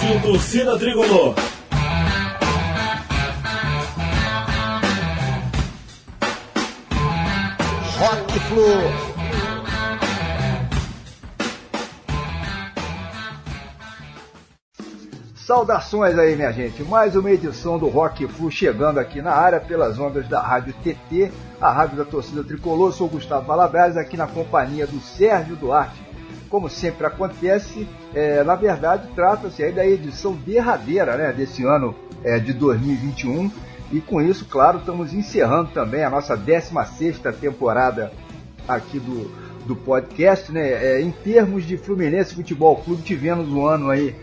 [0.00, 1.34] Rádio Torcida Tricolor.
[7.98, 8.64] Rock Flu.
[15.34, 16.82] Saudações aí, minha gente.
[16.84, 21.30] Mais uma edição do Rock Flu chegando aqui na área pelas ondas da Rádio TT,
[21.60, 22.90] a rádio da torcida tricolor.
[22.94, 26.10] Sou Gustavo Valadares, aqui na companhia do Sérgio Duarte.
[26.50, 32.40] Como sempre acontece, é, na verdade, trata-se aí da edição derradeira né, desse ano é,
[32.40, 33.50] de 2021.
[33.92, 38.12] E com isso, claro, estamos encerrando também a nossa 16 temporada
[38.66, 39.30] aqui do,
[39.64, 40.50] do podcast.
[40.50, 40.70] Né?
[40.70, 44.14] É, em termos de Fluminense Futebol Clube, tivemos um ano aí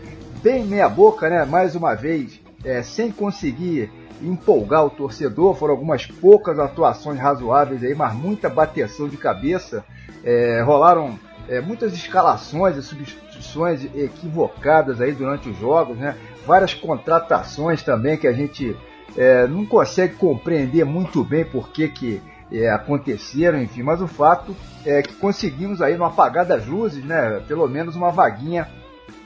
[0.42, 1.44] bem meia boca, né?
[1.44, 3.90] Mais uma vez, é, sem conseguir
[4.22, 5.54] empolgar o torcedor.
[5.54, 9.84] Foram algumas poucas atuações razoáveis aí, mas muita bateção de cabeça.
[10.24, 16.16] É, rolaram é, muitas escalações e substituições equivocadas aí durante os jogos, né?
[16.46, 18.76] Várias contratações também que a gente
[19.16, 24.54] é, não consegue compreender muito bem por que, que é, aconteceram, enfim, mas o fato
[24.84, 27.42] é que conseguimos aí no apagar das luzes, né?
[27.48, 28.68] Pelo menos uma vaguinha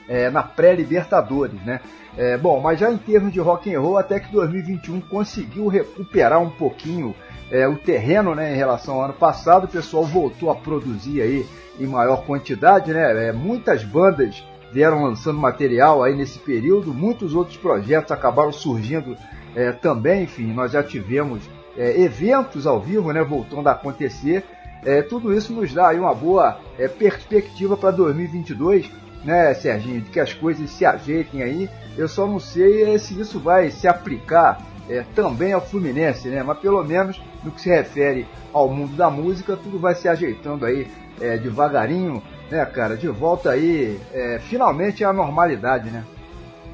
[0.07, 1.81] é, na pré-Libertadores, né?
[2.15, 6.39] É, bom, mas já em termos de rock and roll, até que 2021 conseguiu recuperar
[6.39, 7.15] um pouquinho
[7.51, 9.65] é, o terreno, né, em relação ao ano passado.
[9.65, 11.45] O pessoal voltou a produzir aí
[11.79, 13.27] em maior quantidade, né?
[13.27, 19.15] É, muitas bandas vieram lançando material aí nesse período, muitos outros projetos acabaram surgindo
[19.55, 20.23] é, também.
[20.23, 21.43] Enfim, nós já tivemos
[21.77, 24.43] é, eventos ao vivo, né, voltando a acontecer.
[24.85, 26.59] É, tudo isso nos dá aí uma boa
[26.97, 28.91] perspectiva para 2022
[29.23, 31.69] né, Serginho, de que as coisas se ajeitem aí.
[31.97, 36.43] Eu só não sei é, se isso vai se aplicar é, também ao Fluminense, né?
[36.43, 40.65] Mas pelo menos no que se refere ao mundo da música, tudo vai se ajeitando
[40.65, 40.89] aí
[41.19, 42.95] é, devagarinho, né, cara?
[42.95, 46.03] De volta aí, é, finalmente à normalidade, né?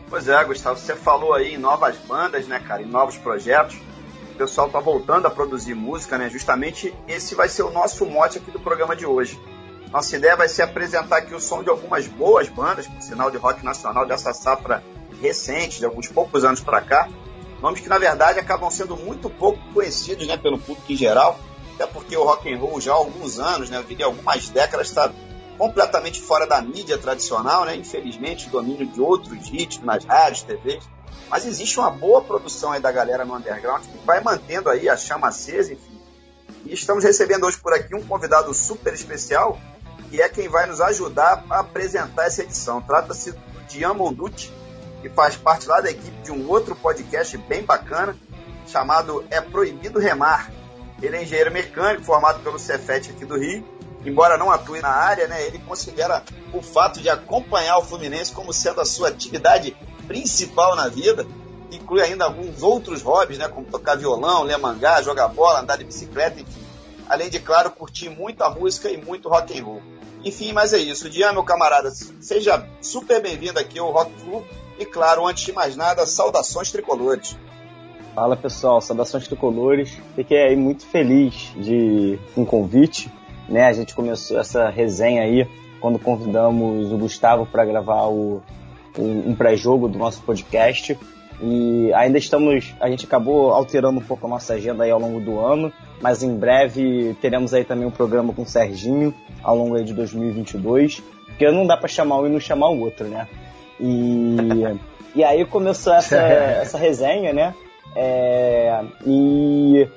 [0.09, 3.77] Pois é, Gustavo, você falou aí em novas bandas, né, cara, em novos projetos.
[4.33, 6.30] O pessoal tá voltando a produzir música, né?
[6.30, 9.39] Justamente esse vai ser o nosso mote aqui do programa de hoje
[9.91, 13.37] nossa ideia vai ser apresentar aqui o som de algumas boas bandas, por sinal de
[13.37, 14.83] rock nacional dessa safra
[15.20, 17.09] recente, de alguns poucos anos para cá.
[17.61, 21.39] Nomes que na verdade acabam sendo muito pouco conhecidos né, pelo público em geral,
[21.75, 24.87] até porque o rock and roll já há alguns anos, né, eu diria algumas décadas,
[24.87, 25.11] está
[25.58, 30.87] completamente fora da mídia tradicional, né, infelizmente, o domínio de outros ritmos nas rádios, TVs.
[31.30, 34.95] Mas existe uma boa produção aí da galera no underground que vai mantendo aí a
[34.95, 35.99] chama acesa, enfim.
[36.65, 39.59] E estamos recebendo hoje por aqui um convidado super especial,
[40.11, 42.81] e é quem vai nos ajudar a apresentar essa edição.
[42.81, 44.52] Trata-se do Dian Monducci,
[45.02, 48.15] que faz parte lá da equipe de um outro podcast bem bacana,
[48.67, 50.52] chamado É Proibido Remar.
[51.02, 53.65] Ele é engenheiro mecânico, formado pelo Cefet aqui do Rio.
[54.05, 56.23] Embora não atue na área, né, ele considera
[56.54, 59.76] o fato de acompanhar o Fluminense como sendo a sua atividade
[60.08, 61.26] principal na vida.
[61.71, 65.83] Inclui ainda alguns outros hobbies, né, como tocar violão, ler mangá, jogar bola, andar de
[65.83, 66.61] bicicleta, enfim.
[67.08, 69.82] Além de, claro, curtir muita música e muito rock and roll.
[70.23, 71.09] Enfim, mas é isso.
[71.09, 74.45] Dian, meu camarada, seja super bem-vindo aqui ao Rock Flu.
[74.79, 77.37] E claro, antes de mais nada, saudações tricolores.
[78.15, 79.97] Fala pessoal, saudações tricolores.
[80.15, 83.11] Fiquei aí muito feliz de um convite.
[83.49, 83.65] Né?
[83.65, 85.45] A gente começou essa resenha aí
[85.81, 88.41] quando convidamos o Gustavo para gravar o,
[88.97, 90.97] um pré-jogo do nosso podcast.
[91.41, 95.19] E ainda estamos, a gente acabou alterando um pouco a nossa agenda aí ao longo
[95.19, 99.75] do ano, mas em breve teremos aí também um programa com o Serginho ao longo
[99.75, 103.27] aí de 2022, porque não dá para chamar um e não chamar o outro, né?
[103.79, 104.35] E,
[105.15, 106.17] e aí começou essa,
[106.61, 107.53] essa resenha, né?
[107.95, 109.87] É, e,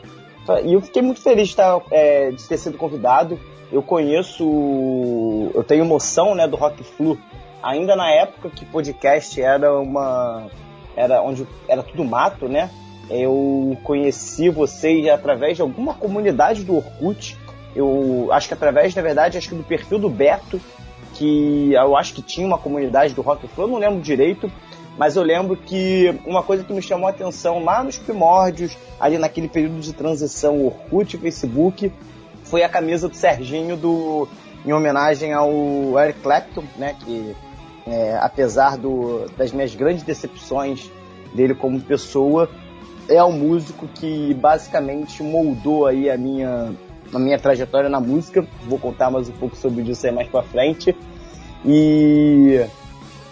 [0.64, 3.38] e eu fiquei muito feliz de, estar, é, de ter sido convidado.
[3.70, 7.18] Eu conheço, eu tenho noção né, do Rock Flu
[7.62, 10.46] ainda na época que podcast era uma
[10.96, 12.68] era onde era tudo mato, né?
[13.08, 17.36] Eu conheci vocês através de alguma comunidade do Orkut.
[17.74, 20.60] Eu acho que através, na verdade, acho que do perfil do Beto,
[21.14, 24.50] que eu acho que tinha uma comunidade do Rock Flow, não lembro direito,
[24.98, 29.18] mas eu lembro que uma coisa que me chamou a atenção lá nos primórdios, ali
[29.18, 31.92] naquele período de transição Orkut e Facebook,
[32.44, 34.28] foi a camisa do Serginho do
[34.64, 35.50] em homenagem ao
[35.98, 37.34] Eric Clapton, né, que
[37.86, 40.88] é, apesar do, das minhas grandes decepções
[41.34, 42.48] dele como pessoa,
[43.08, 46.72] é um músico que basicamente moldou aí a minha,
[47.12, 48.46] a minha trajetória na música.
[48.66, 50.96] Vou contar mais um pouco sobre isso aí mais pra frente.
[51.64, 52.64] E,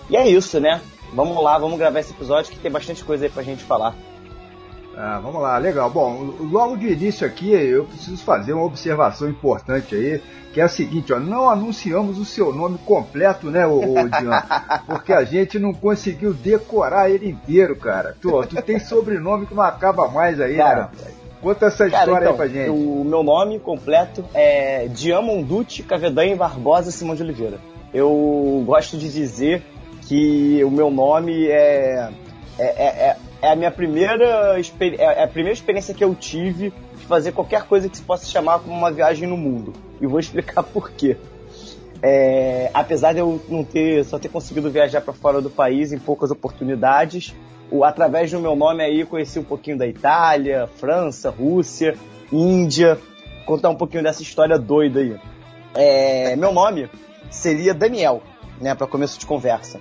[0.09, 0.81] e é isso, né?
[1.13, 3.95] Vamos lá, vamos gravar esse episódio que tem bastante coisa aí pra gente falar.
[4.97, 5.89] Ah, vamos lá, legal.
[5.89, 10.23] Bom, logo de início aqui eu preciso fazer uma observação importante aí,
[10.53, 14.43] que é a seguinte, ó, não anunciamos o seu nome completo, né, ô, ô Dian,
[14.87, 18.17] porque a gente não conseguiu decorar ele inteiro, cara.
[18.21, 21.11] Tu, tu tem sobrenome que não acaba mais aí, cara, né?
[21.41, 22.71] Conta essa história cara, então, aí pra gente.
[22.71, 27.59] O meu nome completo é Diamonducci Cavedanha Barbosa Simão de Oliveira.
[27.93, 29.63] Eu gosto de dizer
[30.03, 32.11] que o meu nome é,
[32.59, 36.73] é, é, é é a minha primeira é, é a primeira experiência que eu tive
[36.97, 39.73] de fazer qualquer coisa que se possa chamar como uma viagem no mundo.
[40.01, 41.17] E vou explicar por quê.
[42.03, 45.99] É, apesar de eu não ter só ter conseguido viajar para fora do país em
[45.99, 47.35] poucas oportunidades,
[47.71, 51.97] o, através do meu nome aí conheci um pouquinho da Itália, França, Rússia,
[52.33, 52.99] Índia.
[53.47, 55.19] Contar um pouquinho dessa história doida aí.
[55.75, 56.89] É, meu nome
[57.31, 58.23] seria Daniel,
[58.61, 59.81] né, para começo de conversa.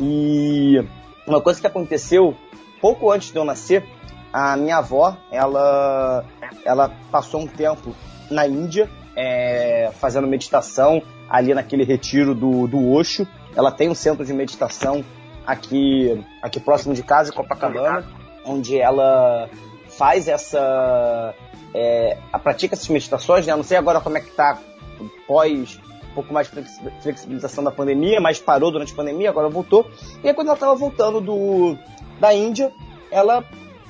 [0.00, 0.82] E
[1.26, 2.34] uma coisa que aconteceu
[2.80, 3.84] pouco antes de eu nascer,
[4.32, 6.24] a minha avó, ela,
[6.64, 7.94] ela passou um tempo
[8.30, 13.26] na Índia, é, fazendo meditação ali naquele retiro do, do Osho.
[13.56, 15.04] Ela tem um centro de meditação
[15.48, 18.06] aqui, aqui próximo de casa, em Copacabana,
[18.44, 19.48] onde ela
[19.88, 21.34] faz essa.
[21.74, 23.56] É, pratica essas meditações, né?
[23.56, 24.58] não sei agora como é que tá
[25.26, 25.80] pós
[26.10, 26.62] um pouco mais de
[27.02, 29.86] flexibilização da pandemia, mas parou durante a pandemia, agora voltou.
[30.22, 31.76] E aí quando ela estava voltando do,
[32.20, 32.72] da Índia,
[33.10, 33.44] ela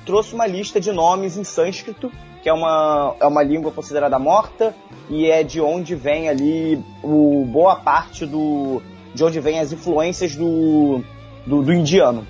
[0.05, 2.11] trouxe uma lista de nomes em sânscrito,
[2.41, 4.75] que é uma, é uma língua considerada morta,
[5.09, 8.81] e é de onde vem ali o, boa parte do.
[9.13, 11.03] de onde vem as influências do,
[11.49, 12.25] do, do indiano.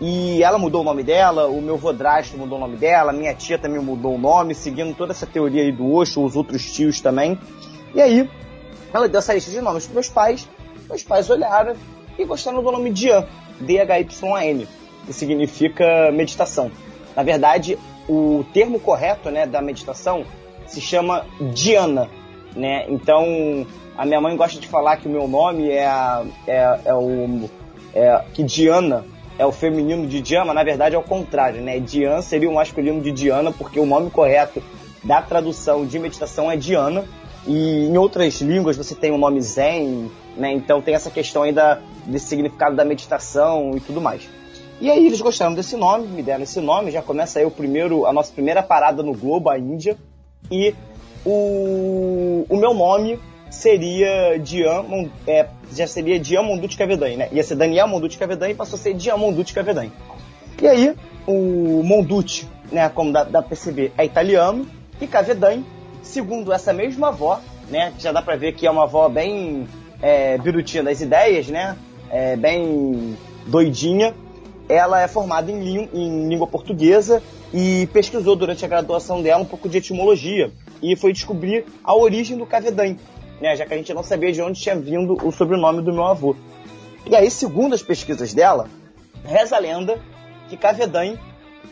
[0.00, 3.58] E ela mudou o nome dela, o meu vodrasto mudou o nome dela, minha tia
[3.58, 7.38] também mudou o nome, seguindo toda essa teoria aí do Osho, os outros tios também.
[7.94, 8.30] E aí,
[8.94, 10.48] ela deu essa lista de nomes para meus pais,
[10.88, 11.74] meus pais olharam
[12.18, 13.26] e gostaram do nome Dian,
[13.60, 14.66] D-H-Y-A-N
[15.06, 16.70] que significa meditação.
[17.16, 17.78] Na verdade,
[18.08, 20.24] o termo correto né, da meditação
[20.66, 22.08] se chama Diana.
[22.54, 22.86] Né?
[22.88, 23.66] Então,
[23.96, 27.48] a minha mãe gosta de falar que o meu nome é, a, é, é o.
[27.94, 29.04] É, que Diana
[29.38, 31.80] é o feminino de Diana, na verdade é o contrário, né?
[31.80, 34.62] Diana seria o masculino de Diana, porque o nome correto
[35.02, 37.04] da tradução de meditação é Diana.
[37.46, 40.52] E em outras línguas você tem o nome Zen, né?
[40.52, 44.28] Então tem essa questão ainda desse significado da meditação e tudo mais.
[44.80, 48.06] E aí eles gostaram desse nome, me deram esse nome, já começa aí o primeiro,
[48.06, 49.96] a nossa primeira parada no globo, a Índia.
[50.50, 50.74] E
[51.24, 53.18] o, o meu nome
[53.50, 54.84] seria Dian,
[55.26, 57.28] é, já seria Dian Monduti Cavedan, né?
[57.32, 59.90] Ia ser Daniel Monduti Cavedan e passou a ser Dian Monduti Cavedan.
[60.62, 60.94] E aí,
[61.26, 64.66] o Monduti, né, como dá, dá pra perceber, é italiano,
[65.00, 65.62] e Cavedan,
[66.02, 69.66] segundo essa mesma avó, né, que já dá pra ver que é uma avó bem
[70.00, 71.76] é, birutinha das ideias, né,
[72.10, 73.16] é, bem
[73.46, 74.14] doidinha,
[74.68, 79.68] ela é formada em, em língua portuguesa e pesquisou durante a graduação dela um pouco
[79.68, 80.52] de etimologia
[80.82, 82.96] e foi descobrir a origem do Cavedan,
[83.40, 86.04] né, já que a gente não sabia de onde tinha vindo o sobrenome do meu
[86.04, 86.36] avô.
[87.06, 88.68] E aí, segundo as pesquisas dela,
[89.24, 89.98] reza a lenda
[90.48, 91.16] que Cavedan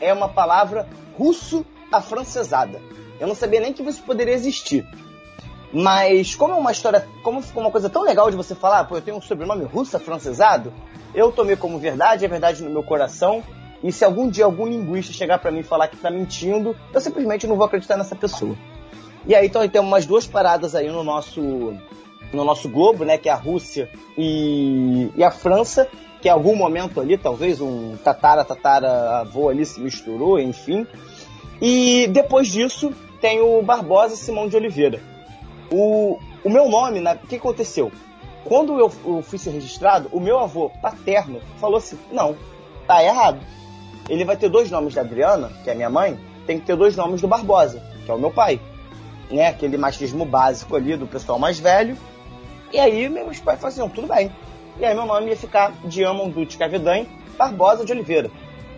[0.01, 0.89] é uma palavra
[1.19, 2.81] russo-afrancesada.
[3.21, 4.87] Eu não sabia nem que isso poderia existir.
[5.73, 8.97] Mas como é uma história, como ficou uma coisa tão legal de você falar, pô,
[8.97, 10.73] eu tenho um sobrenome russo-afrancesado,
[11.15, 13.43] eu tomei como verdade, é verdade no meu coração.
[13.83, 17.01] E se algum dia algum linguista chegar para mim e falar que tá mentindo, eu
[17.01, 18.57] simplesmente não vou acreditar nessa pessoa.
[19.27, 21.75] E aí então temos umas duas paradas aí no nosso
[22.33, 25.89] no nosso globo, né, que é a Rússia e, e a França,
[26.21, 30.87] que em algum momento ali, talvez um tatara tatara avô ali se misturou, enfim.
[31.61, 35.01] E depois disso tem o Barbosa Simão de Oliveira.
[35.71, 37.91] O, o meu nome, o que aconteceu?
[38.45, 42.37] Quando eu, eu fui ser registrado, o meu avô paterno falou assim: não,
[42.87, 43.41] tá errado.
[44.09, 46.97] Ele vai ter dois nomes da Adriana, que é minha mãe, tem que ter dois
[46.97, 48.59] nomes do Barbosa, que é o meu pai.
[49.31, 49.49] Né?
[49.49, 51.97] Aquele machismo básico ali do pessoal mais velho.
[52.73, 54.31] E aí meus pais falaram assim, tudo bem.
[54.79, 57.07] E aí meu nome ia ficar Diamond Dutti Cavedan
[57.39, 58.31] Barbosa de Oliveira.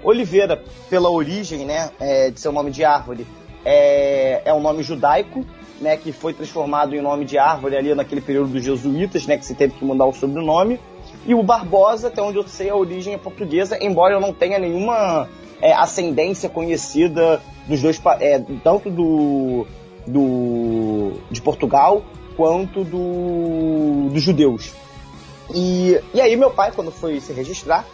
[0.03, 3.27] Oliveira, pela origem, né, é, de seu nome de árvore,
[3.65, 5.45] é, é um nome judaico,
[5.81, 9.47] né, que foi transformado em nome de árvore ali naquele período dos jesuítas, né, que
[9.47, 10.79] se teve que mudar o sobrenome.
[11.27, 14.59] E o Barbosa, até onde eu sei, a origem é portuguesa, embora eu não tenha
[14.59, 15.29] nenhuma
[15.61, 19.67] é, ascendência conhecida dos dois, é, tanto do,
[20.11, 22.03] do de Portugal
[22.37, 24.73] quanto do, dos judeus.
[25.55, 27.85] E, e aí meu pai, quando foi se registrar,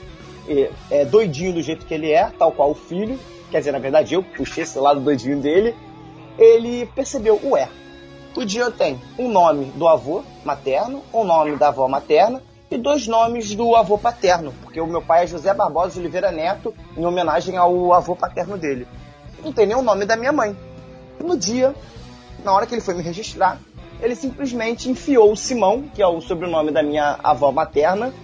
[0.49, 3.19] é, é doidinho do jeito que ele é, tal qual o filho,
[3.51, 5.75] quer dizer, na verdade eu puxei esse lado doidinho dele,
[6.39, 7.69] ele percebeu, ué,
[8.37, 13.07] o Dian tem um nome do avô materno, um nome da avó materna e dois
[13.07, 17.07] nomes do avô paterno, porque o meu pai é José Barbosa de Oliveira Neto, em
[17.07, 18.87] homenagem ao avô paterno dele.
[19.43, 20.55] não tem o nome da minha mãe.
[21.19, 21.75] No dia,
[22.47, 23.61] na hora que ele foi me registrar,
[24.01, 28.15] ele simplesmente enfiou o Simão, que é o sobrenome da minha avó materna,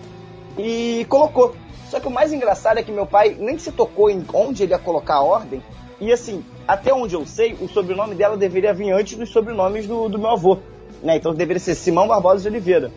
[0.57, 1.57] e colocou.
[1.91, 4.73] Só que o mais engraçado é que meu pai nem se tocou em onde ele
[4.73, 5.61] ia colocar a ordem.
[6.01, 10.09] E assim, até onde eu sei, o sobrenome dela deveria vir antes dos sobrenomes do,
[10.09, 10.59] do meu avô.
[11.03, 11.17] Né?
[11.17, 12.93] Então deveria ser Simão Barbosa de Oliveira.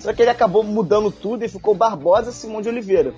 [0.00, 3.12] Só que ele acabou mudando tudo e ficou Barbosa Simão de Oliveira.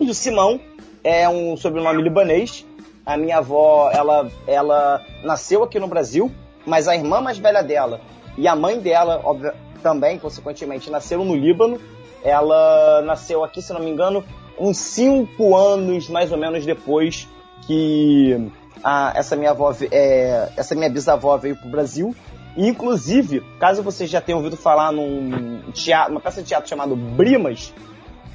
[0.00, 0.60] E o Simão
[1.02, 2.64] é um sobrenome libanês.
[3.04, 6.30] A minha avó, ela, ela nasceu aqui no Brasil,
[6.68, 8.00] mas a irmã mais velha dela
[8.36, 11.80] e a mãe dela, óbvio, também, consequentemente, nasceram no Líbano.
[12.22, 14.24] Ela nasceu aqui, se não me engano,
[14.58, 17.28] uns cinco anos mais ou menos depois
[17.66, 18.50] que
[18.82, 22.14] a, essa minha avó, é, essa minha bisavó veio para o Brasil.
[22.56, 26.94] E, inclusive, caso você já tenha ouvido falar num teatro, uma peça de teatro chamada
[26.94, 27.72] Brimas,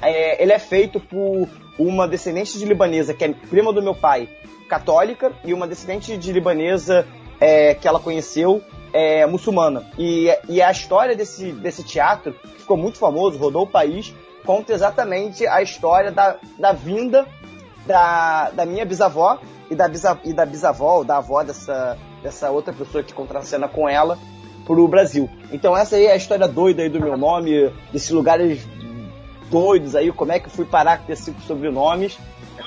[0.02, 1.48] é, ele é feito por
[1.78, 4.28] uma descendente de libanesa que é prima do meu pai,
[4.68, 7.06] católica, e uma descendente de libanesa
[7.40, 8.62] é, que ela conheceu
[8.92, 9.84] é, muçulmana.
[9.98, 14.14] E, e a história desse, desse teatro, ficou muito famoso, rodou o país,
[14.44, 17.26] conta exatamente a história da, da vinda
[17.86, 19.38] da, da minha bisavó
[19.70, 23.68] e da, bisa, e da bisavó, ou da avó dessa, dessa outra pessoa que contracena
[23.68, 24.18] com ela,
[24.64, 25.28] pro Brasil.
[25.52, 28.66] Então essa aí é a história doida aí do meu nome, desses lugares
[29.50, 32.18] doidos aí, como é que fui parar com esses sobrenomes.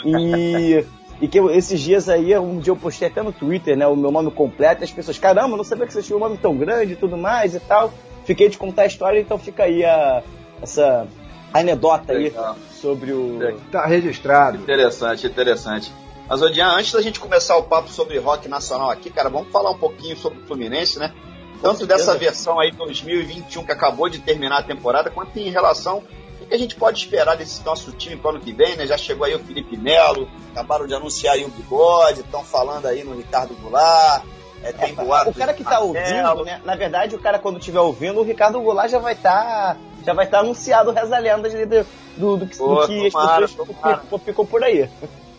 [0.06, 0.86] E
[1.20, 3.96] e que eu, esses dias aí, um dia eu postei até no Twitter, né, o
[3.96, 6.56] meu nome completo, e as pessoas, caramba, não sabia que você tinha um nome tão
[6.56, 7.92] grande e tudo mais e tal.
[8.26, 10.22] Fiquei de contar a história, então fica aí a,
[10.62, 11.08] essa
[11.54, 12.54] anedota Legal.
[12.54, 13.40] aí sobre o.
[13.72, 14.58] Tá registrado.
[14.58, 15.92] Interessante, interessante.
[16.30, 19.72] Mas, Odian, antes da gente começar o papo sobre rock nacional aqui, cara, vamos falar
[19.72, 21.14] um pouquinho sobre o Fluminense, né?
[21.62, 26.04] Tanto dessa versão aí 2021 que acabou de terminar a temporada, quanto em relação
[26.48, 28.88] que a gente pode esperar desse nosso time para o ano que vem, né?
[28.88, 33.04] Já chegou aí o Felipe Melo, acabaram de anunciar aí o Bigode, estão falando aí
[33.04, 34.24] no Ricardo Goulart.
[34.64, 36.62] É, tem é, o cara que está ouvindo, né?
[36.66, 40.14] Na verdade, o cara quando estiver ouvindo, o Ricardo Goulart já vai estar tá, já
[40.14, 41.86] vai estar tá anunciado reza lendas do,
[42.18, 44.90] do, do, que, Pô, do que tomara, as pessoas ficam, ficam por aí.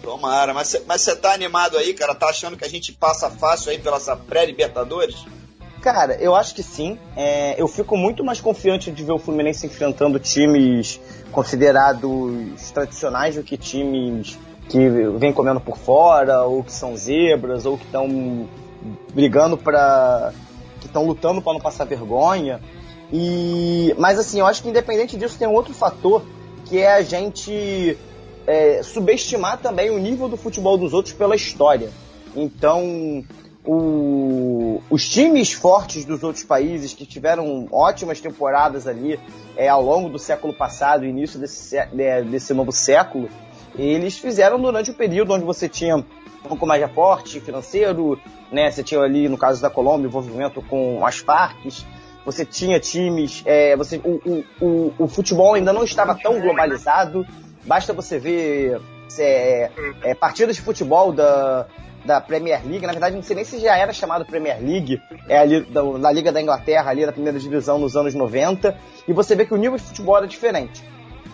[0.02, 2.14] Tomara, mas você tá animado aí, cara?
[2.14, 5.24] Tá achando que a gente passa fácil aí pela essa pré-Libertadores?
[5.90, 6.98] Cara, eu acho que sim.
[7.16, 11.00] É, eu fico muito mais confiante de ver o Fluminense enfrentando times
[11.32, 17.78] considerados tradicionais do que times que vêm comendo por fora, ou que são zebras, ou
[17.78, 18.46] que estão
[19.14, 20.34] brigando para.
[20.78, 22.60] que estão lutando para não passar vergonha.
[23.10, 26.22] E, mas assim, eu acho que independente disso tem um outro fator
[26.66, 27.96] que é a gente
[28.46, 31.88] é, subestimar também o nível do futebol dos outros pela história.
[32.36, 33.24] Então,
[33.70, 39.20] o, os times fortes dos outros países que tiveram ótimas temporadas ali
[39.58, 41.76] é, ao longo do século passado, início desse,
[42.30, 43.28] desse novo século,
[43.76, 46.04] eles fizeram durante o período onde você tinha um
[46.48, 48.18] pouco mais de aporte financeiro,
[48.50, 48.70] né?
[48.70, 51.84] Você tinha ali, no caso da Colômbia, envolvimento com as Farcs,
[52.24, 57.26] você tinha times, é, você, o, o, o, o, futebol ainda não estava tão globalizado,
[57.66, 58.80] basta você ver
[59.18, 59.70] é,
[60.04, 61.66] é, partidas de futebol da,
[62.04, 65.38] da Premier League, na verdade não sei nem se já era chamado Premier League, é
[65.38, 68.76] ali da, da Liga da Inglaterra, ali da primeira divisão nos anos 90,
[69.06, 70.82] e você vê que o nível de futebol era diferente.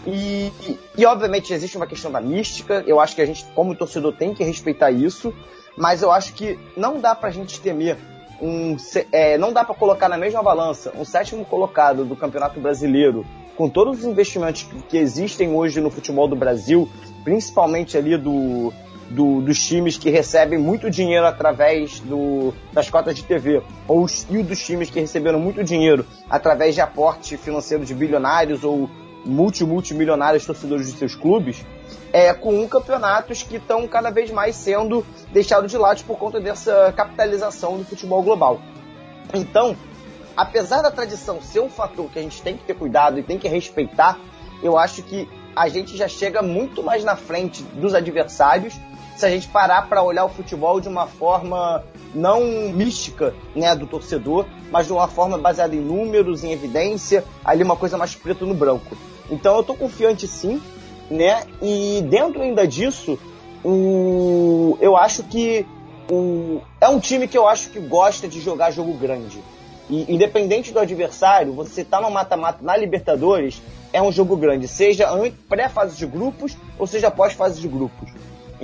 [0.06, 3.74] E, e, e, obviamente existe uma questão da mística, eu acho que a gente, como
[3.74, 5.34] torcedor, tem que respeitar isso,
[5.76, 7.96] mas eu acho que não dá pra gente temer
[8.40, 8.76] um.
[9.10, 13.24] É, não dá para colocar na mesma balança um sétimo colocado do Campeonato Brasileiro,
[13.56, 16.88] com todos os investimentos que existem hoje no futebol do Brasil,
[17.24, 18.72] principalmente ali do,
[19.14, 24.42] do, dos times que recebem muito dinheiro através do, das cotas de TV, ou e
[24.42, 28.90] dos times que receberam muito dinheiro através de aporte financeiro de bilionários ou
[29.24, 31.64] multi-multimilionários torcedores de seus clubes,
[32.12, 36.40] é, com um campeonatos que estão cada vez mais sendo deixados de lado por conta
[36.40, 38.60] dessa capitalização do futebol global.
[39.32, 39.76] Então,
[40.36, 43.38] apesar da tradição ser um fator que a gente tem que ter cuidado e tem
[43.38, 44.18] que respeitar,
[44.62, 48.74] eu acho que a gente já chega muito mais na frente dos adversários
[49.16, 53.86] se a gente parar para olhar o futebol de uma forma não mística né, do
[53.86, 58.46] torcedor, mas de uma forma baseada em números, em evidência, ali uma coisa mais preto
[58.46, 58.96] no branco.
[59.30, 60.60] Então eu tô confiante sim,
[61.10, 61.44] né?
[61.62, 63.18] E dentro ainda disso,
[63.64, 65.66] o, eu acho que
[66.10, 69.42] o, é um time que eu acho que gosta de jogar jogo grande.
[69.88, 73.60] E independente do adversário, você tá no mata-mata na Libertadores,
[73.92, 75.08] é um jogo grande, seja
[75.48, 78.10] pré-fase de grupos ou seja pós-fase de grupos.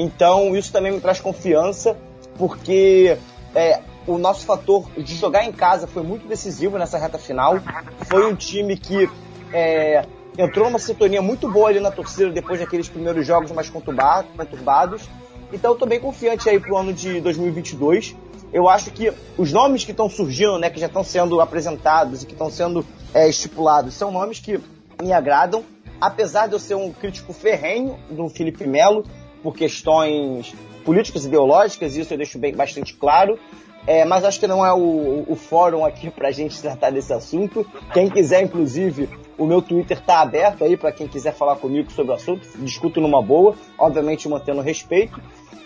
[0.00, 1.95] Então isso também me traz confiança,
[2.38, 3.19] porque
[3.54, 7.61] é, o nosso fator de jogar em casa foi muito decisivo nessa reta final.
[8.07, 9.11] Foi um time que
[9.52, 10.07] é,
[10.38, 15.07] entrou numa sintonia muito boa ali na torcida depois daqueles primeiros jogos mais conturbados.
[15.52, 18.16] Então tô bem confiante aí pro ano de 2022.
[18.54, 22.26] Eu acho que os nomes que estão surgindo, né, que já estão sendo apresentados e
[22.26, 24.59] que estão sendo é, estipulados, são nomes que
[25.02, 25.62] me agradam.
[26.00, 29.04] Apesar de eu ser um crítico ferrenho do Felipe Melo,
[29.42, 30.54] por questões
[30.85, 33.38] políticas ideológicas, isso eu deixo bem, bastante claro.
[33.87, 37.12] É, mas acho que não é o, o fórum aqui para a gente tratar desse
[37.12, 37.66] assunto.
[37.92, 42.12] Quem quiser, inclusive, o meu Twitter está aberto aí para quem quiser falar comigo sobre
[42.12, 42.47] o assunto.
[42.59, 45.20] Discuto numa boa, obviamente mantendo respeito.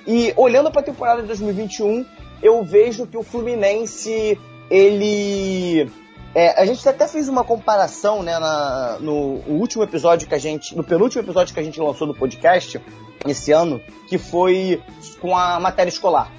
[0.07, 2.05] E olhando para a temporada de 2021,
[2.43, 4.39] eu vejo que o Fluminense,
[4.71, 5.91] ele.
[6.35, 10.77] É, a gente até fez uma comparação né, na, no último episódio que a gente.
[10.77, 12.81] No penúltimo episódio que a gente lançou do podcast
[13.25, 14.83] esse ano, que foi
[15.21, 16.33] com a matéria escolar.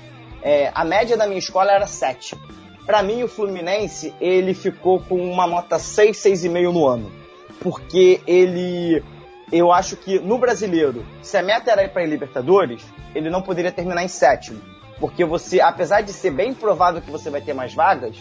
[0.43, 2.37] É, a média da minha escola era 7.
[2.85, 7.11] Para mim, o Fluminense, ele ficou com uma nota 6, 6,5 no ano.
[7.61, 9.01] Porque ele.
[9.51, 12.83] Eu acho que no brasileiro, se a meta era ir para Libertadores,
[13.13, 14.61] ele não poderia terminar em sétimo.
[14.99, 18.17] Porque você, apesar de ser bem provável que você vai ter mais vagas,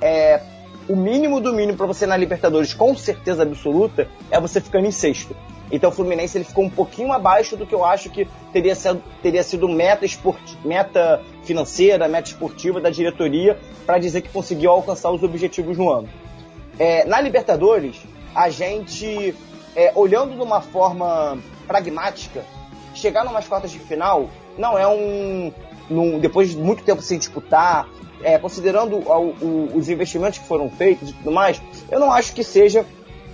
[0.00, 0.40] é,
[0.88, 4.90] o mínimo do mínimo para você na Libertadores, com certeza absoluta, é você ficando em
[4.90, 5.36] sexto.
[5.70, 9.02] Então o Fluminense ele ficou um pouquinho abaixo do que eu acho que teria sido,
[9.22, 13.56] teria sido meta, esporti, meta financeira, meta esportiva da diretoria
[13.86, 16.08] para dizer que conseguiu alcançar os objetivos no ano.
[16.78, 18.00] É, na Libertadores,
[18.34, 19.34] a gente,
[19.76, 22.44] é, olhando de uma forma pragmática,
[22.94, 25.52] chegar numas quartas de final não é um.
[25.88, 27.88] Num, depois de muito tempo sem disputar,
[28.22, 31.60] é, considerando o, o, os investimentos que foram feitos e tudo mais,
[31.90, 32.84] eu não acho que seja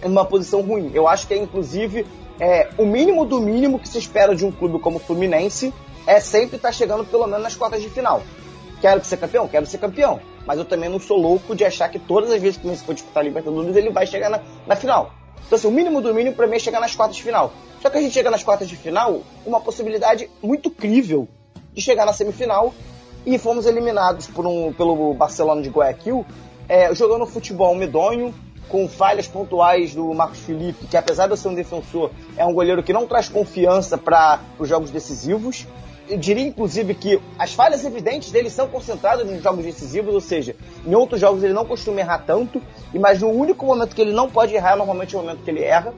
[0.03, 0.91] uma posição ruim.
[0.95, 2.07] Eu acho que é, inclusive,
[2.39, 5.73] é, o mínimo do mínimo que se espera de um clube como o Fluminense
[6.07, 8.23] é sempre estar tá chegando pelo menos nas quartas de final.
[8.81, 9.49] Quero ser campeão?
[9.49, 10.21] Quero ser campeão.
[10.47, 12.85] Mas eu também não sou louco de achar que todas as vezes que o Fluminense
[12.85, 15.13] for disputar a Libertadores, ele vai chegar na, na final.
[15.47, 17.53] Então, assim, o mínimo do mínimo para mim é chegar nas quartas de final.
[17.81, 21.29] Só que a gente chega nas quartas de final, uma possibilidade muito crível
[21.73, 22.75] de chegar na semifinal
[23.27, 26.25] e fomos eliminados por um, pelo Barcelona de Guayaquil,
[26.69, 28.33] é, jogando futebol medonho,
[28.69, 32.83] com falhas pontuais do Marcos Felipe, que apesar de ser um defensor, é um goleiro
[32.83, 35.67] que não traz confiança para os jogos decisivos.
[36.09, 40.55] Eu diria, inclusive, que as falhas evidentes dele são concentradas nos jogos decisivos, ou seja,
[40.85, 42.63] em outros jogos ele não costuma errar tanto,
[42.95, 45.63] mas no único momento que ele não pode errar, normalmente é o momento que ele
[45.63, 45.93] erra.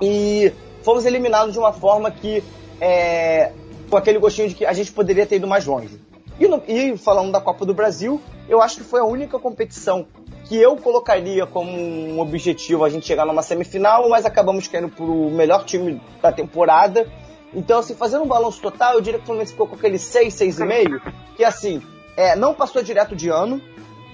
[0.00, 2.42] E fomos eliminados de uma forma que,
[2.80, 3.52] é,
[3.90, 6.00] com aquele gostinho de que a gente poderia ter ido mais longe.
[6.42, 10.04] E, no, e falando da Copa do Brasil, eu acho que foi a única competição
[10.46, 15.30] que eu colocaria como um objetivo a gente chegar numa semifinal, mas acabamos caindo pro
[15.30, 17.06] melhor time da temporada.
[17.54, 20.34] Então, assim, fazendo um balanço total, eu diria que o Fluminense ficou com aquele 6,
[20.34, 21.80] 6,5, que assim,
[22.16, 23.62] é, não passou direto de ano,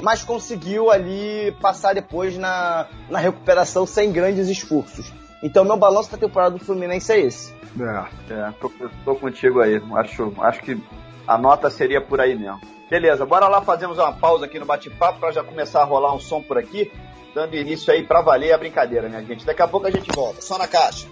[0.03, 5.11] mas conseguiu ali passar depois na, na recuperação sem grandes esforços.
[5.43, 7.55] Então, meu balanço da temporada do Fluminense é esse.
[7.81, 8.71] É, é tô,
[9.03, 9.81] tô contigo aí.
[9.95, 10.79] Acho, acho que
[11.29, 12.59] a nota seria por aí mesmo.
[12.89, 16.19] Beleza, bora lá fazemos uma pausa aqui no bate-papo para já começar a rolar um
[16.19, 16.91] som por aqui,
[17.35, 19.45] dando início aí para valer a brincadeira, né, gente?
[19.45, 20.41] Daqui a pouco a gente volta.
[20.41, 21.07] Só na caixa.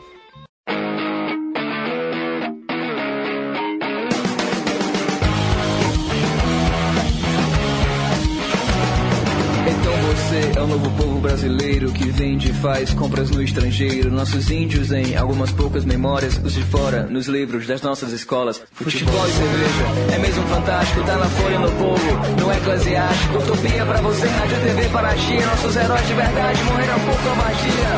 [10.36, 14.10] Você é o novo povo brasileiro que vende e faz compras no estrangeiro.
[14.10, 18.62] Nossos índios em algumas poucas memórias, os de fora, nos livros das nossas escolas.
[18.72, 23.38] Futebol e cerveja é mesmo fantástico, tá na folha no povo, no eclesiástico.
[23.38, 25.46] Utopia pra você, rádio TV para a Chia.
[25.46, 27.90] Nossos heróis de verdade morreram por covardia.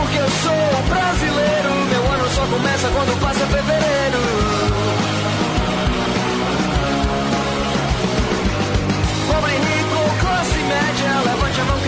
[0.00, 3.91] Porque eu sou brasileiro, meu ano só começa quando passa fevereiro.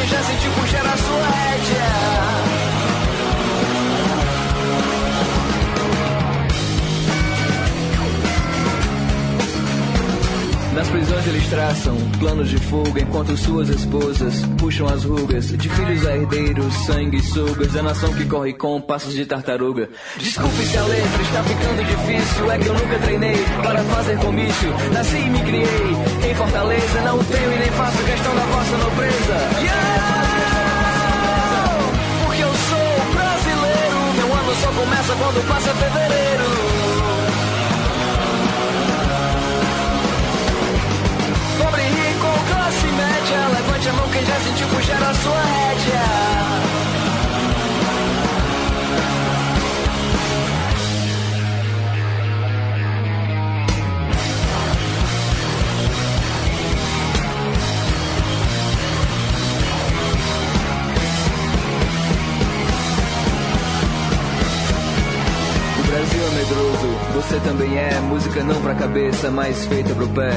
[0.07, 2.34] Já sentiu puxar a sua rédea.
[10.75, 16.05] Nas prisões eles traçam planos de fuga enquanto suas esposas puxam as rugas de filhos
[16.05, 19.89] a herdeiros, sangue sugas, a nação que corre com passos de tartaruga.
[20.17, 24.75] Desculpe se a letra está ficando difícil, é que eu nunca treinei para fazer comício.
[24.93, 29.35] Nasci e me criei em Fortaleza, não tenho e nem faço questão da vossa nobreza.
[29.61, 30.25] Yeah!
[32.27, 36.14] Porque eu sou brasileiro, meu ano só começa quando passa fevereiro.
[43.33, 46.01] Levante a mão quem já sentiu puxar a sua rédea.
[65.79, 66.75] O Brasil é medroso
[67.15, 68.01] você também é.
[68.01, 70.33] Música não pra cabeça, mas feita pro pé.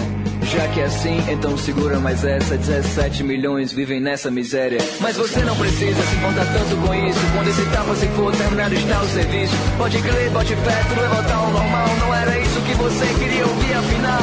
[0.49, 2.57] Já que é assim, então segura mais essa.
[2.57, 4.79] 17 milhões vivem nessa miséria.
[5.01, 7.19] Mas você não precisa se importar tanto com isso.
[7.35, 9.53] Quando esse tapa se for terminado, está o serviço.
[9.77, 11.87] Pode crer, bote fé, tudo vai voltar ao normal.
[11.99, 14.21] Não era isso que você queria ouvir, afinal.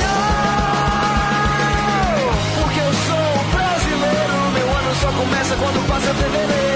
[0.00, 0.50] Não!
[2.62, 4.50] Porque eu sou brasileiro.
[4.54, 6.69] Meu ano só começa quando passa fevereiro.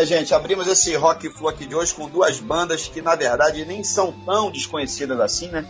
[0.00, 3.66] Minha gente, abrimos esse Rock Flu aqui de hoje com duas bandas que, na verdade,
[3.66, 5.66] nem são tão desconhecidas assim, né?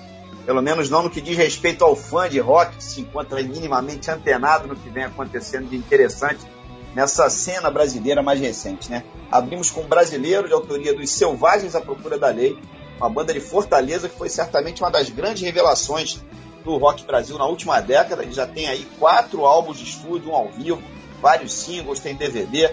[0.46, 4.08] Pelo menos não no que diz respeito ao fã de rock, que se encontra minimamente
[4.08, 6.46] antenado no que vem acontecendo de interessante
[6.94, 9.02] nessa cena brasileira mais recente, né?
[9.32, 12.56] Abrimos com um brasileiro de autoria dos Selvagens à Procura da Lei,
[12.98, 16.20] uma banda de Fortaleza que foi certamente uma das grandes revelações
[16.64, 18.22] do rock Brasil na última década.
[18.22, 20.80] Ele já tem aí quatro álbuns de estúdio, um ao vivo,
[21.20, 22.70] vários singles, tem DVD.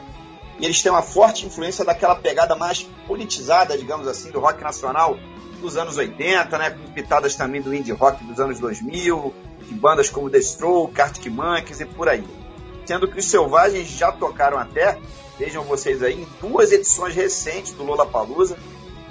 [0.60, 5.18] E eles têm uma forte influência daquela pegada mais politizada, digamos assim, do rock nacional
[5.62, 6.70] dos anos 80, né?
[6.72, 9.34] Com pitadas também do indie rock dos anos 2000,
[9.68, 12.24] de bandas como The Stroke, Arctic Monkeys e por aí
[12.88, 14.98] sendo que os Selvagens já tocaram até,
[15.38, 18.58] vejam vocês aí, em duas edições recentes do Lola Palusa,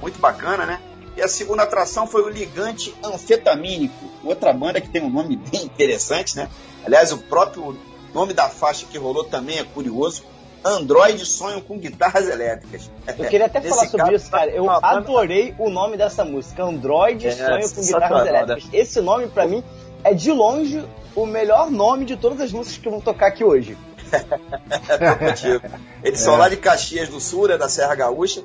[0.01, 0.81] muito bacana, né?
[1.15, 5.65] E a segunda atração foi o Ligante Anfetamínico, outra banda que tem um nome bem
[5.65, 6.49] interessante, né?
[6.85, 7.79] Aliás, o próprio
[8.15, 10.25] nome da faixa que rolou também é curioso.
[10.67, 12.91] Android sonham com guitarras elétricas.
[13.07, 14.51] Eu queria até falar sobre caso, isso, cara.
[14.51, 16.65] Eu adorei o nome dessa música.
[16.65, 18.29] Android é, sonham com guitarras né?
[18.29, 18.65] elétricas.
[18.73, 19.63] Esse nome, para mim,
[20.03, 23.79] é de longe o melhor nome de todas as músicas que vão tocar aqui hoje.
[26.03, 26.23] Eles é.
[26.23, 28.43] são lá de Caxias do Sul, né, da Serra Gaúcha.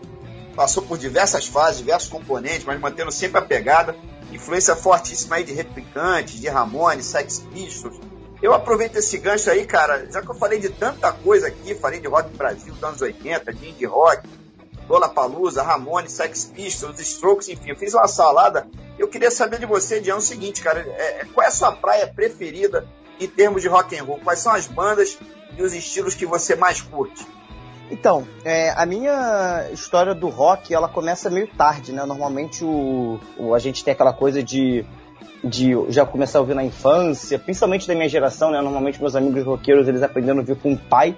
[0.55, 3.95] Passou por diversas fases, diversos componentes, mas mantendo sempre a pegada.
[4.31, 7.99] Influência fortíssima aí de Replicantes, de Ramones, Sex Pistols.
[8.41, 11.99] Eu aproveito esse gancho aí, cara, já que eu falei de tanta coisa aqui, falei
[11.99, 14.27] de rock Brasil dos anos 80, de indie rock,
[15.13, 18.67] Palusa, Ramones, Sex Pistols, Strokes, enfim, eu fiz uma salada.
[18.97, 21.71] Eu queria saber de você, Diana, o seguinte, cara, é, é, qual é a sua
[21.71, 22.87] praia preferida
[23.19, 24.19] em termos de rock and roll?
[24.23, 25.17] Quais são as bandas
[25.57, 27.25] e os estilos que você mais curte?
[27.89, 32.05] Então, é, a minha história do rock, ela começa meio tarde, né?
[32.05, 34.85] Normalmente o, o, a gente tem aquela coisa de,
[35.43, 38.61] de já começar a ouvir na infância, principalmente da minha geração, né?
[38.61, 41.17] Normalmente meus amigos roqueiros, eles aprenderam a ouvir com o pai.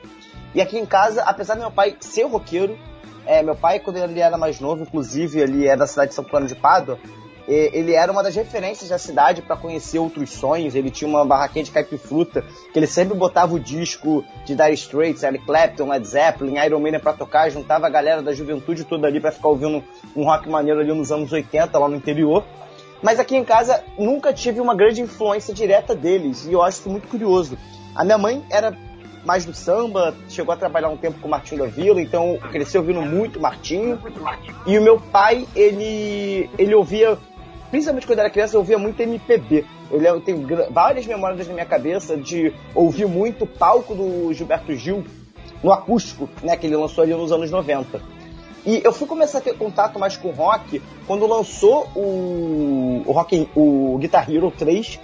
[0.55, 2.77] E aqui em casa, apesar do meu pai ser roqueiro,
[3.25, 6.23] é, meu pai, quando ele era mais novo, inclusive, ele é da cidade de São
[6.23, 6.99] Paulo de Pádua,
[7.47, 10.75] ele era uma das referências da cidade para conhecer outros sonhos.
[10.75, 15.23] Ele tinha uma barraquinha de caipifruta que ele sempre botava o disco de Dire Straits,
[15.23, 19.19] Eric Clapton, Led Zeppelin, Iron Maiden para tocar, juntava a galera da juventude toda ali
[19.19, 19.83] para ficar ouvindo
[20.15, 22.45] um rock maneiro ali nos anos 80 lá no interior.
[23.03, 26.89] Mas aqui em casa nunca tive uma grande influência direta deles e eu acho isso
[26.89, 27.57] muito curioso.
[27.93, 28.75] A minha mãe era
[29.25, 32.81] mais do samba, chegou a trabalhar um tempo com o Martinho da Vila, então cresceu
[32.81, 33.99] ouvindo muito Martinho.
[34.65, 37.17] E o meu pai, ele, ele ouvia,
[37.69, 39.65] principalmente quando era criança, ouvia muito MPB.
[39.91, 45.03] Eu tenho várias memórias na minha cabeça de ouvir muito o palco do Gilberto Gil
[45.61, 48.01] no acústico, né, que ele lançou ali nos anos 90.
[48.65, 53.49] E eu fui começar a ter contato mais com rock quando lançou o, o, rock,
[53.55, 54.99] o Guitar Hero 3.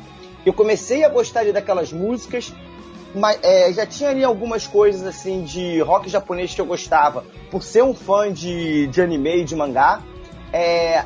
[0.45, 2.53] Eu comecei a gostar daquelas músicas
[3.13, 7.63] mas, é, já tinha ali algumas coisas assim de rock japonês que eu gostava, por
[7.63, 10.01] ser um fã de, de anime e de mangá.
[10.53, 11.03] É,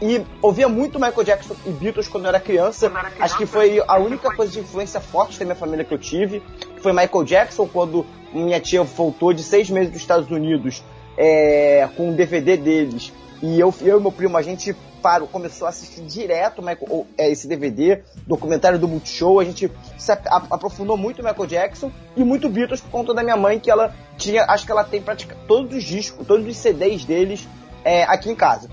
[0.00, 2.86] e ouvia muito Michael Jackson e Beatles quando eu era criança.
[2.86, 5.94] Era criança Acho que foi a única coisa de influência forte da minha família que
[5.94, 6.42] eu tive.
[6.82, 10.82] Foi Michael Jackson, quando minha tia voltou de seis meses dos Estados Unidos
[11.16, 13.12] é, com um DVD deles.
[13.42, 17.30] E eu, eu e meu primo, a gente parou, começou a assistir direto Michael, é,
[17.30, 19.38] esse DVD, documentário do Multishow.
[19.38, 23.60] A gente se aprofundou muito Michael Jackson e muito Beatles por conta da minha mãe,
[23.60, 27.46] que ela tinha, acho que ela tem praticamente todos os discos, todos os CDs deles
[27.84, 28.68] é, aqui em casa.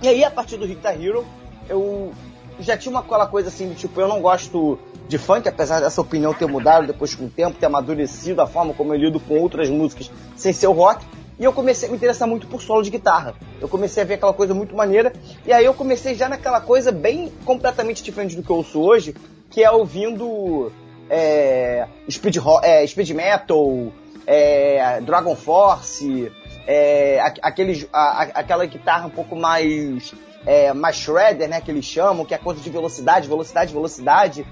[0.00, 1.24] E aí, a partir do Rita Hero,
[1.68, 2.12] eu
[2.60, 4.78] já tinha uma aquela coisa assim, tipo, eu não gosto
[5.08, 8.72] de funk, apesar dessa opinião ter mudado depois com o tempo, ter amadurecido a forma
[8.72, 11.04] como eu lido com outras músicas sem ser o rock.
[11.42, 13.34] E eu comecei a me interessar muito por solo de guitarra.
[13.60, 15.12] Eu comecei a ver aquela coisa muito maneira.
[15.44, 19.12] E aí eu comecei já naquela coisa bem completamente diferente do que eu ouço hoje,
[19.50, 20.70] que é ouvindo
[21.10, 23.92] é, speed, é, speed metal,
[24.24, 26.30] é, Dragon Force,
[26.64, 30.14] é, aqueles, a, aquela guitarra um pouco mais,
[30.46, 34.46] é, mais shredder, né, que eles chamam, que é coisa de velocidade, velocidade, velocidade.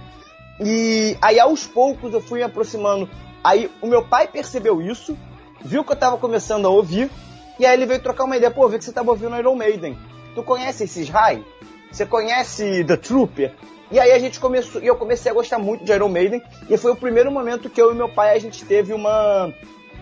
[0.58, 3.08] E aí aos poucos eu fui me aproximando.
[3.44, 5.16] Aí o meu pai percebeu isso,
[5.64, 7.10] viu que eu tava começando a ouvir,
[7.58, 8.50] e aí ele veio trocar uma ideia.
[8.50, 9.98] Pô, vi que você tava ouvindo Iron Maiden.
[10.34, 11.44] Tu conhece esses High?
[11.90, 13.54] Você conhece The Trooper?
[13.90, 16.76] E aí a gente começou, e eu comecei a gostar muito de Iron Maiden, e
[16.76, 19.52] foi o primeiro momento que eu e meu pai a gente teve uma,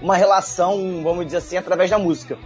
[0.02, 2.38] uma relação, vamos dizer assim, através da música.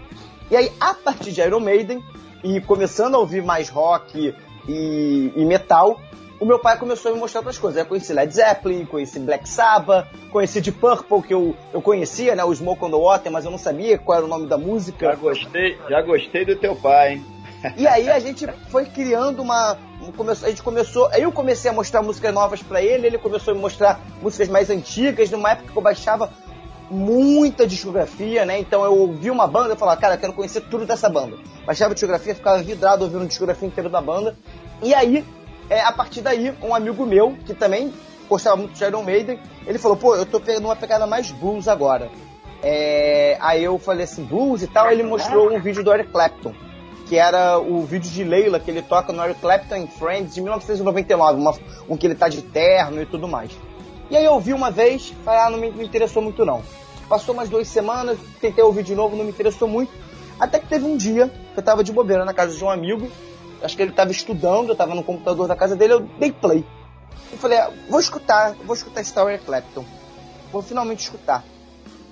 [0.50, 2.02] E aí, a partir de Iron Maiden,
[2.44, 4.34] e começando a ouvir mais rock
[4.68, 6.00] e, e metal,
[6.42, 7.78] o meu pai começou a me mostrar outras coisas.
[7.78, 12.42] Eu conheci Led Zeppelin, conheci Black Sabbath, conheci Deep Purple, que eu, eu conhecia, né?
[12.42, 15.06] O Smoke on the Water, mas eu não sabia qual era o nome da música.
[15.06, 17.26] Já gostei, já gostei do teu pai, hein?
[17.76, 19.78] E aí a gente foi criando uma.
[20.42, 21.08] a gente começou.
[21.12, 24.68] Eu comecei a mostrar músicas novas para ele, ele começou a me mostrar músicas mais
[24.68, 26.28] antigas, numa época que eu baixava
[26.90, 28.58] muita discografia, né?
[28.58, 31.36] Então eu ouvi uma banda e falava, cara, eu quero conhecer tudo dessa banda.
[31.64, 34.36] Baixava a discografia, ficava vidrado ouvindo a discografia inteira da banda.
[34.82, 35.24] E aí,
[35.68, 37.92] é, a partir daí, um amigo meu, que também
[38.28, 41.68] gostava muito de Iron Maiden, ele falou, pô, eu tô pegando uma pegada mais blues
[41.68, 42.10] agora.
[42.62, 46.54] É, aí eu falei assim, blues e tal, ele mostrou um vídeo do Eric Clapton,
[47.08, 50.40] que era o vídeo de Leila que ele toca no Eric Clapton and Friends de
[50.40, 51.54] 1999, uma,
[51.88, 53.50] um que ele tá de terno e tudo mais.
[54.10, 56.62] E aí eu ouvi uma vez, falei, ah, não me, me interessou muito não.
[57.08, 59.92] Passou umas duas semanas, tentei ouvir de novo, não me interessou muito.
[60.38, 63.10] Até que teve um dia eu tava de bobeira na casa de um amigo,
[63.62, 66.64] acho que ele tava estudando, eu tava no computador da casa dele, eu dei play.
[67.30, 69.84] Eu falei, ah, vou escutar, vou escutar Tower Clapton.
[70.52, 71.44] Vou finalmente escutar.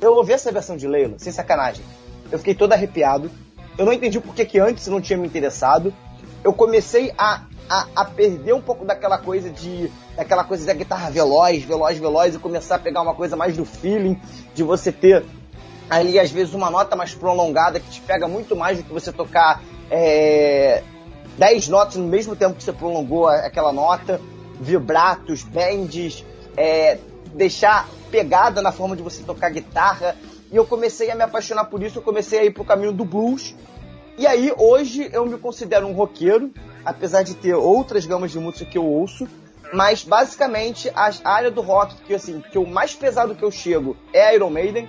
[0.00, 1.84] Eu ouvi essa versão de Leila, sem sacanagem.
[2.32, 3.30] Eu fiquei todo arrepiado.
[3.76, 5.92] Eu não entendi por que antes não tinha me interessado.
[6.42, 9.90] Eu comecei a, a, a, perder um pouco daquela coisa de.
[10.16, 13.64] daquela coisa da guitarra veloz, veloz, veloz, e começar a pegar uma coisa mais do
[13.66, 14.18] feeling,
[14.54, 15.24] de você ter
[15.90, 19.12] ali, às vezes, uma nota mais prolongada que te pega muito mais do que você
[19.12, 19.60] tocar
[19.90, 20.82] é,
[21.40, 24.20] 10 notas no mesmo tempo que você prolongou aquela nota
[24.60, 26.22] vibratos, bends,
[26.54, 26.98] é,
[27.32, 30.14] deixar pegada na forma de você tocar guitarra.
[30.52, 33.06] E eu comecei a me apaixonar por isso, eu comecei a ir pro caminho do
[33.06, 33.54] blues.
[34.18, 36.50] E aí, hoje, eu me considero um roqueiro,
[36.84, 39.26] apesar de ter outras gamas de música que eu ouço.
[39.72, 43.96] Mas, basicamente, a área do rock que, assim, que o mais pesado que eu chego
[44.12, 44.86] é Iron Maiden.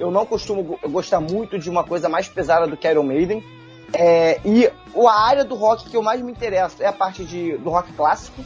[0.00, 3.44] Eu não costumo gostar muito de uma coisa mais pesada do que Iron Maiden.
[3.94, 7.56] É, e a área do rock que eu mais me interesso é a parte de,
[7.58, 8.42] do rock clássico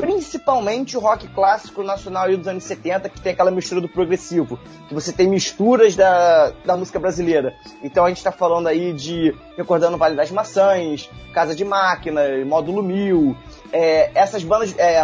[0.00, 4.94] principalmente o rock clássico nacional dos anos 70, que tem aquela mistura do progressivo, que
[4.94, 7.54] você tem misturas da, da música brasileira.
[7.82, 12.82] Então a gente está falando aí de recordando Vale das Maçãs, Casa de Máquina, Módulo
[12.82, 13.36] Mil,
[13.72, 15.00] é, essas bandas, é,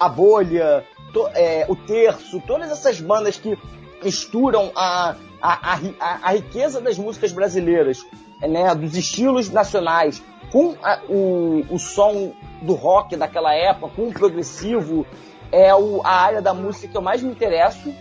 [0.00, 0.82] a Bolha,
[1.12, 3.58] to, é, o Terço, todas essas bandas que
[4.02, 7.98] misturam a, a, a, a riqueza das músicas brasileiras,
[8.40, 12.32] né, dos estilos nacionais, com a, o, o som
[12.62, 15.06] do rock daquela época, com o progressivo,
[15.50, 17.92] é o, a área da música que eu mais me interesso,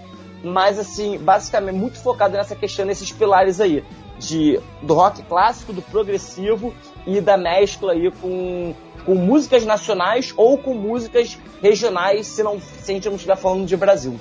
[0.43, 3.83] mas assim, basicamente muito focado nessa questão, nesses pilares aí,
[4.19, 6.73] de, do rock clássico, do progressivo
[7.05, 8.73] e da mescla aí com,
[9.05, 13.65] com músicas nacionais ou com músicas regionais, se, não, se a gente não estiver falando
[13.65, 14.19] de Brasil.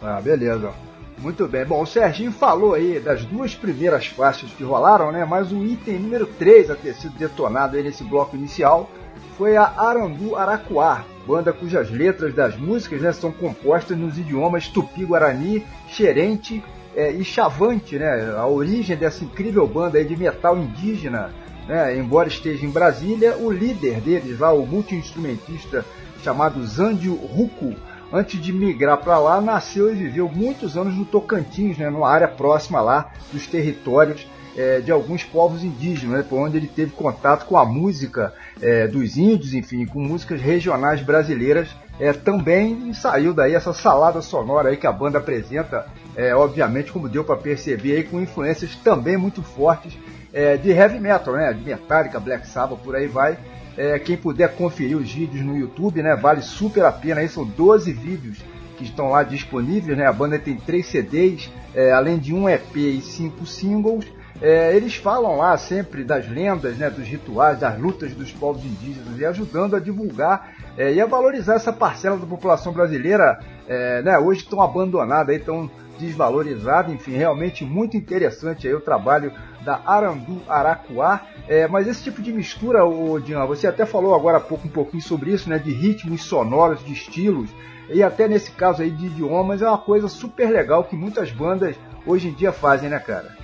[0.00, 0.72] Ah, beleza.
[1.18, 1.64] Muito bem.
[1.64, 5.24] Bom, o Serginho falou aí das duas primeiras faixas que rolaram, né?
[5.24, 8.90] Mas o item número 3 a ter sido detonado aí nesse bloco inicial
[9.36, 15.64] foi a Arandu Araquá, banda cujas letras das músicas né, são compostas nos idiomas tupi-guarani,
[15.88, 16.62] xerente
[16.94, 18.34] é, e chavante, né?
[18.36, 21.30] A origem dessa incrível banda aí de metal indígena,
[21.66, 21.96] né?
[21.96, 25.84] Embora esteja em Brasília, o líder deles lá, o multi-instrumentista
[26.22, 27.74] chamado Zandio Ruku,
[28.12, 32.28] antes de migrar para lá, nasceu e viveu muitos anos no Tocantins, né, numa área
[32.28, 37.46] próxima lá dos territórios é, de alguns povos indígenas, né, por onde ele teve contato
[37.46, 41.68] com a música é, dos índios, enfim, com músicas regionais brasileiras.
[41.98, 45.86] É, também saiu daí essa salada sonora aí que a banda apresenta,
[46.16, 49.96] é, obviamente, como deu para perceber, aí, com influências também muito fortes
[50.32, 53.38] é, de heavy metal, né, de Metallica, Black Sabbath, por aí vai.
[53.76, 57.20] É, quem puder conferir os vídeos no YouTube, né, vale super a pena.
[57.20, 58.38] Aí são 12 vídeos
[58.76, 59.96] que estão lá disponíveis.
[59.96, 60.06] Né?
[60.06, 64.06] A banda tem 3 CDs, é, além de um EP e 5 singles.
[64.40, 69.16] É, eles falam lá sempre das lendas, né, dos rituais, das lutas dos povos indígenas
[69.16, 74.18] e ajudando a divulgar é, e a valorizar essa parcela da população brasileira, é, né,
[74.18, 75.70] hoje tão abandonada, tão
[76.02, 81.22] desvalorizada, enfim, realmente muito interessante aí o trabalho da Arandu Aracuá.
[81.48, 84.70] É, mas esse tipo de mistura, o Dian, você até falou agora há pouco um
[84.70, 87.50] pouquinho sobre isso, né, de ritmos sonoros, de estilos,
[87.88, 91.76] e até nesse caso aí de idiomas, é uma coisa super legal que muitas bandas
[92.06, 93.36] hoje em dia fazem, né, cara?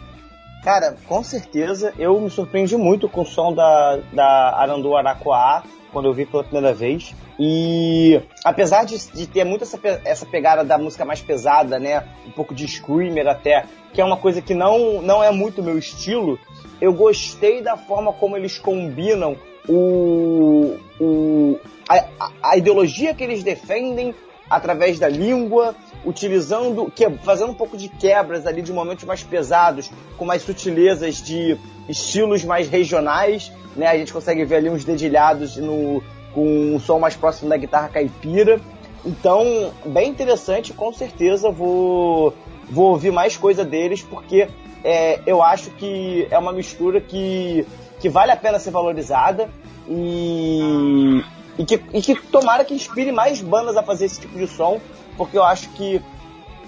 [0.64, 6.09] Cara, com certeza eu me surpreendi muito com o som da, da Arandu Araquá quando
[6.09, 7.14] eu vi pela primeira vez.
[7.39, 12.05] E apesar de, de ter muito essa, essa pegada da música mais pesada, né?
[12.26, 15.78] Um pouco de screamer até, que é uma coisa que não, não é muito meu
[15.78, 16.39] estilo,
[16.80, 19.36] eu gostei da forma como eles combinam
[19.68, 24.14] o, o, a, a ideologia que eles defendem
[24.51, 29.91] através da língua, utilizando, que, fazendo um pouco de quebras ali de momentos mais pesados,
[30.16, 31.57] com mais sutilezas de
[31.89, 33.86] estilos mais regionais, né?
[33.89, 36.03] A gente consegue ver ali uns dedilhados no,
[36.39, 38.61] com um som mais próximo da guitarra caipira.
[39.05, 42.32] Então, bem interessante, com certeza vou,
[42.70, 44.47] vou ouvir mais coisa deles, porque
[44.84, 47.66] é, eu acho que é uma mistura que,
[47.99, 49.51] que vale a pena ser valorizada
[49.89, 51.24] e,
[51.59, 54.80] e, que, e que tomara que inspire mais bandas a fazer esse tipo de som,
[55.16, 56.01] porque eu acho que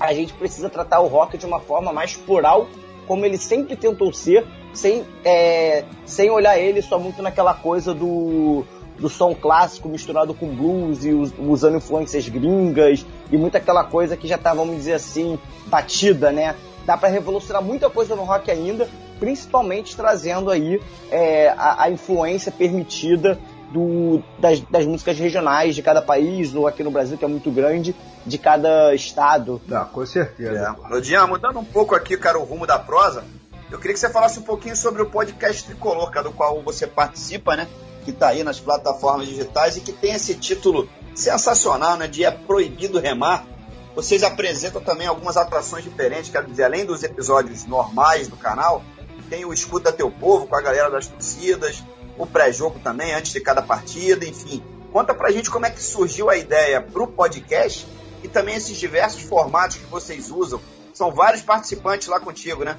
[0.01, 2.67] a gente precisa tratar o rock de uma forma mais plural,
[3.07, 8.65] como ele sempre tentou ser, sem, é, sem olhar ele só muito naquela coisa do,
[9.01, 14.29] do som clássico misturado com blues e usando influências gringas e muita aquela coisa que
[14.29, 16.55] já tá, vamos dizer assim, batida, né?
[16.85, 18.89] Dá para revolucionar muita coisa no rock ainda,
[19.19, 20.81] principalmente trazendo aí
[21.11, 23.39] é, a, a, influência permitida
[23.73, 27.51] do, das, das, músicas regionais de cada país, ou aqui no Brasil, que é muito
[27.51, 27.95] grande,
[28.27, 29.61] de cada estado.
[29.71, 30.77] Ah, com certeza.
[30.77, 31.27] É.
[31.27, 33.25] Mudando um pouco aqui, cara, o rumo da prosa,
[33.71, 36.87] eu queria que você falasse um pouquinho sobre o podcast Tricolor, cara, do qual você
[36.87, 37.69] participa, né?
[38.11, 42.09] Que tá aí nas plataformas digitais e que tem esse título sensacional, né?
[42.09, 43.47] De É Proibido Remar.
[43.95, 48.83] Vocês apresentam também algumas atrações diferentes, quero dizer, além dos episódios normais do canal,
[49.29, 51.85] tem o Escuta Teu Povo com a galera das torcidas,
[52.19, 54.61] o pré-jogo também, antes de cada partida, enfim.
[54.93, 57.87] Conta pra gente como é que surgiu a ideia pro podcast
[58.25, 60.61] e também esses diversos formatos que vocês usam.
[60.93, 62.77] São vários participantes lá contigo, né?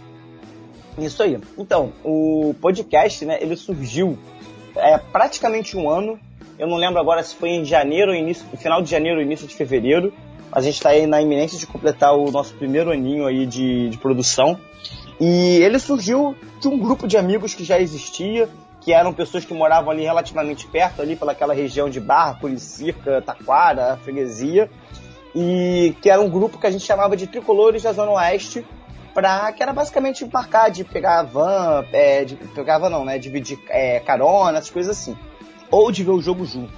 [0.97, 1.39] Isso aí.
[1.57, 4.19] Então, o podcast, né, ele surgiu
[4.75, 6.19] é, praticamente um ano.
[6.57, 10.13] Eu não lembro agora se foi em janeiro, início, final de janeiro, início de fevereiro.
[10.51, 13.97] A gente está aí na iminência de completar o nosso primeiro aninho aí de, de
[13.97, 14.59] produção.
[15.19, 18.49] E ele surgiu de um grupo de amigos que já existia,
[18.81, 23.97] que eram pessoas que moravam ali relativamente perto, ali pelaquela região de Barra, Curicica, Taquara,
[24.03, 24.69] Freguesia,
[25.35, 28.65] e que era um grupo que a gente chamava de Tricolores da Zona Oeste,
[29.13, 33.59] pra, que era basicamente marcar de pegar van, é, de pegar van não, né, dividir
[33.69, 35.17] é, carona, essas coisas assim,
[35.69, 36.71] ou de ver o jogo junto.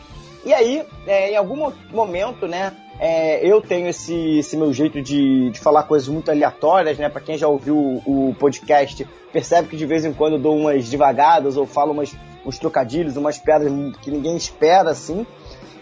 [0.46, 5.50] E aí, é, em algum momento, né, é, eu tenho esse, esse meu jeito de,
[5.50, 7.10] de, falar coisas muito aleatórias, né?
[7.10, 10.56] Para quem já ouviu o, o, podcast, percebe que de vez em quando eu dou
[10.56, 12.16] umas devagadas ou falo umas,
[12.46, 13.72] uns trocadilhos, umas piadas
[14.02, 15.26] que ninguém espera, assim.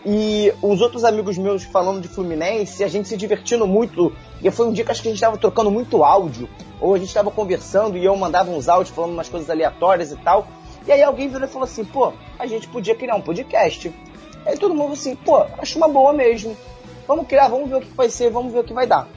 [0.05, 4.11] E os outros amigos meus falando de Fluminense, a gente se divertindo muito.
[4.41, 6.49] E foi um dia que acho que a gente estava trocando muito áudio,
[6.79, 10.17] ou a gente estava conversando e eu mandava uns áudios falando umas coisas aleatórias e
[10.17, 10.47] tal.
[10.87, 13.93] E aí alguém virou e falou assim: pô, a gente podia criar um podcast.
[14.45, 16.57] Aí todo mundo assim: pô, acho uma boa mesmo.
[17.07, 19.07] Vamos criar, vamos ver o que vai ser, vamos ver o que vai dar.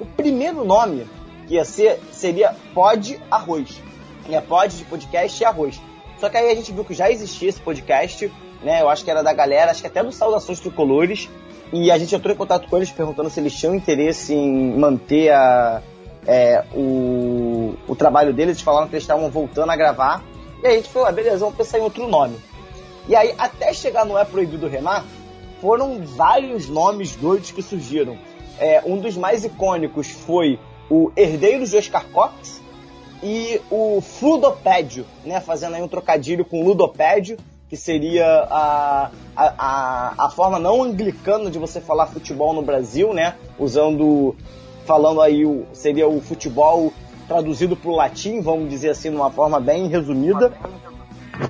[0.00, 1.06] O primeiro nome
[1.46, 3.80] que ia ser seria Pod Arroz.
[4.28, 5.80] É Pod de podcast e arroz.
[6.18, 8.32] Só que aí a gente viu que já existia esse podcast,
[8.62, 8.80] né?
[8.80, 11.28] Eu acho que era da galera, acho que até do Saudações Tricolores.
[11.72, 15.30] E a gente entrou em contato com eles perguntando se eles tinham interesse em manter
[15.32, 15.82] a,
[16.26, 18.56] é, o, o trabalho deles.
[18.56, 20.22] Eles falaram que eles estavam voltando a gravar.
[20.62, 22.36] E aí a gente falou, ah, beleza, vamos pensar em outro nome.
[23.08, 25.04] E aí, até chegar no É Proibido Remar,
[25.60, 28.16] foram vários nomes doidos que surgiram.
[28.58, 30.58] É, um dos mais icônicos foi
[30.88, 32.60] o Herdeiros de Oscar Cox
[33.22, 37.38] e o Fludopédio, né, fazendo aí um trocadilho com Ludopédio,
[37.72, 43.34] que seria a, a, a, forma não anglicana de você falar futebol no Brasil, né,
[43.58, 44.36] usando,
[44.84, 46.92] falando aí, o, seria o futebol
[47.26, 50.52] traduzido para o latim, vamos dizer assim, de uma forma bem resumida.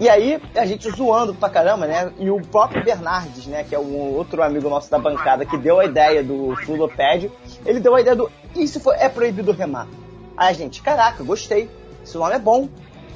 [0.01, 2.13] E aí, a gente zoando pra caramba, né?
[2.17, 3.65] E o próprio Bernardes, né?
[3.65, 7.33] Que é um outro amigo nosso da bancada que deu a ideia do Fludopédio,
[7.67, 8.31] ele deu a ideia do.
[8.65, 9.89] Se for, é proibido remar?
[10.37, 11.69] Aí a gente, caraca, gostei.
[12.05, 12.69] Esse nome é bom.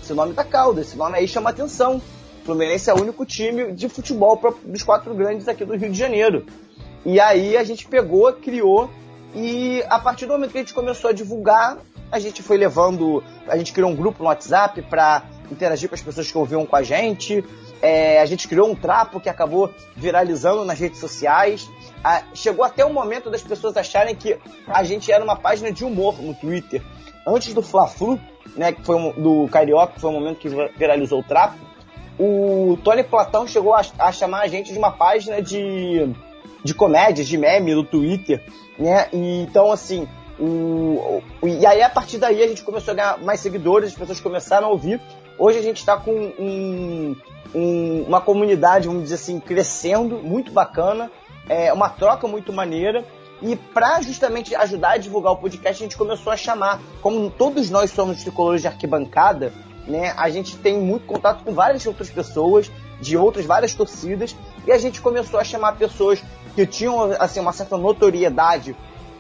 [0.03, 0.81] Esse nome tá caldo.
[0.81, 2.03] Esse nome aí chama atenção.
[2.47, 6.47] Fluminense é o único time de futebol dos quatro grandes aqui do Rio de Janeiro.
[7.05, 8.89] E aí a gente pegou, criou,
[9.35, 11.79] e a partir do momento que a gente começou a divulgar,
[12.11, 13.23] a gente foi levando.
[13.49, 16.77] A gente criou um grupo no WhatsApp para interagir com as pessoas que ouviam com
[16.77, 17.45] a gente.
[17.83, 21.69] É, a gente criou um trapo que acabou viralizando nas redes sociais.
[22.05, 24.39] A, chegou até o momento das pessoas acharem que
[24.69, 26.81] a gente era uma página de humor no Twitter.
[27.27, 28.21] Antes do Fla-Flu,
[28.57, 31.59] né, que foi um, do Carioca, que foi o momento que viralizou o trapo,
[32.19, 36.11] o Tony Platão chegou a, a chamar a gente de uma página de,
[36.65, 38.43] de comédia, de meme no Twitter,
[38.79, 39.09] né?
[39.13, 40.09] E, então, assim,
[40.39, 43.99] o, o, e aí a partir daí a gente começou a ganhar mais seguidores, as
[43.99, 45.01] pessoas começaram a ouvir
[45.39, 47.15] Hoje a gente está com um,
[47.55, 51.11] um, uma comunidade, vamos dizer assim, crescendo, muito bacana,
[51.47, 53.05] é, uma troca muito maneira.
[53.43, 57.69] E para justamente ajudar a divulgar o podcast, a gente começou a chamar, como todos
[57.69, 59.53] nós somos tricolores de arquibancada,
[59.87, 60.15] né?
[60.17, 62.71] A gente tem muito contato com várias outras pessoas,
[63.01, 66.23] de outras várias torcidas, e a gente começou a chamar pessoas
[66.55, 68.75] que tinham assim uma certa notoriedade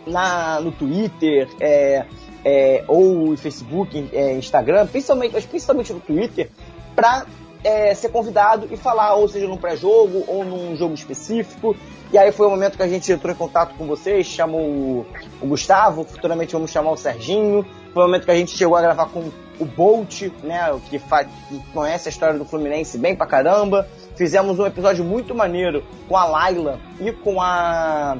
[0.06, 2.06] na no Twitter, é,
[2.44, 6.50] é, ou Facebook, é, Instagram, principalmente, mas principalmente no Twitter,
[6.94, 7.26] para
[7.64, 11.76] é, ser convidado e falar, ou seja, num pré-jogo ou num jogo específico.
[12.12, 15.06] E aí foi o momento que a gente entrou em contato com vocês, chamou o,
[15.42, 17.66] o Gustavo, futuramente vamos chamar o Serginho.
[17.92, 19.28] Foi o momento que a gente chegou a gravar com
[19.59, 23.88] o Bolt, né, que, que conhece a história do Fluminense bem pra caramba.
[24.14, 28.16] Fizemos um episódio muito maneiro com a Laila e com a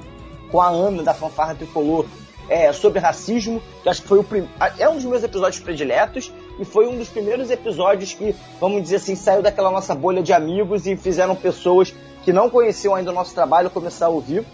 [0.51, 2.07] com a Ana da Fanfarra Tricolor,
[2.49, 4.26] é, sobre racismo, que acho que foi o
[4.78, 8.97] é um dos meus episódios prediletos e foi um dos primeiros episódios que, vamos dizer
[8.97, 11.93] assim, saiu daquela nossa bolha de amigos e fizeram pessoas
[12.24, 14.45] que não conheciam ainda o nosso trabalho começar a ouvir.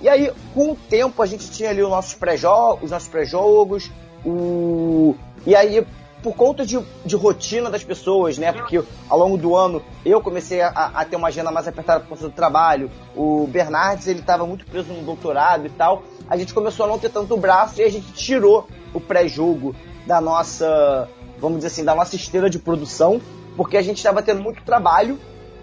[0.00, 3.90] E aí, com o tempo, a gente tinha ali os nossos pré-jogos, os nossos pré-jogos,
[4.24, 5.14] o...
[5.46, 5.84] e aí
[6.22, 8.52] por conta de, de, rotina das pessoas, né?
[8.52, 12.10] Porque ao longo do ano eu comecei a, a ter uma agenda mais apertada por
[12.10, 12.90] conta do trabalho.
[13.16, 16.02] O Bernardes, ele estava muito preso no doutorado e tal.
[16.28, 19.74] A gente começou a não ter tanto braço e a gente tirou o pré-jogo
[20.06, 21.08] da nossa,
[21.38, 23.20] vamos dizer assim, da nossa esteira de produção,
[23.56, 25.18] porque a gente estava tendo muito trabalho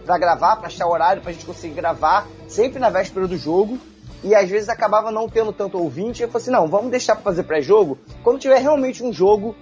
[0.05, 3.77] para gravar, para achar horário, para a gente conseguir gravar sempre na véspera do jogo.
[4.23, 6.23] E às vezes acabava não tendo tanto ouvinte.
[6.23, 9.55] Eu falei assim: não, vamos deixar para fazer pré-jogo quando tiver realmente um jogo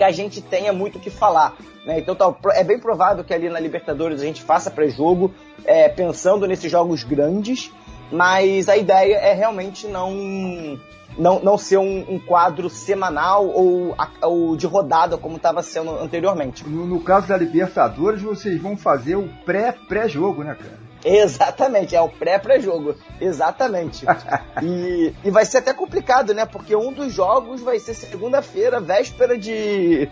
[0.00, 1.54] que a gente tenha muito o que falar.
[1.84, 1.98] Né?
[1.98, 5.30] Então tá, é bem provável que ali na Libertadores a gente faça pré-jogo,
[5.62, 7.70] é, pensando nesses jogos grandes,
[8.10, 10.80] mas a ideia é realmente não
[11.18, 16.66] não, não ser um, um quadro semanal ou, ou, de rodada como estava sendo anteriormente.
[16.66, 20.89] No, no, caso da Libertadores, vocês vão fazer o pré-pré-jogo, né, cara?
[21.04, 22.94] Exatamente, é o pré-pré-jogo.
[23.20, 24.04] Exatamente.
[24.62, 26.44] e, e vai ser até complicado, né?
[26.44, 30.08] Porque um dos jogos vai ser segunda-feira, véspera de.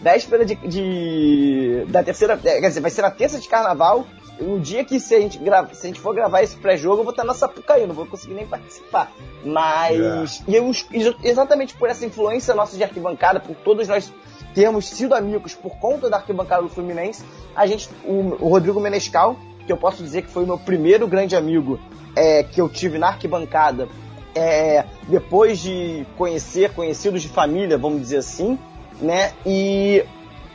[0.00, 1.84] Véspera de, de.
[1.88, 2.38] Da terceira.
[2.44, 4.06] É, quer dizer, vai ser na terça de carnaval.
[4.40, 7.04] O dia que se a gente, grava, se a gente for gravar esse pré-jogo, eu
[7.04, 9.12] vou estar na Sapucaí, não vou conseguir nem participar.
[9.44, 9.96] Mas.
[9.96, 10.26] Yeah.
[10.48, 14.10] E eu, exatamente por essa influência nossa de arquibancada, por todos nós
[14.54, 17.24] termos sido amigos por conta da arquibancada do Fluminense,
[17.54, 17.90] a gente.
[18.04, 19.36] O, o Rodrigo Menescal
[19.66, 21.78] que eu posso dizer que foi o meu primeiro grande amigo
[22.16, 23.88] é, que eu tive na arquibancada,
[24.34, 28.58] é, depois de conhecer conhecidos de família, vamos dizer assim,
[29.00, 29.32] né?
[29.44, 30.04] E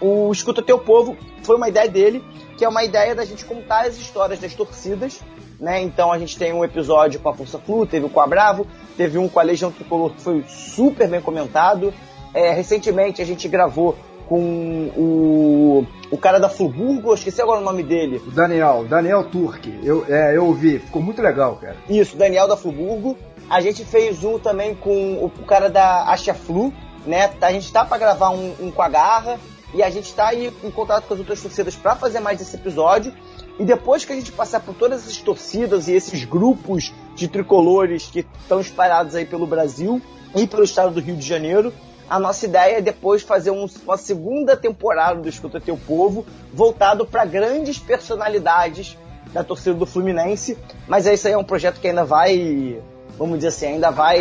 [0.01, 2.24] o Escuta Teu Povo foi uma ideia dele,
[2.58, 5.22] que é uma ideia da gente contar as histórias das torcidas,
[5.60, 5.82] né?
[5.82, 9.18] Então a gente tem um episódio com a Força Flu, teve com a Bravo, teve
[9.18, 11.93] um com a Legião Tricolor que foi super bem comentado.
[12.34, 13.97] É, recentemente a gente gravou
[14.28, 18.21] com o, o cara da Friburgo, esqueci agora o nome dele.
[18.25, 19.80] O Daniel, Daniel Turk.
[19.84, 21.78] Eu, é, eu ouvi, ficou muito legal, cara.
[21.89, 23.17] Isso, Daniel da Friburgo.
[23.49, 26.73] A gente fez um também com o, o cara da Acha Flu,
[27.05, 27.32] né?
[27.41, 29.39] A gente tá para gravar um, um, com a Garra
[29.73, 32.55] e a gente tá aí em contato com as outras torcidas para fazer mais esse
[32.55, 33.13] episódio.
[33.57, 38.07] E depois que a gente passar por todas essas torcidas e esses grupos de tricolores
[38.07, 40.01] que estão espalhados aí pelo Brasil
[40.36, 41.73] e pelo estado do Rio de Janeiro,
[42.10, 47.05] a nossa ideia é depois fazer um, uma segunda temporada do Escuta Teu Povo, voltado
[47.05, 48.97] para grandes personalidades
[49.34, 50.58] da torcida do Fluminense.
[50.88, 52.82] Mas isso aí é um projeto que ainda vai,
[53.18, 54.20] vamos dizer assim, ainda vai.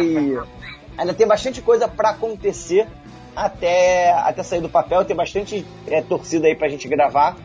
[0.98, 2.88] Ainda tem bastante coisa para acontecer
[3.34, 5.04] até, até sair do papel.
[5.04, 7.36] Tem bastante é, torcida aí pra gente gravar.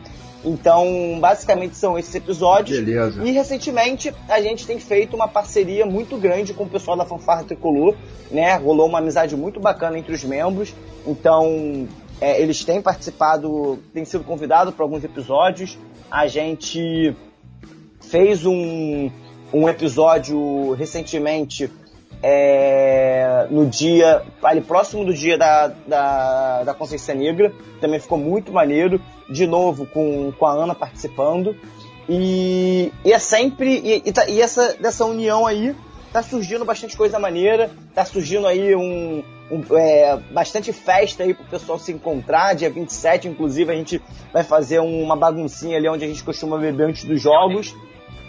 [0.44, 2.78] Então, basicamente são esses episódios.
[2.80, 3.22] Beleza.
[3.24, 7.44] E recentemente a gente tem feito uma parceria muito grande com o pessoal da Fanfarra
[7.44, 7.94] Tricolor,
[8.30, 8.56] né?
[8.56, 10.74] Rolou uma amizade muito bacana entre os membros.
[11.06, 11.86] Então,
[12.20, 15.78] é, eles têm participado, têm sido convidados para alguns episódios.
[16.10, 17.14] A gente
[18.00, 19.10] fez um,
[19.52, 21.70] um episódio recentemente
[22.22, 28.52] é, no dia, ali próximo do dia da, da, da Consciência Negra, também ficou muito
[28.52, 31.56] maneiro, de novo com, com a Ana participando,
[32.08, 35.74] e, e é sempre, e, e, tá, e, essa, dessa união aí,
[36.12, 41.44] tá surgindo bastante coisa maneira, tá surgindo aí um, um é, bastante festa aí pro
[41.44, 44.00] pessoal se encontrar, dia 27 inclusive a gente
[44.32, 47.74] vai fazer uma baguncinha ali onde a gente costuma beber antes dos jogos,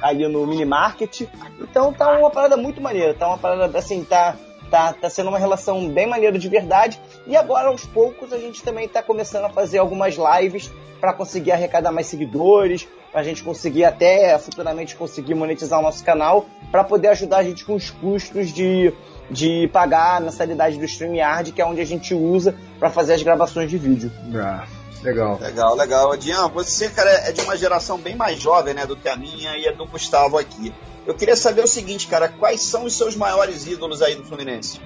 [0.03, 1.21] ali no mini market.
[1.59, 4.35] Então tá uma parada muito maneira, tá uma parada assim, tá
[4.69, 6.99] tá, tá sendo uma relação bem maneira de verdade.
[7.27, 11.51] E agora aos poucos a gente também tá começando a fazer algumas lives para conseguir
[11.51, 16.83] arrecadar mais seguidores, para a gente conseguir até futuramente conseguir monetizar o nosso canal, para
[16.83, 18.93] poder ajudar a gente com os custos de
[19.29, 23.23] de pagar a mensalidade do StreamYard, que é onde a gente usa para fazer as
[23.23, 24.11] gravações de vídeo.
[24.35, 24.65] Ah.
[25.03, 25.37] Legal.
[25.39, 26.17] Legal, legal.
[26.17, 29.57] Dian, você, cara, é de uma geração bem mais jovem, né, do que a minha
[29.57, 30.73] e a do Gustavo aqui.
[31.05, 34.79] Eu queria saber o seguinte, cara, quais são os seus maiores ídolos aí do Fluminense?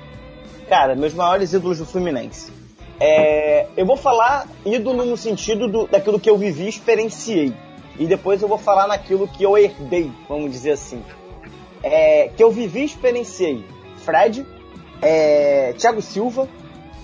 [0.67, 2.51] Cara, meus maiores ídolos do Fluminense.
[2.99, 7.53] É, eu vou falar ídolo no sentido do, daquilo que eu vivi e experienciei.
[7.99, 11.03] E depois eu vou falar naquilo que eu herdei, vamos dizer assim.
[11.83, 13.63] É, que eu vivi e experienciei.
[13.97, 14.45] Fred,
[14.99, 16.49] é, Thiago Silva,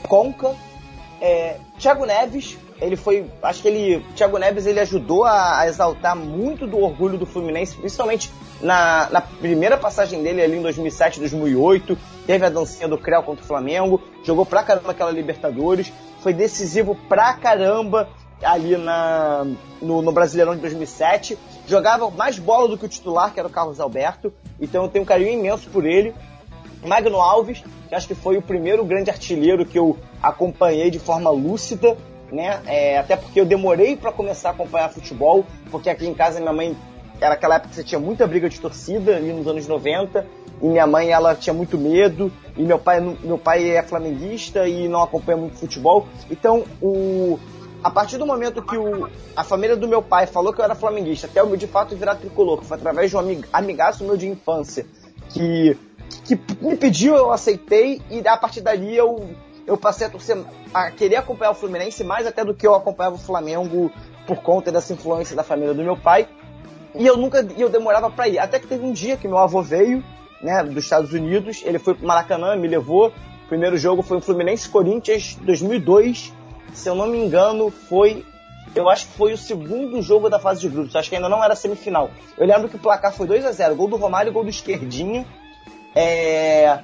[0.07, 0.55] Conca,
[1.21, 6.15] é, Thiago Neves, ele foi, acho que ele, Thiago Neves, ele ajudou a, a, exaltar
[6.15, 11.97] muito do orgulho do Fluminense, principalmente na, na primeira passagem dele ali em 2007, 2008,
[12.25, 16.95] teve a dancinha do Creu contra o Flamengo, jogou pra caramba aquela Libertadores, foi decisivo
[17.07, 18.09] pra caramba
[18.43, 19.45] ali na,
[19.81, 23.51] no, no Brasileirão de 2007, jogava mais bola do que o titular, que era o
[23.51, 26.13] Carlos Alberto, então eu tenho um carinho imenso por ele.
[26.85, 31.29] Magno Alves, que acho que foi o primeiro grande artilheiro que eu acompanhei de forma
[31.29, 31.97] lúcida,
[32.33, 32.61] né?
[32.65, 36.51] É, até porque eu demorei para começar a acompanhar futebol, porque aqui em casa minha
[36.51, 36.75] mãe
[37.21, 40.25] era aquela época que você tinha muita briga de torcida, ali nos anos 90,
[40.61, 44.87] e minha mãe ela tinha muito medo, e meu pai, meu pai é flamenguista e
[44.87, 46.07] não acompanha muito futebol.
[46.29, 47.39] Então, o,
[47.83, 50.75] a partir do momento que o, a família do meu pai falou que eu era
[50.75, 54.17] flamenguista, até eu de fato virar tricolor, que foi através de um amig, amigaço meu
[54.17, 54.85] de infância,
[55.29, 55.77] que
[56.25, 59.29] que me pediu, eu aceitei, e a partir dali eu,
[59.65, 60.37] eu passei a torcer,
[60.73, 63.91] a querer acompanhar o Fluminense mais até do que eu acompanhava o Flamengo
[64.27, 66.27] por conta dessa influência da família do meu pai.
[66.95, 68.39] E eu nunca, eu demorava para ir.
[68.39, 70.03] Até que teve um dia que meu avô veio,
[70.41, 73.07] né, dos Estados Unidos, ele foi pro Maracanã, me levou.
[73.07, 76.33] O primeiro jogo foi o Fluminense Corinthians 2002.
[76.73, 78.25] Se eu não me engano, foi
[78.75, 81.43] eu acho que foi o segundo jogo da fase de grupos, acho que ainda não
[81.43, 82.09] era semifinal.
[82.35, 85.25] Eu lembro que o placar foi 2 a 0 gol do Romário gol do Esquerdinha.
[85.95, 86.79] É...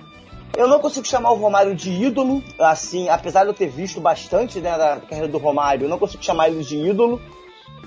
[0.57, 4.59] Eu não consigo chamar o Romário de ídolo, assim, apesar de eu ter visto bastante
[4.59, 7.21] né, da carreira do Romário, eu não consigo chamar ele de ídolo.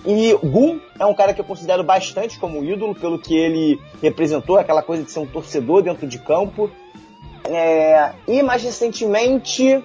[0.05, 4.59] E Gum é um cara que eu considero bastante como ídolo, pelo que ele representou,
[4.59, 6.71] aquela coisa de ser um torcedor dentro de campo.
[7.45, 8.13] É...
[8.27, 9.83] E mais recentemente,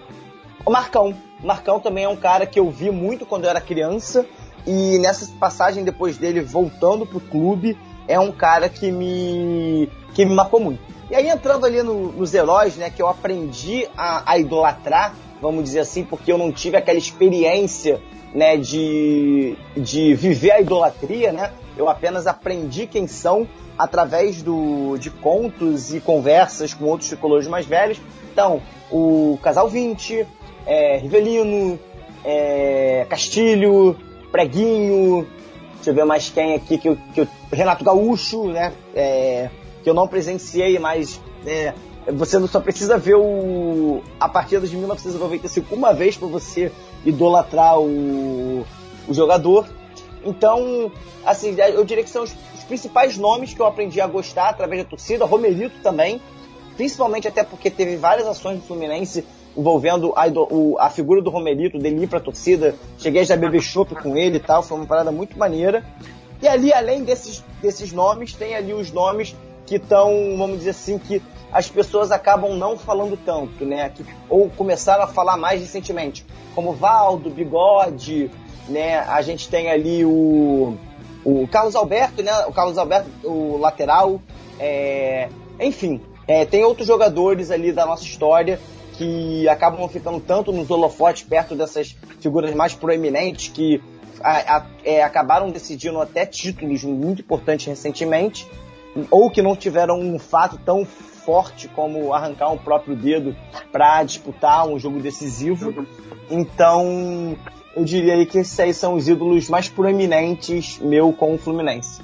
[0.66, 1.16] o Marcão.
[1.44, 4.26] O Marcão também é um cara que eu vi muito quando eu era criança.
[4.66, 10.34] E nessa passagem depois dele voltando pro clube, é um cara que me, que me
[10.34, 10.82] marcou muito.
[11.10, 15.64] E aí entrando ali no, nos heróis, né, que eu aprendi a, a, idolatrar, vamos
[15.64, 18.02] dizer assim, porque eu não tive aquela experiência,
[18.34, 21.54] né, de, de viver a idolatria, né?
[21.78, 23.48] Eu apenas aprendi quem são
[23.78, 28.02] através do, de contos e conversas com outros tricolores mais velhos.
[28.32, 30.26] Então, o Casal 20,
[30.66, 31.80] é, Rivelino,
[32.26, 33.96] é, Castilho,
[34.32, 35.26] Preguinho,
[35.76, 38.74] deixa eu ver mais quem aqui, que que Renato Gaúcho, né?
[38.94, 39.50] É,
[39.88, 41.74] que eu não presenciei, mas é,
[42.12, 46.74] você só precisa ver o, a partida de 1995 uma vez para você
[47.06, 48.66] idolatrar o,
[49.08, 49.66] o jogador.
[50.26, 50.92] Então,
[51.26, 54.84] assim, eu diria que são os, os, principais nomes que eu aprendi a gostar através
[54.84, 55.24] da torcida.
[55.24, 56.20] Romerito também,
[56.76, 59.24] principalmente até porque teve várias ações do Fluminense
[59.56, 62.76] envolvendo a, o, a figura do Romerito, dele ir pra torcida.
[62.98, 65.82] Cheguei a beber chopp com ele e tal, foi uma parada muito maneira.
[66.42, 69.34] E ali, além desses, desses nomes, tem ali os nomes
[69.68, 73.90] que estão, vamos dizer assim, que as pessoas acabam não falando tanto, né?
[73.90, 78.32] Que, ou começaram a falar mais recentemente, como Valdo, Bigode,
[78.70, 79.00] né?
[79.00, 80.78] A gente tem ali o,
[81.24, 82.32] o Carlos Alberto, né?
[82.48, 84.22] O Carlos Alberto, o lateral,
[84.60, 88.60] é, enfim, é, tem outros jogadores ali da nossa história
[88.94, 93.82] que acabam ficando tanto nos holofotes perto dessas figuras mais proeminentes que
[94.22, 98.48] a, a, é, acabaram decidindo até títulos muito importantes recentemente
[99.12, 103.36] ou que não tiveram um fato tão forte como arrancar um próprio dedo
[103.72, 105.86] para disputar um jogo decisivo.
[106.30, 107.38] Então,
[107.76, 112.02] eu diria aí que esses aí são os ídolos mais proeminentes meu com o Fluminense.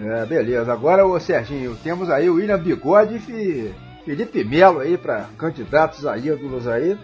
[0.00, 0.72] É, beleza.
[0.72, 3.72] Agora, o Serginho, temos aí o William Bigode e
[4.04, 6.98] Felipe Melo aí para candidatos a ídolos aí.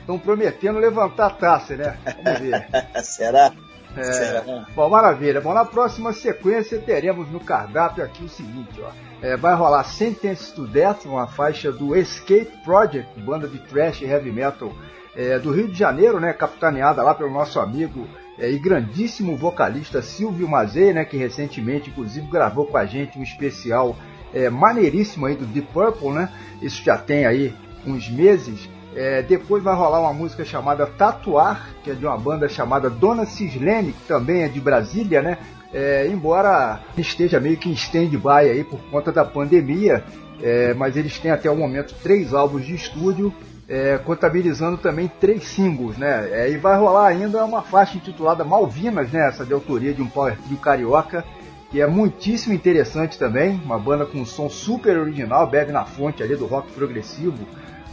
[0.00, 1.96] Estão prometendo levantar a taça, né?
[2.24, 2.66] Vamos ver.
[3.02, 3.52] Será?
[3.96, 4.42] É,
[4.74, 5.40] bom, maravilha.
[5.40, 8.90] Bom, na próxima sequência teremos no cardápio aqui o seguinte, ó.
[9.22, 14.04] É, vai rolar Sentence to Death, uma faixa do Escape Project, banda de thrash e
[14.04, 14.72] heavy metal
[15.16, 18.06] é, do Rio de Janeiro, né, capitaneada lá pelo nosso amigo
[18.38, 23.22] é, e grandíssimo vocalista Silvio Mazei, né, que recentemente, inclusive, gravou com a gente um
[23.22, 23.96] especial
[24.34, 26.30] é, maneiríssimo aí do Deep Purple, né?
[26.60, 27.54] Isso já tem aí
[27.86, 28.68] uns meses.
[28.96, 33.26] É, depois vai rolar uma música chamada Tatuar, que é de uma banda chamada Dona
[33.26, 35.36] Cislene, que também é de Brasília, né?
[35.72, 40.02] É, embora esteja meio que em stand-by aí por conta da pandemia,
[40.42, 43.34] é, mas eles têm até o momento três álbuns de estúdio,
[43.68, 46.28] é, contabilizando também três singles, né?
[46.32, 49.28] É, e vai rolar ainda uma faixa intitulada Malvinas, né?
[49.28, 51.22] Essa de autoria de um power trio carioca,
[51.70, 56.22] que é muitíssimo interessante também, uma banda com um som super original, bebe na fonte
[56.22, 57.46] ali do rock progressivo,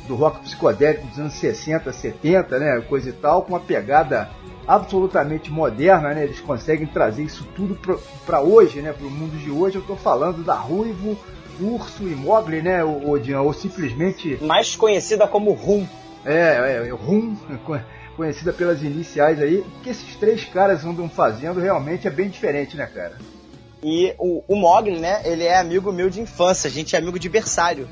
[0.08, 4.30] do rock psicodélico dos anos 60, 70, né, coisa e tal, com uma pegada
[4.68, 6.24] absolutamente moderna, né?
[6.24, 7.78] Eles conseguem trazer isso tudo
[8.26, 9.76] para hoje, né, para o mundo de hoje.
[9.76, 11.18] Eu estou falando da Ruivo,
[11.60, 15.86] Urso e Mogli, né, Odian, ou simplesmente mais conhecida como Rum.
[16.26, 17.36] É, é, Rum,
[18.16, 19.58] conhecida pelas iniciais aí.
[19.58, 23.18] O que esses três caras andam fazendo realmente é bem diferente, né, cara?
[23.84, 27.20] E o, o Mogli, né, ele é amigo meu de infância, a gente é amigo
[27.20, 27.88] de berçário.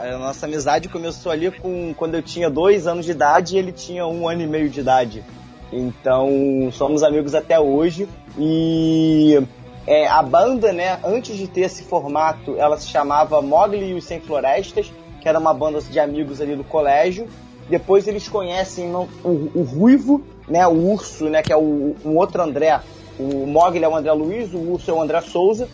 [0.00, 3.70] A nossa amizade começou ali com quando eu tinha dois anos de idade e ele
[3.70, 5.22] tinha um ano e meio de idade.
[5.70, 6.30] Então
[6.72, 9.38] somos amigos até hoje e
[9.86, 14.04] é, a banda, né, antes de ter esse formato, ela se chamava Mogli e os
[14.04, 14.90] Sem Florestas.
[15.20, 17.28] que era uma banda de amigos ali do colégio.
[17.68, 22.42] Depois eles conhecem o, o Ruivo, né, o Urso, né, que é o, um outro
[22.42, 22.80] André.
[23.18, 25.68] O Mogli é o André Luiz, o Urso é o André Souza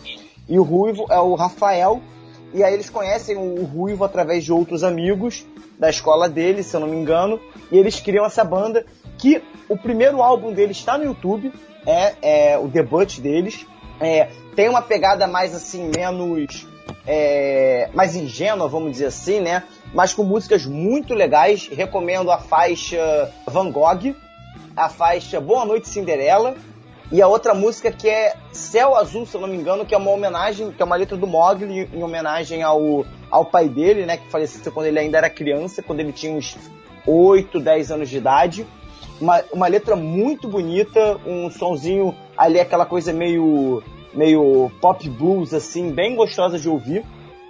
[0.49, 2.01] e o Ruivo é o Rafael.
[2.53, 5.45] E aí eles conhecem o Ruivo através de outros amigos
[5.77, 7.39] da escola dele, se eu não me engano,
[7.71, 8.85] e eles criam essa banda
[9.17, 11.51] que o primeiro álbum deles está no YouTube,
[11.85, 13.65] é, é o debut deles.
[13.99, 16.67] É, tem uma pegada mais assim, menos.
[17.05, 19.63] É, mais ingênua, vamos dizer assim, né?
[19.93, 21.67] Mas com músicas muito legais.
[21.67, 24.13] Recomendo a faixa Van Gogh,
[24.75, 26.55] a faixa Boa Noite Cinderela
[27.11, 29.97] e a outra música que é Céu Azul, se eu não me engano, que é
[29.97, 34.17] uma homenagem, que é uma letra do Mogli em homenagem ao, ao pai dele, né?
[34.17, 36.57] Que faleceu quando ele ainda era criança, quando ele tinha uns
[37.05, 38.67] 8, 10 anos de idade.
[39.21, 43.81] Uma, uma letra muito bonita, um sonzinho ali, aquela coisa meio,
[44.13, 47.05] meio pop blues, assim, bem gostosa de ouvir.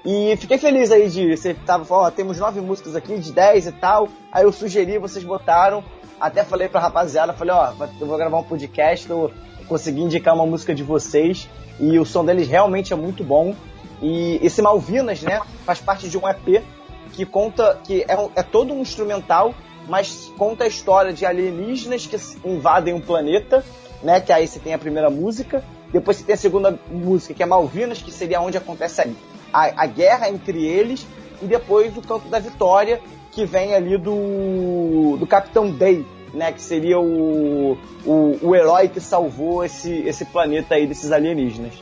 [0.05, 1.35] E fiquei feliz aí de.
[1.35, 4.07] Você tava falando, ó, temos nove músicas aqui, de 10 e tal.
[4.31, 5.83] Aí eu sugeri, vocês botaram.
[6.19, 9.31] Até falei pra rapaziada, falei, ó, eu vou gravar um podcast, eu
[9.67, 11.47] consegui indicar uma música de vocês.
[11.79, 13.53] E o som deles realmente é muito bom.
[14.01, 16.63] E esse Malvinas, né, faz parte de um EP
[17.13, 19.53] que conta, que é, é todo um instrumental,
[19.87, 23.63] mas conta a história de alienígenas que invadem um planeta,
[24.03, 25.63] né, que aí você tem a primeira música.
[25.91, 29.07] Depois você tem a segunda música, que é Malvinas, que seria onde acontece a,
[29.53, 31.05] a, a guerra entre eles.
[31.41, 32.99] E depois o Canto da Vitória,
[33.37, 36.51] que vem ali do, do Capitão Day, né?
[36.51, 41.75] Que seria o, o, o herói que salvou esse, esse planeta aí desses alienígenas.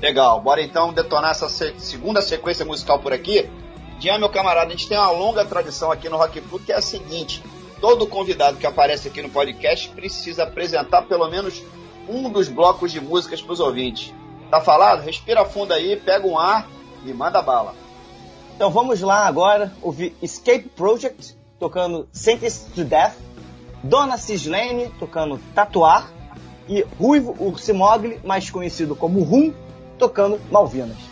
[0.00, 3.50] Legal, bora então detonar essa se segunda sequência musical por aqui.
[3.98, 6.76] Dian, meu camarada, a gente tem uma longa tradição aqui no Rock Flu que é
[6.76, 7.42] a seguinte:
[7.80, 11.60] todo convidado que aparece aqui no podcast precisa apresentar pelo menos
[12.08, 14.14] um dos blocos de músicas para os ouvintes.
[14.48, 15.02] Tá falado?
[15.02, 16.68] Respira fundo aí, pega um ar
[17.04, 17.74] e manda bala.
[18.58, 23.14] Então vamos lá agora ouvir Escape Project tocando Sentenced to Death,
[23.84, 26.10] Dona Cislene tocando Tatuar
[26.68, 29.54] e Ruivo Ursimogli, mais conhecido como Rum,
[29.96, 31.07] tocando Malvinas.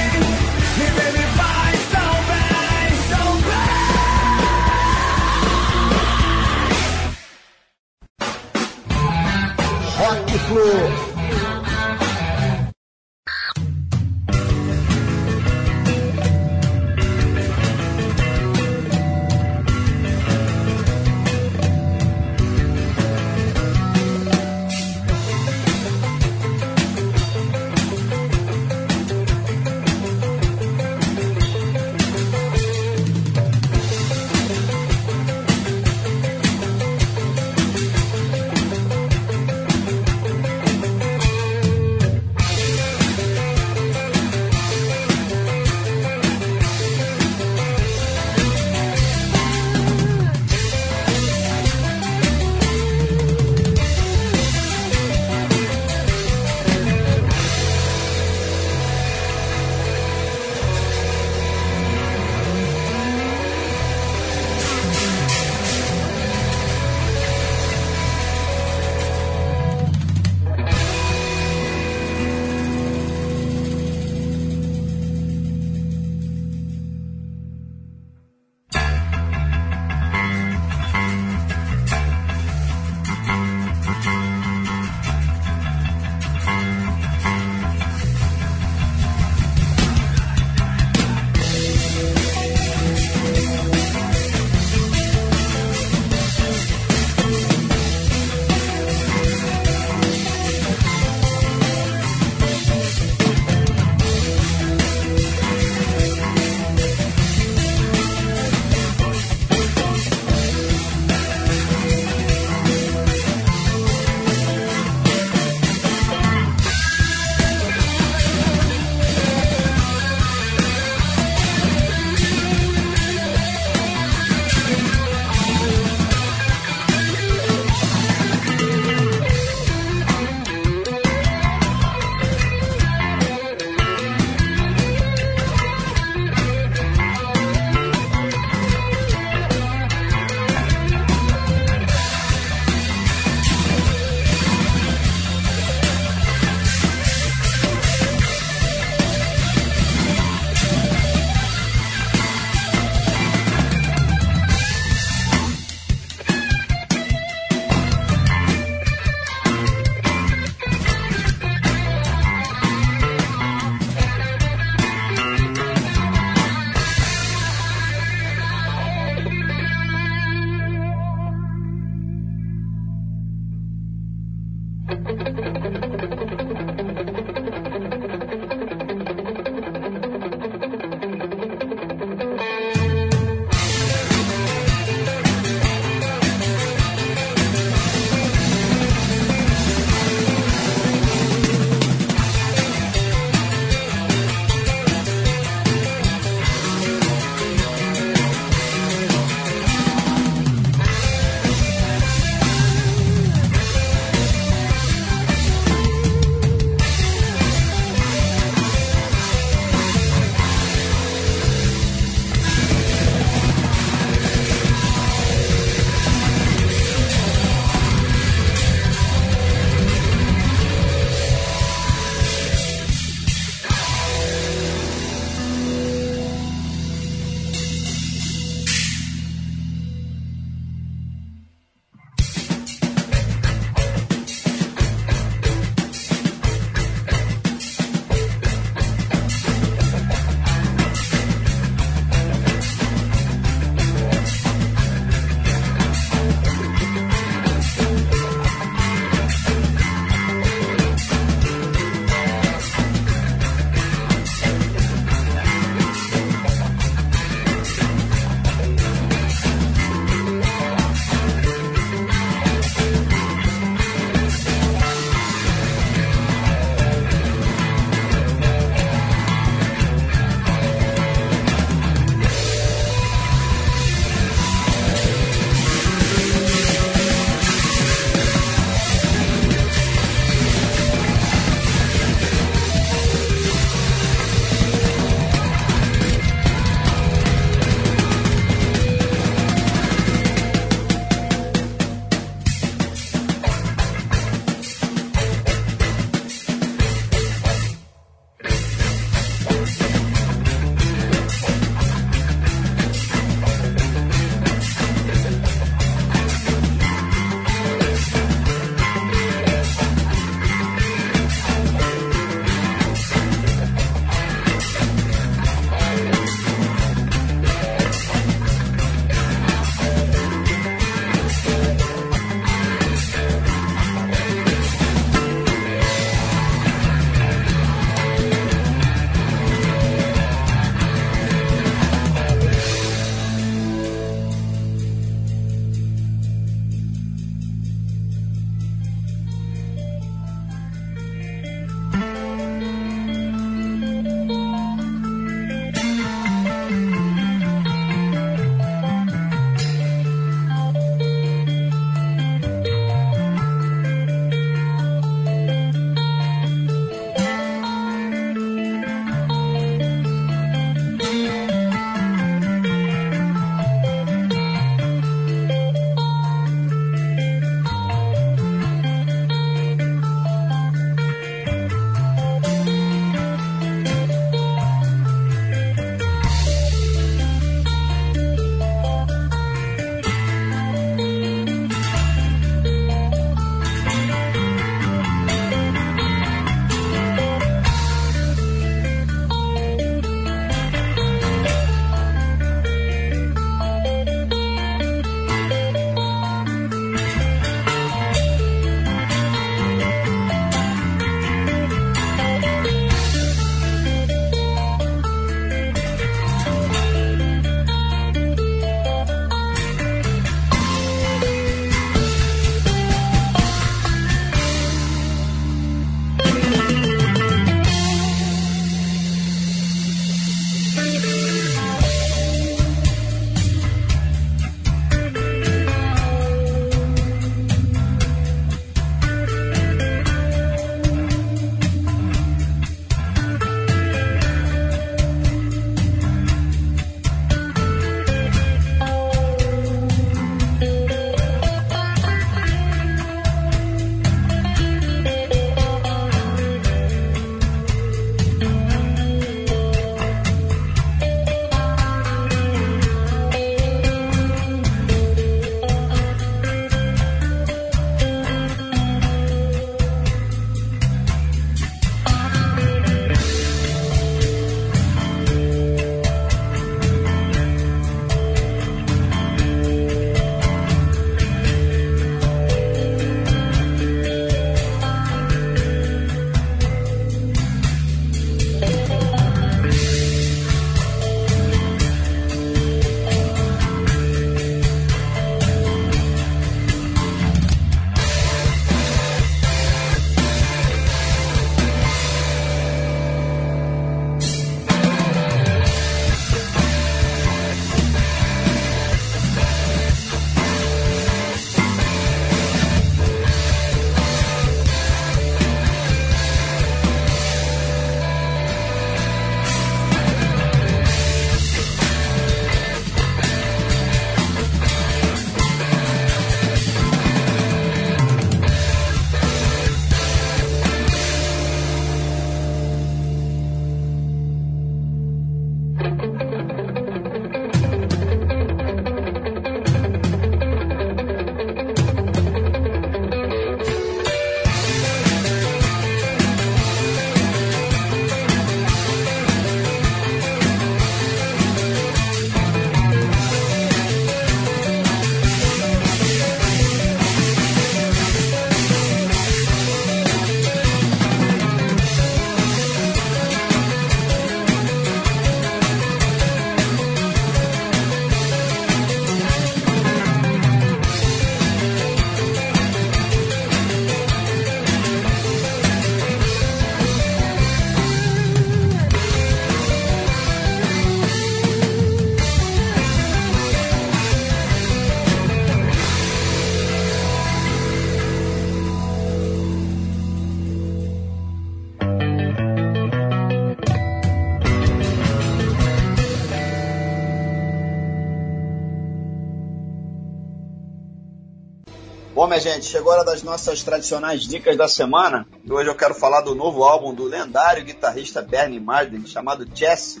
[592.38, 595.26] Minha gente, chegou a hora das nossas tradicionais dicas da semana.
[595.44, 600.00] E hoje eu quero falar do novo álbum do lendário guitarrista Bernie Marsden, chamado Chess.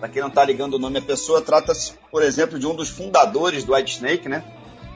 [0.00, 2.88] Para quem não está ligando o nome à pessoa, trata-se, por exemplo, de um dos
[2.88, 4.42] fundadores do White Snake, né?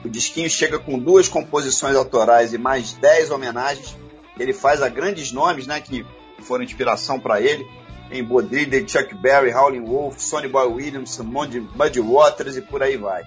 [0.03, 3.95] O disquinho chega com duas composições autorais e mais dez homenagens.
[4.39, 6.03] Ele faz a grandes nomes, né, que
[6.39, 7.63] foram inspiração para ele,
[8.09, 13.23] em Bodrilha, Chuck Berry, Howlin' Wolf, Sonny Boy Williams, Muddy Waters e por aí vai.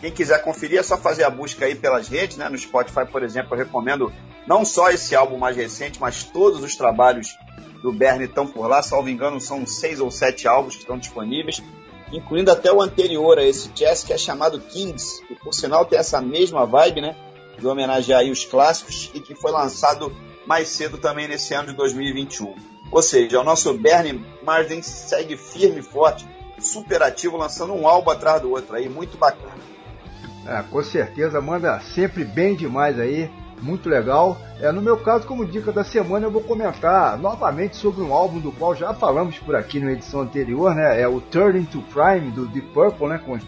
[0.00, 2.48] Quem quiser conferir é só fazer a busca aí pelas redes, né?
[2.48, 4.12] No Spotify, por exemplo, eu recomendo
[4.46, 7.36] não só esse álbum mais recente, mas todos os trabalhos
[7.82, 8.82] do Bernie estão por lá.
[8.82, 11.62] Salvo engano, são seis ou sete álbuns que estão disponíveis,
[12.10, 15.98] incluindo até o anterior a esse jazz, que é chamado Kings, que por sinal tem
[15.98, 17.14] essa mesma vibe, né?
[17.58, 20.16] De homenagear aí os clássicos e que foi lançado
[20.46, 22.54] mais cedo também nesse ano de 2021.
[22.90, 26.26] Ou seja, o nosso Bernie Marsden segue firme e forte,
[26.58, 29.60] super ativo, lançando um álbum atrás do outro aí, muito bacana.
[30.46, 33.30] É, com certeza, manda sempre bem demais aí,
[33.60, 34.38] muito legal.
[34.60, 38.38] É, no meu caso, como dica da semana, eu vou comentar novamente sobre um álbum
[38.38, 41.00] do qual já falamos por aqui na edição anterior, né?
[41.00, 43.20] É o Turning to Crime do Deep Purple, né?
[43.24, 43.38] Com,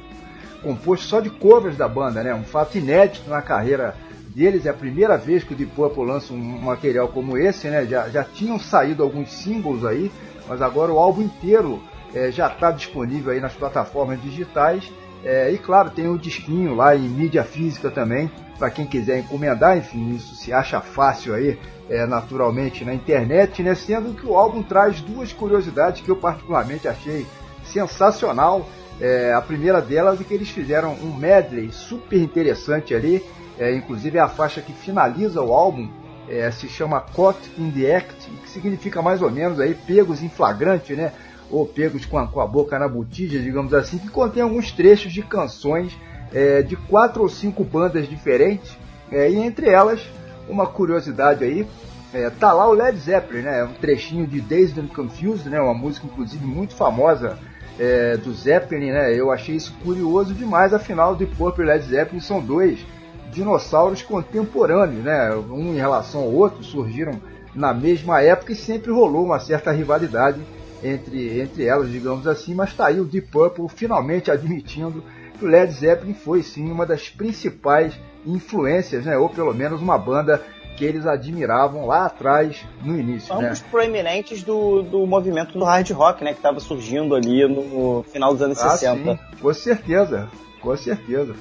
[0.63, 2.35] composto só de covers da banda, né?
[2.35, 3.95] Um fato inédito na carreira
[4.29, 4.67] deles.
[4.67, 7.87] É a primeira vez que o Deep Purple lança um material como esse, né?
[7.87, 10.13] Já, já tinham saído alguns símbolos aí,
[10.47, 11.83] mas agora o álbum inteiro
[12.15, 14.91] é, já está disponível aí nas plataformas digitais.
[15.25, 19.77] É, e claro, tem o disquinho lá em mídia física também, para quem quiser encomendar,
[19.77, 21.59] enfim, isso se acha fácil aí,
[21.89, 23.75] é, naturalmente, na internet, né?
[23.75, 27.27] Sendo que o álbum traz duas curiosidades que eu particularmente achei
[27.65, 28.69] sensacional.
[29.01, 33.25] É, a primeira delas é que eles fizeram um medley super interessante ali,
[33.59, 35.89] é, inclusive a faixa que finaliza o álbum,
[36.29, 40.29] é, se chama Caught in the Act, que significa mais ou menos aí pegos em
[40.29, 41.13] flagrante, né?
[41.53, 45.13] Ou pegos com a, com a boca na botija, digamos assim, que contém alguns trechos
[45.13, 45.97] de canções
[46.33, 48.77] é, de quatro ou cinco bandas diferentes,
[49.11, 50.01] é, e entre elas,
[50.49, 51.67] uma curiosidade aí,
[52.15, 53.61] é, tá lá o Led Zeppelin, né?
[53.61, 55.61] É um trechinho de Dazed and Confused, né?
[55.61, 57.39] Uma música inclusive muito famosa
[57.79, 59.15] é, do Zeppelin, né?
[59.15, 62.85] Eu achei isso curioso demais, afinal, de Purple e Led Zeppelin são dois
[63.31, 65.35] dinossauros contemporâneos, né?
[65.35, 67.21] Um em relação ao outro, surgiram
[67.55, 70.41] na mesma época e sempre rolou uma certa rivalidade
[70.83, 75.03] entre, entre elas, digamos assim, mas está aí o Deep Purple finalmente admitindo
[75.39, 77.95] que o Led Zeppelin foi sim uma das principais
[78.27, 80.43] influências, né, ou pelo menos uma banda
[80.77, 83.35] que eles admiravam lá atrás no início.
[83.35, 83.53] Um né?
[83.71, 88.43] proeminentes do, do movimento do hard rock, né, que estava surgindo ali no final dos
[88.43, 89.13] anos ah, 60.
[89.13, 90.29] Sim, com certeza,
[90.61, 91.35] com certeza.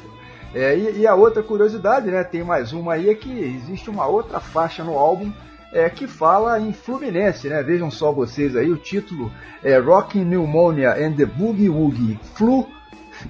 [0.53, 4.05] É, e, e, a outra curiosidade, né, tem mais uma aí, é que existe uma
[4.05, 5.31] outra faixa no álbum
[5.71, 7.63] é, que fala em Fluminense, né?
[7.63, 9.31] Vejam só vocês aí, o título
[9.63, 12.67] é Rocking Pneumonia and the Boogie Woogie Flu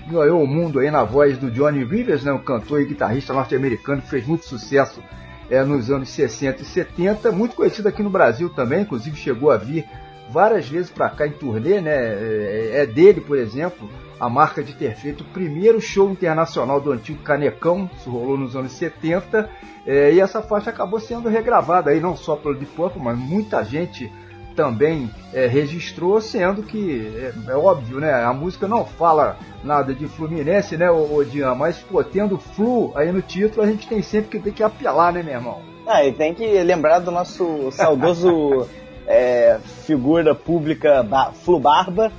[0.08, 2.32] ganhou o mundo aí na voz do Johnny Rivers, né?
[2.32, 5.04] um cantor e guitarrista norte-americano que fez muito sucesso
[5.50, 9.58] é, nos anos 60 e 70, muito conhecido aqui no Brasil também, inclusive chegou a
[9.58, 9.86] vir
[10.30, 11.92] várias vezes para cá em turnê, né?
[11.92, 13.90] É, é dele, por exemplo,
[14.22, 18.56] a marca de ter feito o primeiro show internacional do antigo Canecão, isso rolou nos
[18.56, 19.50] anos 70,
[19.84, 23.64] é, e essa faixa acabou sendo regravada aí não só pelo Deep Purple, mas muita
[23.64, 24.14] gente
[24.56, 28.14] também é, registrou, sendo que é, é, óbvio, né?
[28.14, 31.56] A música não fala nada de Fluminense, né, Odian?
[31.56, 35.12] Mas pô, tendo Flu aí no título, a gente tem sempre que ter que apelar,
[35.12, 35.62] né, meu irmão?
[35.88, 38.68] Ah, e tem que lembrar do nosso saudoso
[39.08, 39.58] é,
[39.88, 41.04] figura pública
[41.44, 42.12] Flu Barba,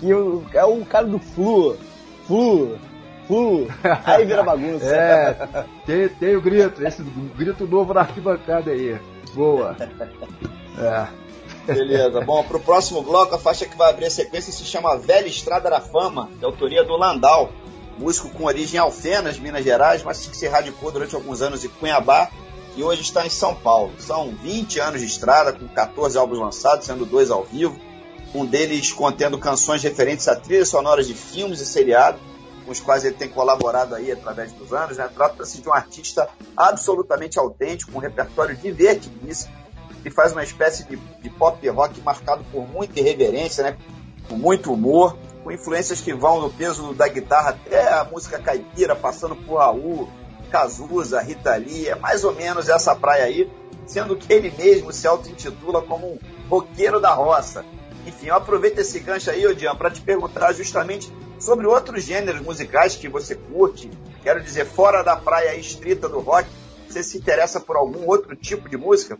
[0.00, 1.76] que é o cara do Flu.
[2.26, 2.78] Flu,
[3.26, 3.68] Flu.
[4.04, 4.86] Aí vira bagunça.
[4.88, 7.02] é, tem, tem o grito, esse
[7.36, 8.98] grito novo na arquibancada aí.
[9.34, 9.76] Boa.
[10.78, 11.20] É.
[11.72, 12.20] Beleza.
[12.22, 15.68] Bom, pro próximo bloco, a faixa que vai abrir a sequência se chama Velha Estrada
[15.68, 17.52] da Fama, de autoria do Landau,
[17.98, 21.68] músico com origem em Alfenas, Minas Gerais, mas que se radicou durante alguns anos em
[21.68, 22.30] Cunhabá
[22.76, 23.92] e hoje está em São Paulo.
[23.98, 27.78] São 20 anos de estrada, com 14 álbuns lançados, sendo dois ao vivo
[28.34, 32.20] um deles contendo canções referentes a trilhas sonoras de filmes e seriados,
[32.64, 34.96] com os quais ele tem colaborado aí através dos anos.
[34.96, 35.08] Né?
[35.14, 39.52] Trata-se de um artista absolutamente autêntico, com um repertório divertidíssimo,
[40.02, 43.76] que faz uma espécie de, de pop rock marcado por muita irreverência, né?
[44.28, 48.94] com muito humor, com influências que vão no peso da guitarra até a música caipira,
[48.94, 50.08] passando por Raul,
[50.50, 53.50] Cazuza, Rita Lee, é mais ou menos essa praia aí,
[53.86, 57.64] sendo que ele mesmo se auto-intitula como um roqueiro da roça.
[58.06, 62.96] Enfim, eu aproveito esse gancho aí, Odian, para te perguntar justamente sobre outros gêneros musicais
[62.96, 63.90] que você curte.
[64.22, 66.48] Quero dizer, fora da praia estrita do rock,
[66.88, 69.18] você se interessa por algum outro tipo de música?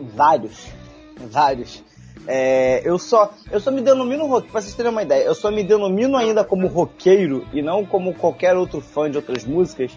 [0.00, 0.68] Vários.
[1.16, 1.82] Vários.
[2.26, 5.50] É, eu só eu só me denomino rock, pra vocês terem uma ideia, eu só
[5.50, 9.92] me denomino ainda como roqueiro e não como qualquer outro fã de outras músicas,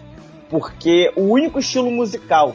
[0.50, 2.54] porque o único estilo musical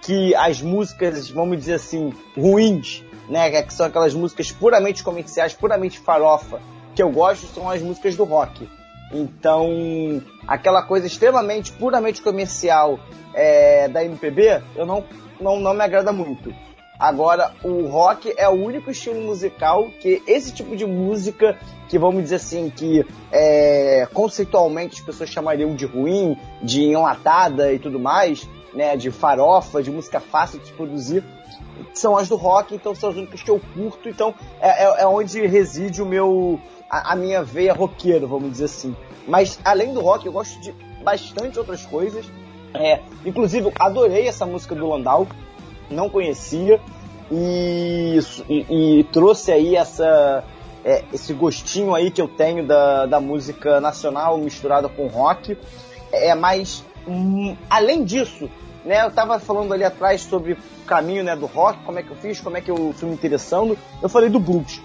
[0.00, 6.00] que as músicas, vamos dizer assim, ruins, né, que são aquelas músicas puramente comerciais, puramente
[6.00, 6.60] farofa,
[6.94, 8.68] que eu gosto são as músicas do rock.
[9.12, 12.98] Então, aquela coisa extremamente, puramente comercial
[13.32, 15.04] é, da MPB, eu não,
[15.40, 16.52] não, não me agrada muito.
[16.98, 21.56] Agora, o rock é o único estilo musical que esse tipo de música,
[21.88, 27.78] que vamos dizer assim, que é, conceitualmente as pessoas chamariam de ruim, de enlatada e
[27.78, 31.24] tudo mais, né, de farofa, de música fácil de se produzir,
[31.94, 35.06] são as do rock, então são as únicas que eu curto, então é, é, é
[35.06, 38.94] onde reside o meu, a, a, minha veia roqueira, vamos dizer assim.
[39.26, 40.72] Mas além do rock, eu gosto de
[41.02, 42.26] bastante outras coisas.
[42.72, 45.26] É, inclusive, adorei essa música do Landau,
[45.90, 46.80] não conhecia,
[47.30, 48.18] e,
[48.48, 50.44] e, e trouxe aí essa,
[50.84, 55.56] é, esse gostinho aí que eu tenho da, da música nacional misturada com rock.
[56.12, 56.89] É, mas, hum,
[57.68, 58.50] além disso,
[58.84, 62.10] né, eu estava falando ali atrás sobre o caminho né, do rock, como é que
[62.10, 63.76] eu fiz, como é que eu fui me interessando.
[64.02, 64.80] Eu falei do blues.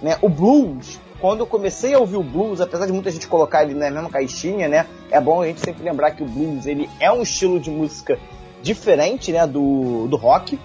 [0.00, 0.16] Né?
[0.22, 3.74] O blues, quando eu comecei a ouvir o blues, apesar de muita gente colocar ele
[3.74, 7.10] na mesma caixinha, né, é bom a gente sempre lembrar que o blues ele é
[7.10, 8.18] um estilo de música
[8.62, 10.58] diferente né, do, do rock.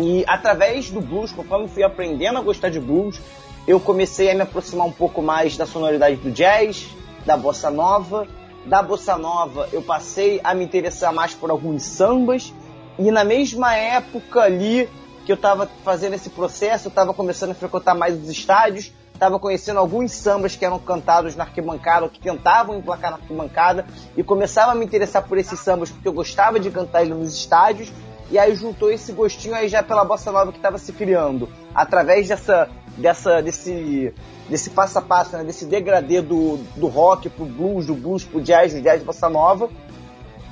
[0.00, 3.20] E através do blues, conforme fui aprendendo a gostar de blues,
[3.66, 6.88] eu comecei a me aproximar um pouco mais da sonoridade do jazz,
[7.26, 8.26] da bossa nova.
[8.68, 12.52] Da bossa nova, eu passei a me interessar mais por alguns sambas.
[12.98, 14.86] E na mesma época ali
[15.24, 19.38] que eu estava fazendo esse processo, eu estava começando a frequentar mais os estádios, estava
[19.38, 24.22] conhecendo alguns sambas que eram cantados na arquibancada, ou que tentavam emplacar na arquibancada, e
[24.22, 27.90] começava a me interessar por esses sambas porque eu gostava de cantar eles nos estádios,
[28.30, 32.28] e aí juntou esse gostinho aí já pela bossa nova que estava se criando, através
[32.28, 32.68] dessa,
[32.98, 34.12] dessa, desse,
[34.48, 38.40] desse passo a passo, né, desse degradê do, do rock pro blues, do blues pro
[38.40, 39.70] jazz, do jazz bossa nova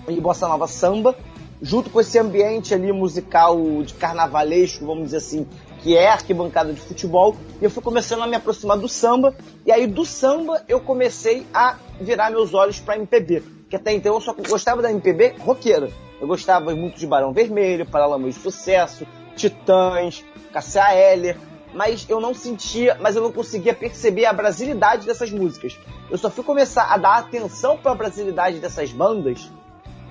[0.09, 1.17] e bossa nova samba,
[1.61, 5.47] junto com esse ambiente ali musical de carnavalesco, vamos dizer assim,
[5.83, 9.73] que é arquibancada de futebol, e eu fui começando a me aproximar do samba, e
[9.73, 14.21] aí do samba eu comecei a virar meus olhos para MPB, que até então eu
[14.21, 15.91] só gostava da MPB roqueira.
[16.21, 19.07] Eu gostava muito de Barão Vermelho, Paralamas de Sucesso,
[19.37, 21.37] Titãs, Cassia Eller,
[21.77, 25.79] mas eu não sentia, mas eu não conseguia perceber a brasilidade dessas músicas.
[26.11, 29.51] Eu só fui começar a dar atenção para a brasilidade dessas bandas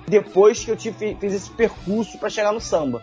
[0.06, 3.02] depois que eu tive, fiz esse percurso para chegar no samba.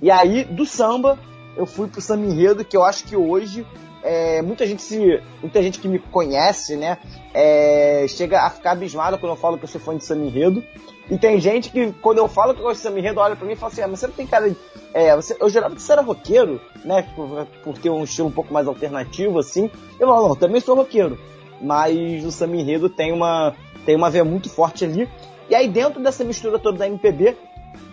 [0.00, 1.18] E aí, do samba,
[1.56, 3.66] eu fui pro samba enredo, que eu acho que hoje
[4.04, 6.98] é, muita gente se, muita gente que me conhece, né,
[7.32, 10.62] é, chega a ficar abismada quando eu falo que eu sou fã de samba enredo.
[11.10, 13.46] E tem gente que, quando eu falo que eu gosto de samba enredo, olha pra
[13.46, 14.56] mim e fala assim, ah, mas você não tem cara de...
[14.92, 18.32] É, você, eu jurava que você era roqueiro, né, por, por, ter um estilo um
[18.32, 19.70] pouco mais alternativo, assim.
[19.98, 21.18] Eu falo, não, também sou roqueiro.
[21.60, 23.54] Mas o samba enredo tem uma,
[23.84, 25.08] tem uma veia muito forte ali.
[25.48, 27.36] E aí dentro dessa mistura toda da MPB,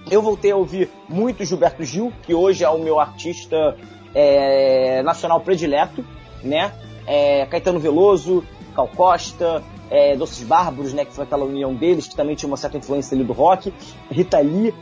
[0.09, 3.75] eu voltei a ouvir muito Gilberto Gil, que hoje é o meu artista
[4.15, 6.03] é, nacional predileto,
[6.43, 6.71] né?
[7.05, 8.43] É, Caetano Veloso,
[8.75, 11.05] Cal Costa, é, Doces Bárbaros, né?
[11.05, 13.71] Que foi aquela união deles, que também tinha uma certa influência ali do rock,
[14.09, 14.73] Rita Lee,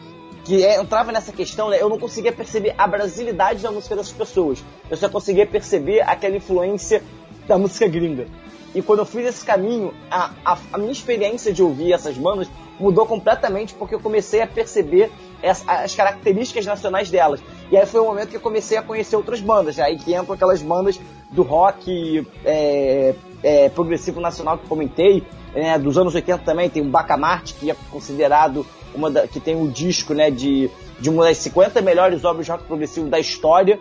[0.46, 1.82] que é, entrava nessa questão, né?
[1.82, 4.64] Eu não conseguia perceber a brasilidade da música dessas pessoas.
[4.90, 7.04] Eu só conseguia perceber aquela influência
[7.48, 8.28] da música gringa.
[8.74, 12.48] E quando eu fiz esse caminho, a, a, a, minha experiência de ouvir essas bandas
[12.80, 15.12] mudou completamente porque eu comecei a perceber
[15.44, 17.42] as, as, características nacionais delas.
[17.72, 19.80] E aí foi o momento que eu comecei a conhecer outras bandas.
[19.80, 21.00] Aí que entram aquelas bandas
[21.32, 23.14] do rock é,
[23.44, 25.24] é, progressivo nacional que comentei,
[25.54, 29.56] né, dos anos 80 também, tem o Bacamarte, que é considerado uma da, que tem
[29.56, 30.70] o um disco né, de,
[31.00, 33.80] de uma das 50 melhores obras de rock progressivo da história.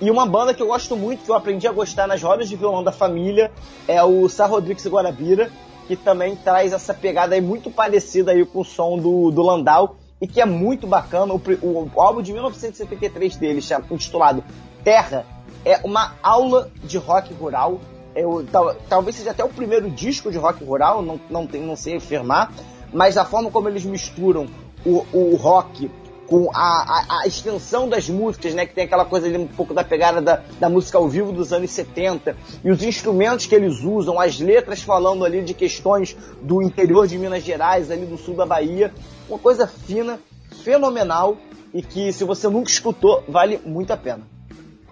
[0.00, 2.56] E uma banda que eu gosto muito, que eu aprendi a gostar nas rodas de
[2.56, 3.50] violão da família,
[3.86, 5.50] é o Sá Rodrigues Guarabira,
[5.86, 9.96] que também traz essa pegada aí muito parecida aí com o som do, do Landau,
[10.20, 11.32] e que é muito bacana.
[11.32, 14.44] O, o, o álbum de 1973 dele, intitulado
[14.82, 15.26] Terra,
[15.64, 17.80] é uma aula de rock rural.
[18.14, 21.76] Eu, tal, talvez seja até o primeiro disco de rock rural, não, não, tem, não
[21.76, 22.52] sei afirmar,
[22.92, 24.48] mas a forma como eles misturam
[24.84, 25.90] o, o rock
[26.26, 28.66] com a, a, a, extensão das músicas, né?
[28.66, 31.52] Que tem aquela coisa ali um pouco da pegada da, da música ao vivo dos
[31.52, 36.60] anos 70, e os instrumentos que eles usam, as letras falando ali de questões do
[36.62, 38.92] interior de Minas Gerais, ali do sul da Bahia,
[39.28, 40.18] uma coisa fina,
[40.64, 41.36] fenomenal,
[41.72, 44.22] e que se você nunca escutou, vale muito a pena.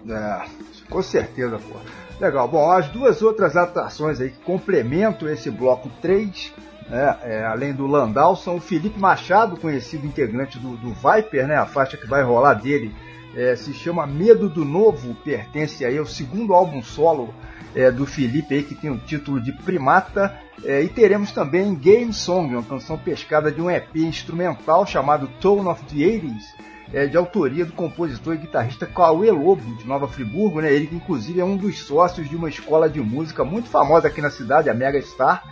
[0.07, 0.45] É,
[0.89, 1.75] com certeza, pô.
[2.19, 2.47] Legal.
[2.47, 6.53] Bom, as duas outras atrações aí que complementam esse bloco 3
[6.89, 11.57] É, é, além do Landau, são o Felipe Machado, conhecido integrante do, do Viper, né?
[11.57, 12.95] A faixa que vai rolar dele
[13.37, 17.31] é, se chama Medo do Novo, pertence aí ao segundo álbum solo
[17.75, 20.35] é, do Felipe aí, que tem o título de Primata.
[20.65, 25.67] É, e teremos também Game Song, uma canção pescada de um EP instrumental chamado Tone
[25.67, 26.41] of the 80s,
[26.91, 30.73] é, de autoria do compositor e guitarrista Cauê Lobo, de Nova Friburgo, né?
[30.73, 34.19] ele que inclusive é um dos sócios de uma escola de música muito famosa aqui
[34.19, 35.43] na cidade, a Mega Star,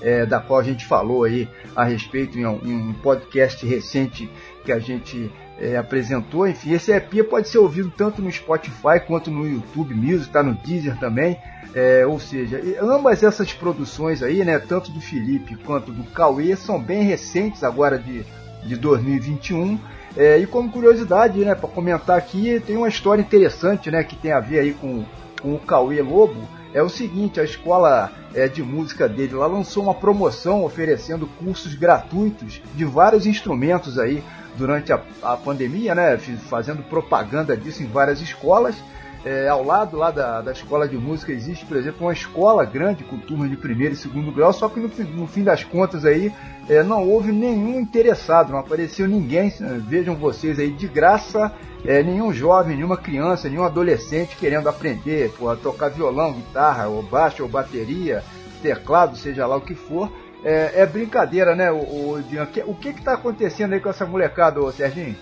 [0.00, 4.30] é, da qual a gente falou aí a respeito em um, em um podcast recente
[4.64, 6.46] que a gente é, apresentou.
[6.46, 10.54] Enfim, esse EP pode ser ouvido tanto no Spotify quanto no YouTube Music, está no
[10.54, 11.38] Deezer também.
[11.74, 16.78] É, ou seja, ambas essas produções aí, né, tanto do Felipe quanto do Cauê, são
[16.78, 18.24] bem recentes agora de,
[18.64, 19.78] de 2021.
[20.14, 24.32] É, e como curiosidade, né, para comentar aqui, tem uma história interessante, né, que tem
[24.32, 25.04] a ver aí com,
[25.40, 26.46] com o Cauê Lobo.
[26.74, 31.74] É o seguinte, a escola é, de música dele lá lançou uma promoção oferecendo cursos
[31.74, 34.22] gratuitos de vários instrumentos aí
[34.56, 36.16] durante a, a pandemia, né,
[36.48, 38.76] fazendo propaganda disso em várias escolas.
[39.24, 43.04] É, ao lado lá da, da escola de música existe, por exemplo, uma escola grande
[43.04, 46.32] com turmas de primeiro e segundo grau, só que no, no fim das contas aí
[46.68, 49.52] é, não houve nenhum interessado, não apareceu ninguém,
[49.86, 51.52] vejam vocês aí, de graça,
[51.84, 57.02] é, nenhum jovem, nenhuma criança, nenhum adolescente querendo aprender pô, a tocar violão, guitarra, ou
[57.02, 58.24] baixo, ou bateria,
[58.60, 60.10] teclado, seja lá o que for.
[60.44, 62.24] É, é brincadeira, né, o, o,
[62.66, 65.16] o que está acontecendo aí com essa molecada, ô Serginho?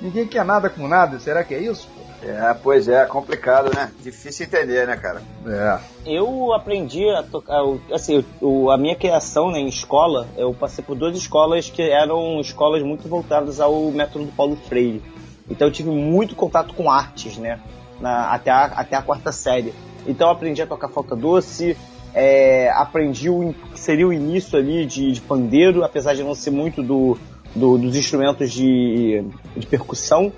[0.00, 1.88] Ninguém quer nada com nada, será que é isso?
[2.24, 3.90] É, pois é, complicado, né?
[4.00, 5.22] Difícil entender, né, cara?
[5.44, 5.78] É.
[6.06, 7.60] Eu aprendi a tocar,
[7.92, 12.40] assim, o, a minha criação né, em escola, eu passei por duas escolas que eram
[12.40, 15.02] escolas muito voltadas ao método do Paulo Freire.
[15.50, 17.58] Então eu tive muito contato com artes, né?
[18.00, 19.74] Na, até, a, até a quarta série.
[20.06, 21.76] Então eu aprendi a tocar flauta doce,
[22.14, 26.50] é, aprendi o que seria o início ali de, de pandeiro, apesar de não ser
[26.50, 27.18] muito do,
[27.54, 29.24] do dos instrumentos de,
[29.56, 30.32] de percussão.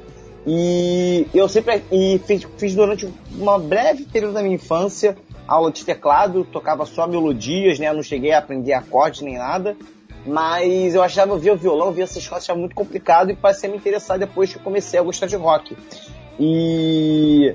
[0.46, 5.84] E eu sempre e fiz, fiz durante uma breve período da minha infância aula de
[5.84, 7.92] teclado, tocava só melodias, né?
[7.92, 9.76] não cheguei a aprender acordes nem nada.
[10.26, 13.68] Mas eu achava, eu via o violão, via essas coisas, achava muito complicado e passei
[13.68, 15.76] a me interessar depois que eu comecei a gostar de rock.
[16.40, 17.54] E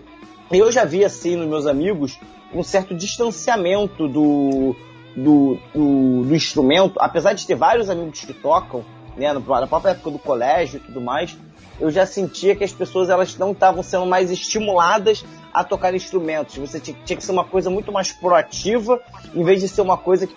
[0.51, 2.19] eu já vi, assim, nos meus amigos,
[2.53, 4.76] um certo distanciamento do,
[5.15, 8.84] do, do, do instrumento, apesar de ter vários amigos que tocam,
[9.15, 11.38] né, na própria época do colégio e tudo mais,
[11.80, 15.23] eu já sentia que as pessoas elas não estavam sendo mais estimuladas
[15.53, 16.57] a tocar instrumentos.
[16.57, 19.01] Você tinha, tinha, que ser uma coisa muito mais proativa,
[19.34, 20.35] em vez de ser uma coisa que,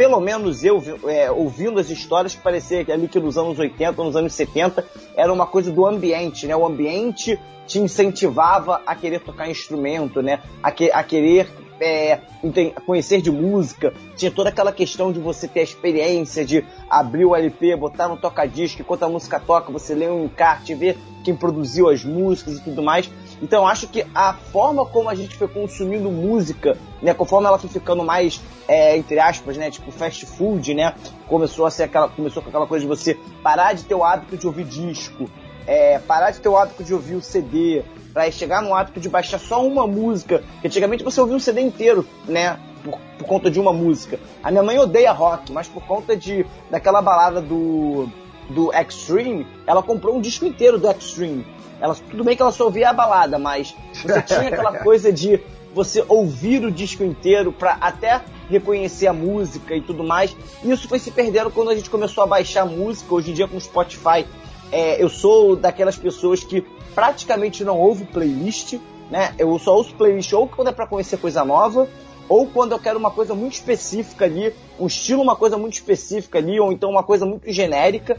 [0.00, 4.16] pelo menos eu, é, ouvindo as histórias, parecia que ali que nos anos 80, nos
[4.16, 4.82] anos 70,
[5.14, 6.56] era uma coisa do ambiente, né?
[6.56, 10.40] O ambiente te incentivava a querer tocar instrumento, né?
[10.62, 12.18] A, que, a querer é,
[12.86, 17.36] conhecer de música, tinha toda aquela questão de você ter a experiência de abrir o
[17.36, 21.90] LP, botar no toca-disco, enquanto a música toca, você lê um encarte, ver quem produziu
[21.90, 23.10] as músicas e tudo mais.
[23.42, 27.70] Então acho que a forma como a gente foi consumindo música, né, conforme ela foi
[27.70, 30.94] ficando mais, é, entre aspas, né, tipo fast food, né,
[31.26, 34.36] começou a ser aquela, começou com aquela coisa de você parar de ter o hábito
[34.36, 35.30] de ouvir disco,
[35.66, 39.08] é, parar de ter o hábito de ouvir o CD, para chegar no hábito de
[39.08, 40.42] baixar só uma música.
[40.64, 42.58] Antigamente você ouvia um CD inteiro, né?
[42.82, 44.18] Por, por, conta de uma música.
[44.42, 48.08] A minha mãe odeia rock, mas por conta de daquela balada do
[48.50, 51.46] do Extreme, ela comprou um disco inteiro do Extreme.
[51.80, 55.40] Ela, tudo bem que ela só ouvia a balada, mas você tinha aquela coisa de
[55.74, 60.36] você ouvir o disco inteiro para até reconhecer a música e tudo mais.
[60.62, 63.14] E isso foi se perdendo quando a gente começou a baixar música.
[63.14, 64.26] Hoje em dia com o Spotify,
[64.72, 66.62] é, eu sou daquelas pessoas que
[66.94, 68.74] praticamente não ouve playlist,
[69.10, 69.34] né?
[69.38, 71.88] Eu só ouço playlist ou quando é para conhecer coisa nova,
[72.30, 76.38] ou quando eu quero uma coisa muito específica ali, um estilo, uma coisa muito específica
[76.38, 78.16] ali, ou então uma coisa muito genérica.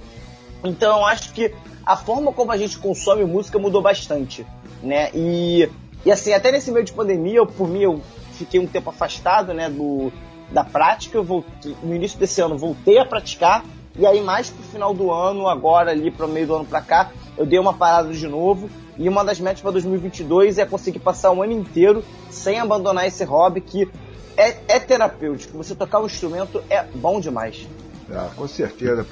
[0.65, 1.55] Então eu acho que
[1.85, 4.45] a forma como a gente consome música mudou bastante,
[4.83, 5.09] né?
[5.13, 5.69] E,
[6.05, 8.01] e assim, até nesse meio de pandemia, eu, por mim, eu
[8.33, 10.11] fiquei um tempo afastado, né, do,
[10.51, 11.17] da prática.
[11.17, 13.63] Eu voltei, no início desse ano voltei a praticar,
[13.97, 17.11] e aí mais pro final do ano, agora ali pro meio do ano pra cá,
[17.37, 18.69] eu dei uma parada de novo.
[18.97, 23.23] E uma das metas para 2022 é conseguir passar um ano inteiro sem abandonar esse
[23.23, 23.89] hobby que
[24.37, 25.57] é, é terapêutico.
[25.57, 27.67] Você tocar um instrumento é bom demais.
[28.11, 29.05] Ah, com certeza.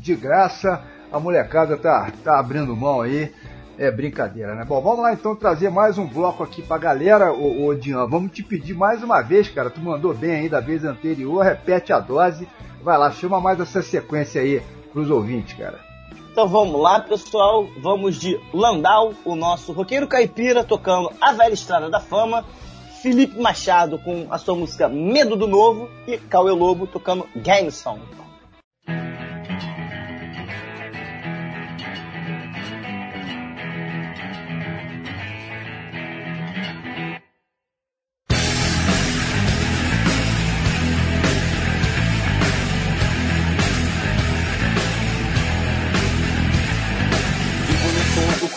[0.00, 0.82] De graça,
[1.12, 3.32] a molecada tá, tá abrindo mão aí.
[3.78, 4.64] É brincadeira, né?
[4.64, 8.06] Bom, vamos lá então trazer mais um bloco aqui pra galera, ô, ô Dian.
[8.06, 9.68] Vamos te pedir mais uma vez, cara.
[9.68, 12.48] Tu mandou bem aí da vez anterior, repete a dose.
[12.82, 14.62] Vai lá, chama mais essa sequência aí
[14.94, 15.85] pros ouvintes, cara.
[16.36, 17.66] Então vamos lá, pessoal.
[17.78, 22.44] Vamos de Landau, o nosso roqueiro caipira, tocando A Velha Estrada da Fama.
[23.00, 28.02] Felipe Machado com a sua música Medo do Novo e Cauê Lobo tocando Game Song.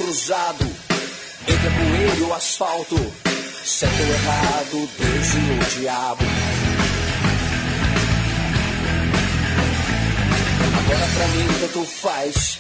[0.10, 0.66] Cruzado
[1.48, 2.96] entre a poeira e o asfalto.
[3.64, 6.24] Certo ou errado, Deus e o diabo.
[10.80, 12.58] Agora pra mim tanto faz,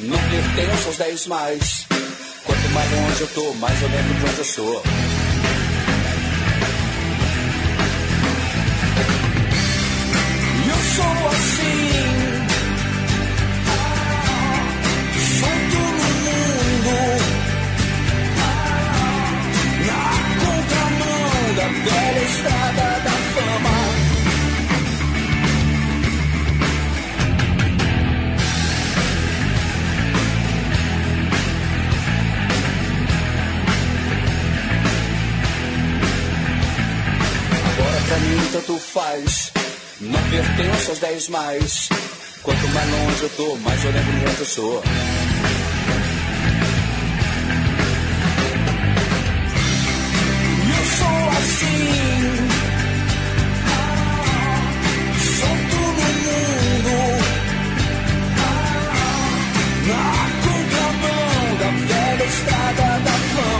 [0.00, 1.86] não pertenço aos dez mais.
[2.44, 4.82] Quanto mais longe eu tô, mais eu lembro de onde eu sou.
[21.88, 23.76] Velha estrada da fama.
[37.72, 39.52] Agora pra mim tanto faz,
[40.00, 41.88] não pertenço aos dez mais.
[42.42, 44.82] Quanto mais longe eu tô, mais eu lembro onde eu sou.
[60.42, 63.57] Contramão da velha estrada da fama.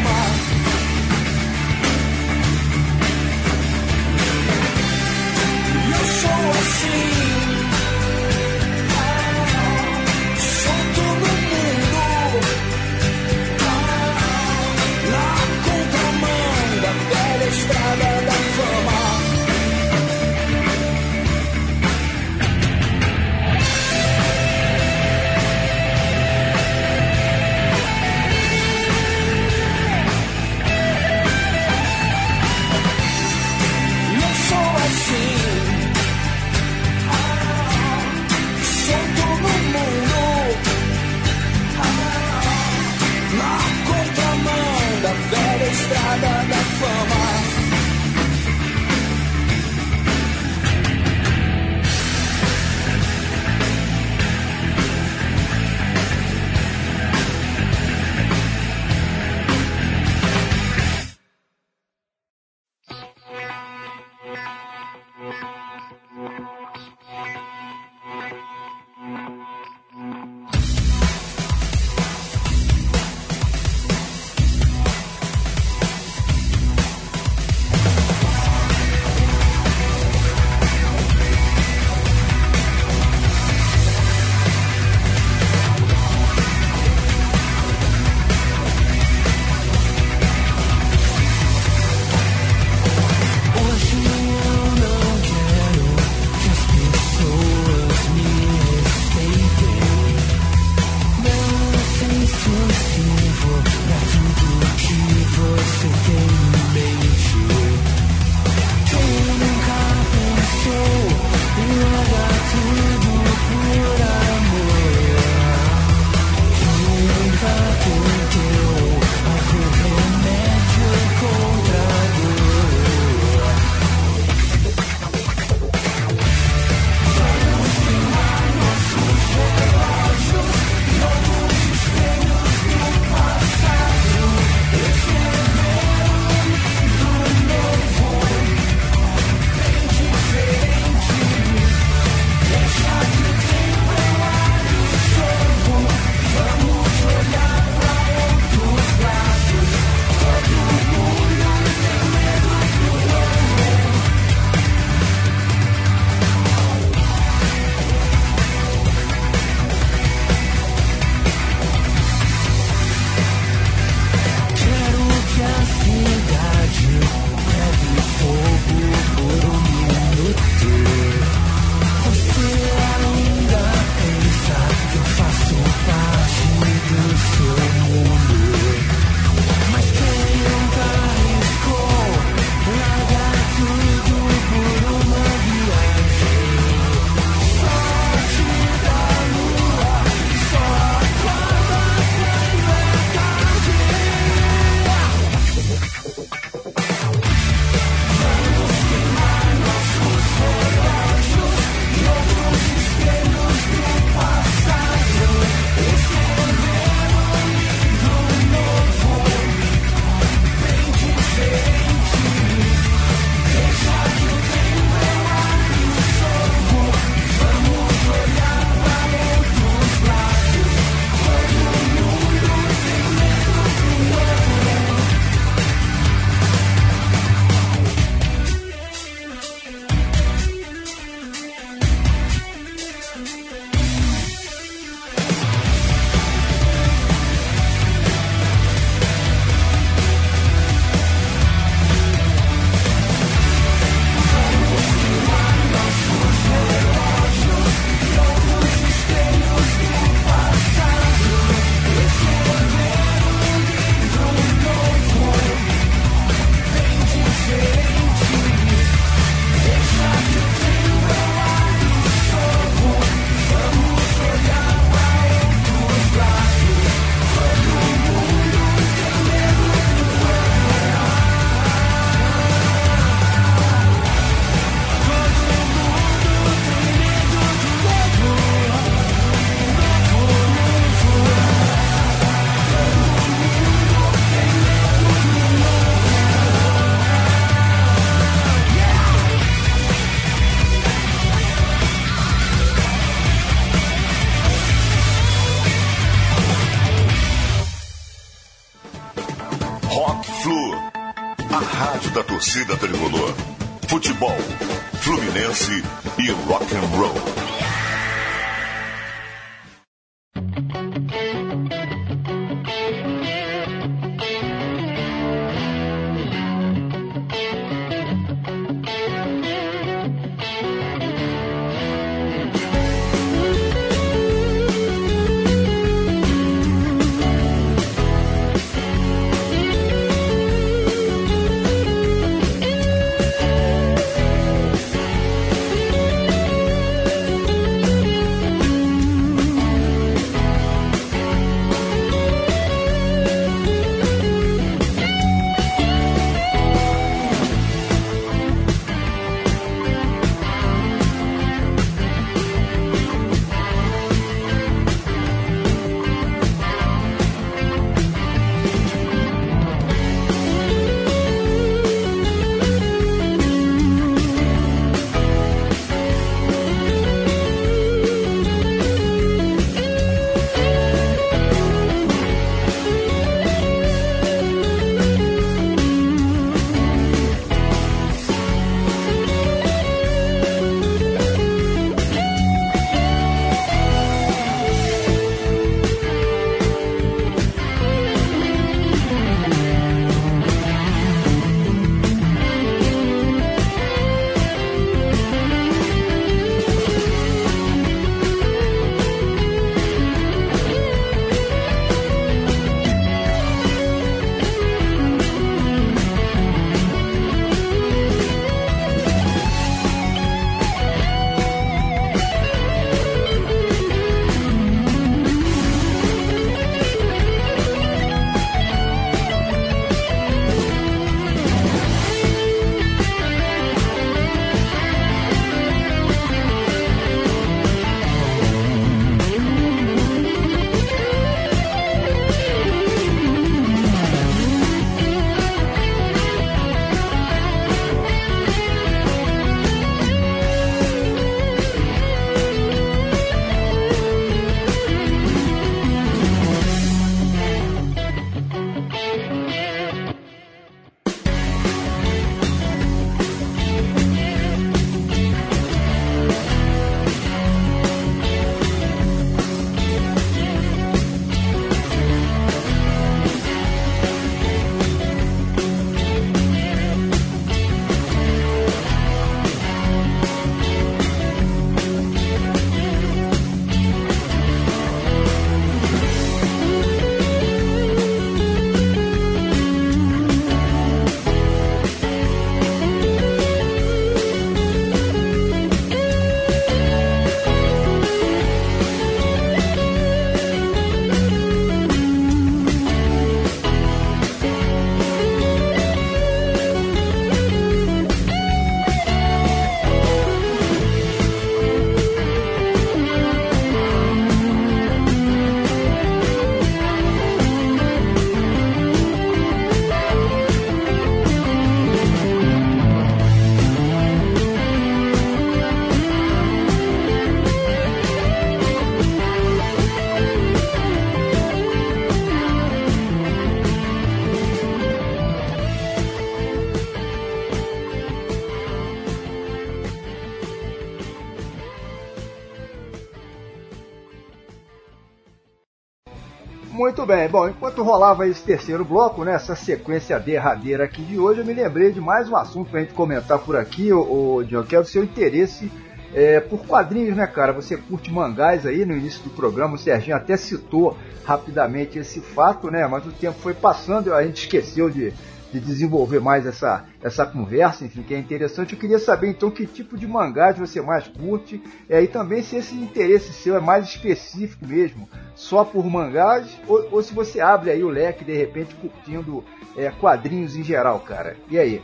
[537.09, 541.47] Bem, bom, enquanto rolava esse terceiro bloco, né, essa sequência derradeira aqui de hoje, eu
[541.47, 544.79] me lembrei de mais um assunto pra gente comentar por aqui, o, John, que é
[544.79, 545.73] o seu interesse
[546.15, 547.55] é, por quadrinhos, né, cara?
[547.55, 552.71] Você curte mangás aí no início do programa, o Serginho até citou rapidamente esse fato,
[552.71, 552.87] né?
[552.87, 555.11] Mas o tempo foi passando, a gente esqueceu de,
[555.53, 558.75] de desenvolver mais essa, essa conversa, enfim, que é interessante.
[558.75, 562.57] Eu queria saber então que tipo de mangás você mais curte, é, e também se
[562.57, 567.71] esse interesse seu é mais específico mesmo, só por mangás, ou, ou se você abre
[567.71, 569.45] aí o leque de repente curtindo
[569.77, 571.37] é, quadrinhos em geral, cara.
[571.51, 571.83] E aí?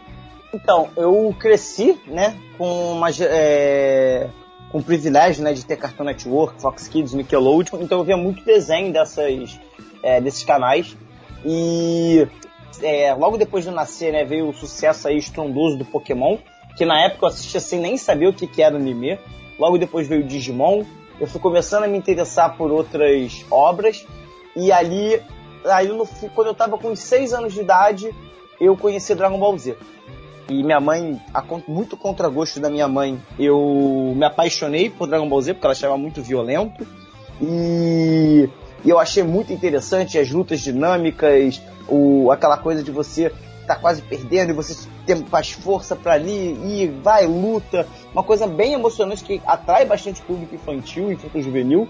[0.52, 4.28] Então, eu cresci, né, com uma, é,
[4.70, 8.44] com o privilégio, né, de ter Cartoon Network, Fox Kids, Nickelodeon, então eu via muito
[8.44, 9.58] desenho dessas,
[10.02, 10.96] é, desses canais.
[11.44, 12.26] E
[12.82, 16.38] é, logo depois de nascer, né, veio o sucesso aí estrondoso do Pokémon,
[16.76, 19.18] que na época eu assistia sem nem saber o que, que era anime.
[19.58, 20.84] Logo depois veio o Digimon.
[21.20, 24.04] Eu fui começando a me interessar por outras obras.
[24.56, 25.20] E ali,
[25.64, 28.14] aí no, quando eu tava com 6 anos de idade,
[28.60, 29.76] eu conheci Dragon Ball Z.
[30.48, 35.28] E minha mãe, a, muito contra gosto da minha mãe, eu me apaixonei por Dragon
[35.28, 36.86] Ball Z porque ela achava muito violento.
[37.40, 38.48] E,
[38.84, 43.32] e eu achei muito interessante as lutas dinâmicas, o, aquela coisa de você
[43.66, 47.86] tá quase perdendo e você tem, faz força para ali e vai, luta.
[48.12, 51.88] Uma coisa bem emocionante que atrai bastante público infantil e juvenil.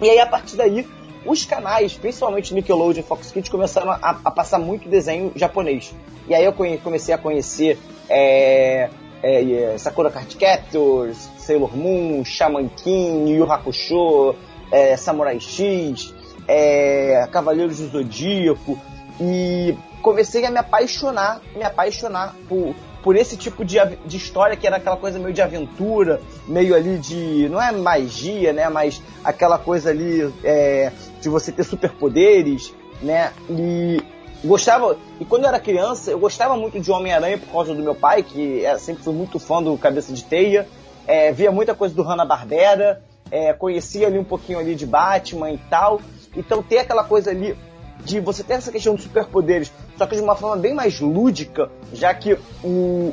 [0.00, 0.86] E aí, a partir daí,
[1.24, 5.94] os canais, principalmente Nickelodeon e Fox Kids, começaram a, a, passar muito desenho japonês.
[6.28, 7.78] E aí eu comecei a conhecer
[8.08, 8.90] é,
[9.22, 14.34] é, é, Sakura Card Captors, Sailor Moon, Shaman King, Yu Hakusho,
[14.70, 16.14] é, Samurai X,
[16.46, 18.78] é, Cavaleiros do Zodíaco.
[19.20, 24.66] E comecei a me apaixonar, me apaixonar por, por esse tipo de, de história que
[24.66, 27.48] era aquela coisa meio de aventura, meio ali de.
[27.48, 28.68] não é magia, né?
[28.68, 33.32] Mas aquela coisa ali é, de você ter superpoderes, né?
[33.48, 34.02] E
[34.44, 34.96] gostava.
[35.20, 38.22] E quando eu era criança, eu gostava muito de Homem-Aranha por causa do meu pai,
[38.22, 40.68] que é, sempre fui muito fã do Cabeça de Teia.
[41.06, 45.58] É, via muita coisa do Hanna-Barbera, é, conhecia ali um pouquinho ali de Batman e
[45.68, 46.00] tal.
[46.34, 47.54] Então ter aquela coisa ali
[48.04, 51.70] de você ter essa questão de superpoderes, só que de uma forma bem mais lúdica,
[51.92, 52.68] já que o,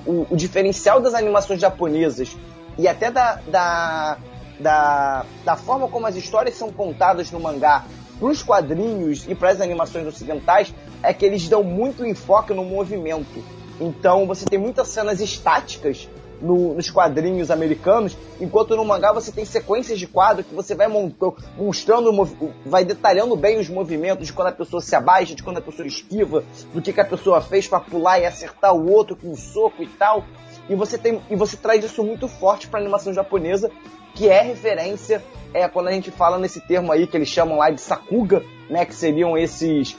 [0.06, 2.36] o, o diferencial das animações japonesas
[2.78, 4.18] e até da, da,
[4.60, 7.86] da, da forma como as histórias são contadas no mangá
[8.20, 12.64] para os quadrinhos e para as animações ocidentais é que eles dão muito enfoque no
[12.64, 13.44] movimento.
[13.80, 16.08] Então você tem muitas cenas estáticas
[16.42, 20.88] no, nos quadrinhos americanos, enquanto no mangá você tem sequências de quadro que você vai
[21.58, 22.12] mostrando,
[22.66, 25.88] vai detalhando bem os movimentos de quando a pessoa se abaixa, de quando a pessoa
[25.88, 26.44] esquiva,
[26.74, 29.84] do que, que a pessoa fez para pular e acertar o outro com um soco
[29.84, 30.26] e tal.
[30.70, 33.70] E você tem e você traz isso muito forte para animação japonesa,
[34.16, 35.24] que é referência
[35.54, 38.86] é quando a gente fala nesse termo aí que eles chamam lá de sakuga, né,
[38.86, 39.98] que seriam esses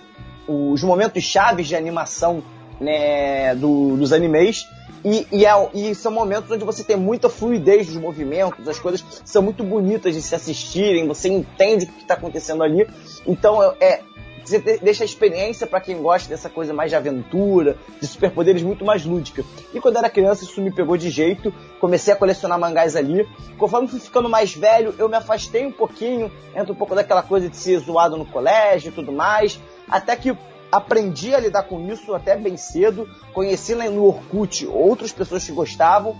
[0.49, 2.43] os momentos chaves de animação
[2.81, 4.67] né, do, dos animes
[5.05, 9.05] e, e, é, e, são momentos onde você tem muita fluidez dos movimentos, as coisas
[9.25, 12.89] são muito bonitas de se assistirem, você entende o que está acontecendo ali.
[13.27, 14.03] Então é,
[14.45, 18.85] você deixa a experiência para quem gosta dessa coisa mais de aventura, de superpoderes muito
[18.85, 19.45] mais lúdica.
[19.73, 23.29] E quando era criança isso me pegou de jeito, comecei a colecionar mangás ali.
[23.57, 27.49] Conforme fui ficando mais velho, eu me afastei um pouquinho, entra um pouco daquela coisa
[27.49, 30.37] de ser zoado no colégio e tudo mais, até que
[30.73, 36.17] aprendi a lidar com isso até bem cedo, conheci no Orkut outras pessoas que gostavam,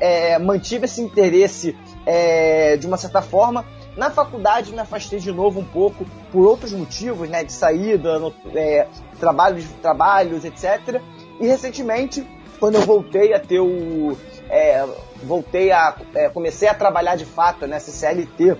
[0.00, 3.64] é, mantive esse interesse é, de uma certa forma.
[3.96, 8.34] Na faculdade me afastei de novo um pouco por outros motivos, né, de saída, no,
[8.54, 8.86] é,
[9.18, 11.00] trabalhos, trabalhos, etc.
[11.40, 12.26] E recentemente,
[12.60, 14.16] quando eu voltei a ter o,
[14.50, 14.86] é,
[15.22, 18.56] voltei a, é, comecei a trabalhar de fato né, CLT,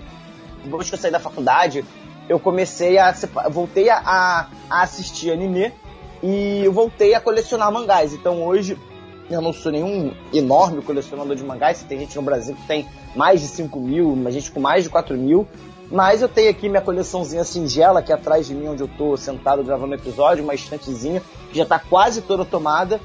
[0.63, 1.85] depois que eu saí da faculdade,
[2.29, 3.13] eu comecei a.
[3.49, 5.73] voltei a, a assistir anime
[6.21, 8.13] e eu voltei a colecionar mangás.
[8.13, 8.77] Então hoje
[9.29, 11.83] eu não sou nenhum enorme colecionador de mangás.
[11.83, 14.89] Tem gente no Brasil que tem mais de 5 mil, uma gente com mais de
[14.89, 15.47] 4 mil.
[15.89, 19.63] Mas eu tenho aqui minha coleçãozinha singela, aqui atrás de mim, onde eu tô sentado
[19.63, 22.99] gravando episódio, uma estantezinha, que já tá quase toda tomada.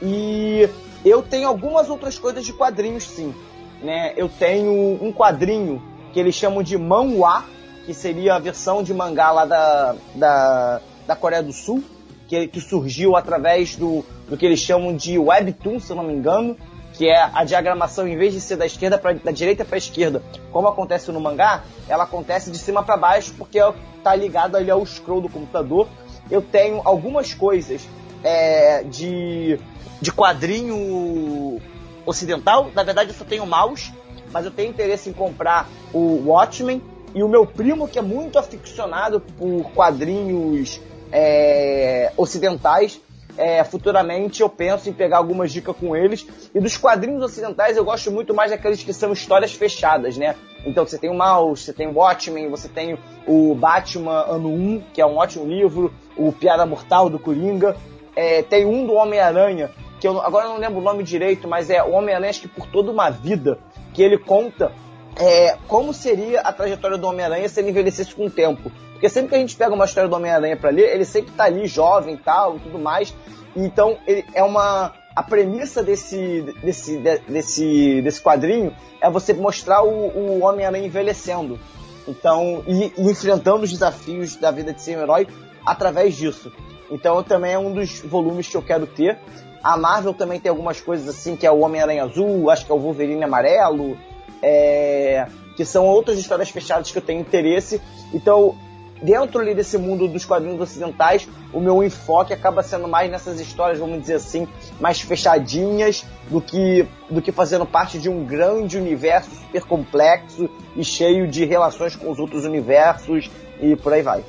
[0.00, 0.68] E
[1.04, 3.34] eu tenho algumas outras coisas de quadrinhos, sim.
[3.82, 4.12] Né?
[4.16, 4.72] Eu tenho
[5.02, 5.82] um quadrinho
[6.12, 7.44] que eles chamam de manhwa,
[7.88, 11.82] que seria a versão de mangá lá da, da, da Coreia do Sul,
[12.28, 16.12] que, que surgiu através do, do que eles chamam de webtoon, se eu não me
[16.12, 16.54] engano,
[16.92, 19.78] que é a diagramação, em vez de ser da esquerda pra, da direita para a
[19.78, 23.58] esquerda, como acontece no mangá, ela acontece de cima para baixo, porque
[23.96, 25.88] está ligado ali ao scroll do computador.
[26.30, 27.88] Eu tenho algumas coisas
[28.22, 29.58] é, de,
[29.98, 31.58] de quadrinho
[32.04, 33.90] ocidental, na verdade eu só tenho mouse,
[34.30, 36.82] mas eu tenho interesse em comprar o Watchmen,
[37.14, 40.80] e o meu primo, que é muito aficionado por quadrinhos
[41.10, 43.00] é, ocidentais,
[43.38, 46.26] é, futuramente eu penso em pegar algumas dicas com eles.
[46.52, 50.34] E dos quadrinhos ocidentais eu gosto muito mais daqueles que são histórias fechadas, né?
[50.66, 54.82] Então você tem o Mouse, você tem o Watchmen, você tem o Batman Ano 1,
[54.92, 57.76] que é um ótimo livro, o Piada Mortal do Coringa.
[58.16, 59.70] É, tem um do Homem-Aranha,
[60.00, 62.90] que eu agora não lembro o nome direito, mas é o Homem-Aranha que por toda
[62.90, 63.60] uma vida,
[63.94, 64.72] que ele conta
[65.18, 68.70] é, como seria a trajetória do Homem-Aranha se ele envelhecesse com o tempo.
[68.92, 71.44] Porque sempre que a gente pega uma história do Homem-Aranha para ler, ele sempre tá
[71.44, 73.14] ali jovem e tal e tudo mais.
[73.54, 74.92] Então, ele é uma.
[75.14, 76.96] A premissa desse, desse,
[77.28, 81.58] desse, desse quadrinho é você mostrar o, o Homem-Aranha envelhecendo.
[82.06, 85.26] Então, e, e, enfrentando os desafios da vida de ser um herói
[85.66, 86.52] através disso.
[86.88, 89.18] Então, também é um dos volumes que eu quero ter.
[89.62, 92.74] A Marvel também tem algumas coisas assim, que é o Homem-Aranha Azul, acho que é
[92.74, 93.98] o Wolverine Amarelo,
[94.42, 97.80] é, que são outras histórias fechadas que eu tenho interesse.
[98.12, 98.54] Então,
[99.02, 103.78] dentro ali desse mundo dos quadrinhos ocidentais, o meu enfoque acaba sendo mais nessas histórias,
[103.78, 104.46] vamos dizer assim,
[104.80, 110.84] mais fechadinhas do que, do que fazendo parte de um grande universo super complexo e
[110.84, 114.24] cheio de relações com os outros universos e por aí vai.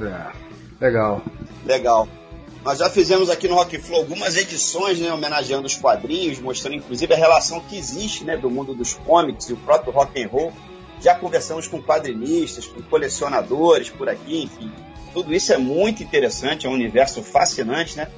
[0.00, 1.22] É, legal.
[1.66, 2.08] Legal.
[2.62, 7.14] Nós já fizemos aqui no Rock Flow algumas edições, né, homenageando os quadrinhos, mostrando inclusive
[7.14, 10.52] a relação que existe, né, do mundo dos comics e o próprio rock and roll.
[11.00, 14.70] Já conversamos com quadrinistas, com colecionadores por aqui, enfim.
[15.14, 18.08] Tudo isso é muito interessante, é um universo fascinante, né?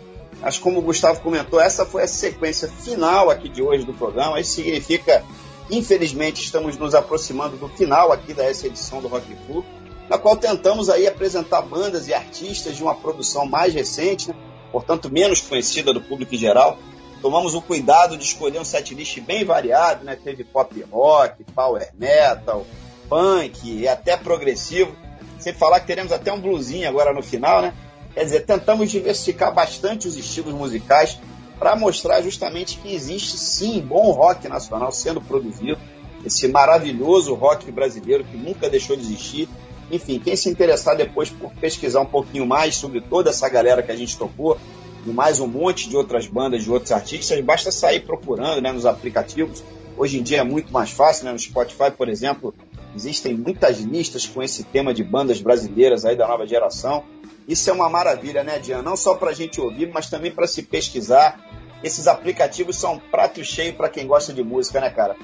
[0.41, 4.41] Mas como o Gustavo comentou, essa foi a sequência final aqui de hoje do programa.
[4.41, 5.23] Isso significa,
[5.71, 9.65] infelizmente, estamos nos aproximando do final aqui dessa edição do Rock Flow
[10.09, 14.35] na qual tentamos aí apresentar bandas e artistas de uma produção mais recente, né?
[14.71, 16.79] portanto menos conhecida do público em geral.
[17.21, 20.17] Tomamos o cuidado de escolher um setlist bem variado, né?
[20.17, 22.67] Teve pop rock, power metal,
[23.09, 24.97] punk e até progressivo.
[25.39, 27.73] Sem falar que teremos até um bluesinho agora no final, né?
[28.13, 31.19] Quer dizer, tentamos diversificar bastante os estilos musicais
[31.59, 35.79] para mostrar justamente que existe sim bom rock nacional sendo produzido,
[36.25, 39.49] esse maravilhoso rock brasileiro que nunca deixou de existir
[39.93, 43.93] enfim, quem se interessar depois por pesquisar um pouquinho mais sobre toda essa galera que
[43.93, 44.59] a gente tocou,
[45.07, 48.87] e mais um monte de outras bandas, de outros artistas, basta sair procurando né, nos
[48.87, 49.63] aplicativos.
[49.97, 51.33] Hoje em dia é muito mais fácil, né?
[51.33, 52.55] no Spotify, por exemplo,
[52.97, 57.05] existem muitas listas com esse tema de bandas brasileiras aí da nova geração.
[57.47, 58.83] Isso é uma maravilha, né, Diana?
[58.83, 61.39] Não só para a gente ouvir, mas também para se pesquisar.
[61.83, 65.17] Esses aplicativos são um prato cheio para quem gosta de música, né, cara?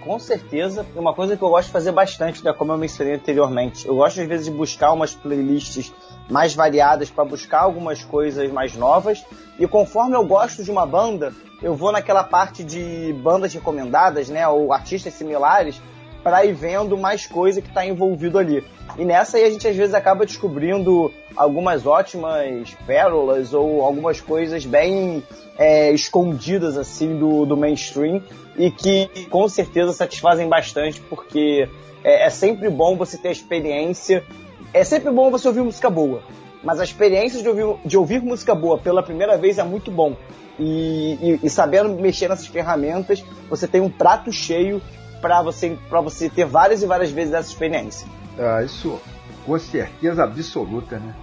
[0.00, 3.86] Com certeza, uma coisa que eu gosto de fazer bastante, né, como eu mencionei anteriormente.
[3.86, 5.92] Eu gosto às vezes de buscar umas playlists
[6.28, 9.24] mais variadas para buscar algumas coisas mais novas.
[9.58, 11.32] E conforme eu gosto de uma banda,
[11.62, 15.80] eu vou naquela parte de bandas recomendadas, né, ou artistas similares,
[16.22, 18.64] para ir vendo mais coisa que está envolvido ali.
[18.98, 24.64] E nessa aí a gente às vezes acaba descobrindo algumas ótimas pérolas ou algumas coisas
[24.66, 25.22] bem
[25.58, 28.22] é, escondidas assim do, do mainstream
[28.56, 31.68] e que com certeza satisfazem bastante porque
[32.02, 34.24] é, é sempre bom você ter a experiência,
[34.72, 36.22] é sempre bom você ouvir música boa,
[36.62, 40.16] mas a experiência de ouvir, de ouvir música boa pela primeira vez é muito bom.
[40.58, 44.82] E, e, e sabendo mexer nessas ferramentas, você tem um prato cheio
[45.20, 48.06] para você, você ter várias e várias vezes essa experiência.
[48.38, 49.00] Ah, isso
[49.44, 51.14] com certeza absoluta, né?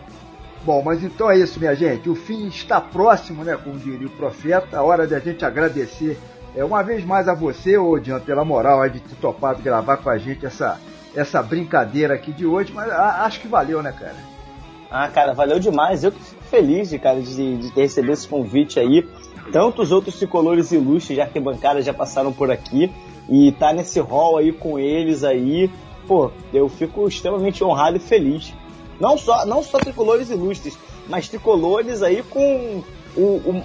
[0.64, 2.10] Bom, mas então é isso, minha gente.
[2.10, 3.58] O fim está próximo, né?
[3.62, 4.78] Como diria o profeta.
[4.78, 6.20] A hora de a gente agradecer
[6.56, 10.10] é, uma vez mais a você, ô Dian, pela moral de ter topado gravar com
[10.10, 10.80] a gente essa,
[11.16, 12.74] essa brincadeira aqui de hoje.
[12.74, 14.16] Mas a, acho que valeu, né, cara?
[14.90, 16.04] Ah, cara, valeu demais.
[16.04, 19.08] Eu que fico feliz, cara, de, de ter recebido esse convite aí.
[19.52, 22.92] Tantos outros tricolores ilustres de arquibancada já passaram por aqui
[23.30, 25.70] e tá nesse hall aí com eles aí,
[26.08, 28.54] pô, eu fico extremamente honrado e feliz.
[29.00, 30.78] Não só, não só tricolores ilustres,
[31.08, 32.84] mas tricolores aí com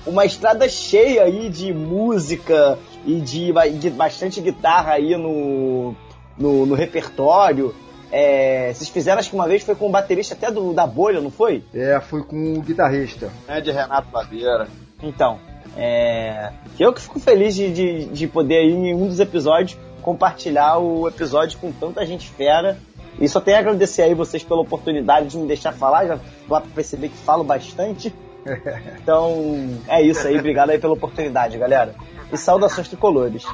[0.06, 5.94] uma estrada cheia aí de música e de, de bastante guitarra aí no,
[6.36, 7.74] no, no repertório.
[8.10, 11.20] É, vocês fizeram, acho que uma vez foi com o baterista até do, da bolha,
[11.20, 11.64] não foi?
[11.72, 13.30] É, foi com o guitarrista.
[13.48, 14.68] É de Renato Baveira.
[15.02, 15.39] Então,
[15.77, 20.78] é, eu que fico feliz de, de, de poder aí, em um dos episódios compartilhar
[20.78, 22.77] o episódio com tanta gente fera.
[23.20, 26.61] E só tenho a agradecer aí vocês pela oportunidade de me deixar falar, já dá
[26.61, 28.12] pra perceber que falo bastante.
[29.01, 31.94] Então, é isso aí, obrigado aí pela oportunidade, galera.
[32.32, 33.44] E saudações tricolores.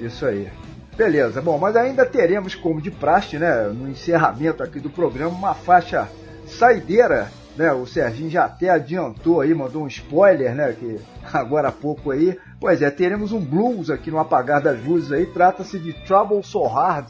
[0.00, 0.48] Isso aí.
[0.96, 5.54] Beleza, bom, mas ainda teremos, como de praxe, né, no encerramento aqui do programa, uma
[5.54, 6.08] faixa
[6.46, 7.72] saideira né?
[7.72, 10.72] O Serginho já até adiantou aí, mandou um spoiler, né?
[10.72, 10.98] Que
[11.32, 12.38] agora há pouco aí.
[12.60, 15.26] Pois é, teremos um blues aqui no apagar das luzes aí.
[15.26, 17.08] Trata-se de Trouble So Hard,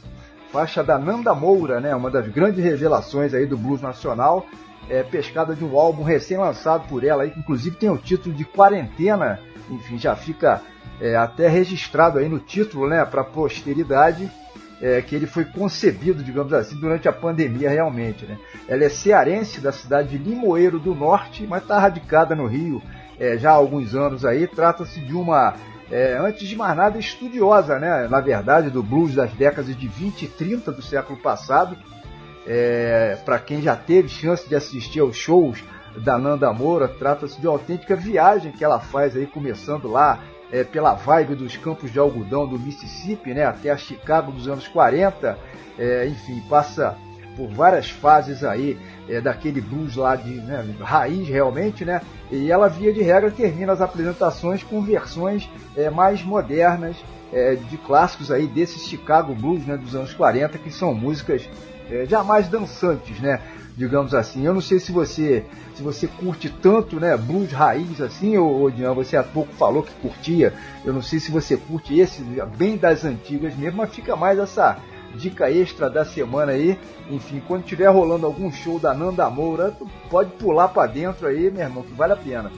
[0.53, 1.95] faixa da Nanda Moura, né?
[1.95, 4.47] Uma das grandes revelações aí do blues nacional.
[4.89, 8.45] É, pescada de um álbum recém-lançado por ela aí, que inclusive tem o título de
[8.45, 9.39] Quarentena.
[9.71, 10.62] Enfim, já fica
[11.01, 13.05] é, até registrado aí no título, né?
[13.05, 14.29] Para posteridade
[14.81, 18.24] é, que ele foi concebido, digamos assim, durante a pandemia realmente.
[18.24, 18.39] Né?
[18.66, 22.82] Ela é cearense da cidade de Limoeiro do Norte, mas está radicada no Rio
[23.19, 24.47] é, já há alguns anos aí.
[24.47, 25.55] Trata-se de uma,
[25.90, 28.09] é, antes de mais nada, estudiosa, né?
[28.09, 31.77] na verdade, do blues das décadas de 20 e 30 do século passado.
[32.47, 35.62] É, Para quem já teve chance de assistir aos shows
[35.98, 40.20] da Nanda Moura, trata-se de uma autêntica viagem que ela faz aí, começando lá
[40.52, 44.66] é, pela vibe dos campos de algodão do Mississippi, né, até a Chicago dos anos
[44.68, 45.39] 40,
[45.78, 46.97] é, enfim, passa
[47.36, 48.78] por várias fases aí
[49.09, 52.01] é, daquele blues lá de né, raiz realmente, né,
[52.31, 56.97] e ela via de regra termina as apresentações com versões é, mais modernas
[57.32, 61.48] é, de clássicos aí desses Chicago Blues né, dos anos 40, que são músicas
[61.90, 63.40] é, jamais dançantes, né,
[63.81, 64.44] digamos assim.
[64.44, 65.43] Eu não sei se você
[65.74, 69.93] se você curte tanto, né, blues raiz assim, ou, ou você há pouco falou que
[69.94, 70.52] curtia.
[70.85, 72.23] Eu não sei se você curte esse
[72.59, 74.77] bem das antigas mesmo, mas fica mais essa
[75.15, 76.78] dica extra da semana aí.
[77.11, 79.74] Enfim, quando tiver rolando algum show da Nanda Moura,
[80.11, 82.52] pode pular para dentro aí, meu irmão, que vale a pena.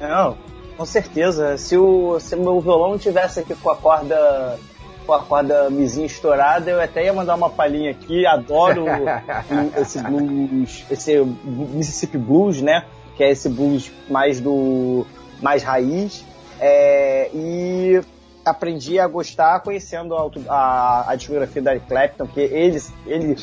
[0.00, 0.36] Não,
[0.76, 1.56] com certeza.
[1.56, 4.58] Se o, se meu violão tivesse aqui com a corda
[5.06, 8.26] com a corda mizinha estourada, eu até ia mandar uma palhinha aqui.
[8.26, 8.86] Adoro
[9.80, 12.84] esse blues, esse Mississippi Blues, né?
[13.16, 15.06] Que é esse blues mais do
[15.40, 16.24] mais raiz.
[16.60, 18.00] É, e
[18.44, 23.36] aprendi a gostar conhecendo a, a, a discografia da Eric Clapton, que ele, ele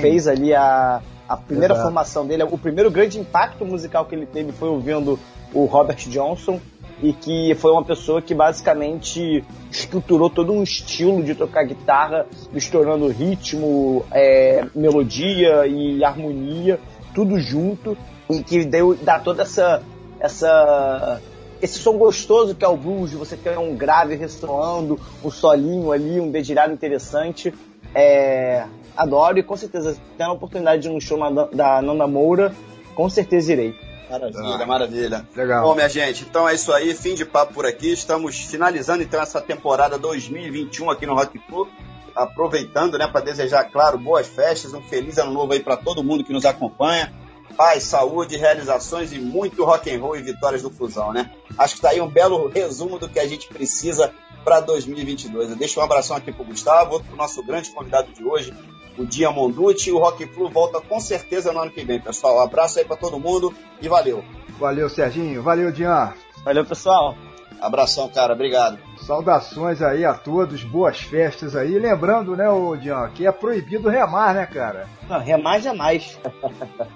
[0.00, 1.86] fez ali a, a primeira Exato.
[1.86, 5.18] formação dele, o primeiro grande impacto musical que ele teve foi ouvindo
[5.52, 6.60] o Robert Johnson,
[7.02, 13.08] e que foi uma pessoa que basicamente estruturou todo um estilo de tocar guitarra, misturando
[13.08, 16.80] ritmo, é, melodia e harmonia,
[17.14, 17.96] tudo junto,
[18.30, 19.82] e que deu, dá toda essa,
[20.18, 21.20] essa
[21.60, 26.20] esse som gostoso que é o blues, você ter um grave ressoando, um solinho ali,
[26.20, 27.52] um dedilhado interessante.
[27.94, 28.64] É,
[28.96, 31.18] adoro e com certeza, tendo a oportunidade de ir no show
[31.52, 32.54] da Nanda Moura,
[32.94, 33.85] com certeza irei.
[34.10, 35.28] Maravilha, ah, maravilha.
[35.34, 35.62] Legal.
[35.62, 37.92] Bom, minha gente, então é isso aí, fim de papo por aqui.
[37.92, 41.68] Estamos finalizando então essa temporada 2021 aqui no Rock Club.
[42.14, 46.24] Aproveitando, né, para desejar, claro, boas festas, um feliz ano novo aí para todo mundo
[46.24, 47.12] que nos acompanha.
[47.56, 51.30] Paz, saúde, realizações e muito rock and roll e vitórias do Fusão, né?
[51.58, 54.12] Acho que tá aí um belo resumo do que a gente precisa
[54.46, 55.50] para 2022.
[55.50, 58.54] Eu deixo um abração aqui pro Gustavo, outro pro nosso grande convidado de hoje,
[58.96, 59.90] o Dia Monducci.
[59.90, 62.36] O Rock Flu volta com certeza no ano que vem, pessoal.
[62.36, 63.52] Um abraço aí para todo mundo
[63.82, 64.24] e valeu.
[64.56, 65.42] Valeu, Serginho.
[65.42, 66.14] Valeu, Dian.
[66.44, 67.16] Valeu, pessoal.
[67.60, 68.34] Abração, cara.
[68.34, 68.78] Obrigado.
[69.06, 71.78] Saudações aí a todos, boas festas aí.
[71.78, 74.88] Lembrando, né, o Dian, que é proibido remar, né, cara?
[75.08, 76.18] Não, remar jamais.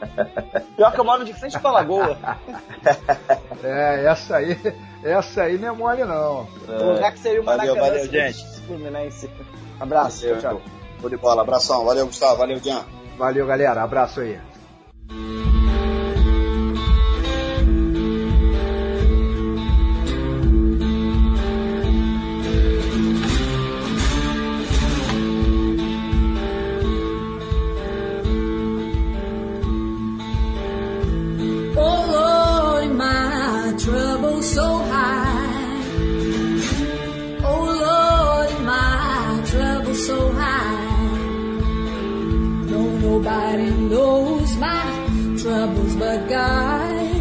[0.76, 2.18] Pior que eu moro de frente pra lagoa.
[3.62, 4.58] é, essa aí,
[5.04, 6.48] essa aí não é mole, não.
[6.68, 6.82] É.
[6.82, 8.44] O lugar que seria uma valeu, valeu, gente.
[8.66, 9.30] Fluminense.
[9.78, 10.62] Abraço, valeu, tchau.
[11.00, 11.42] Show de bola.
[11.42, 11.84] Abração.
[11.84, 12.38] Valeu, Gustavo.
[12.38, 12.84] Valeu, Dian.
[13.16, 13.84] Valeu, galera.
[13.84, 14.40] Abraço aí.
[46.00, 47.12] but God.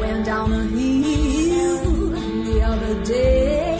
[0.00, 1.82] Went down a hill
[2.48, 3.78] the other day.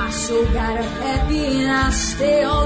[0.00, 2.44] My soul got happy and I stayed.
[2.44, 2.65] on.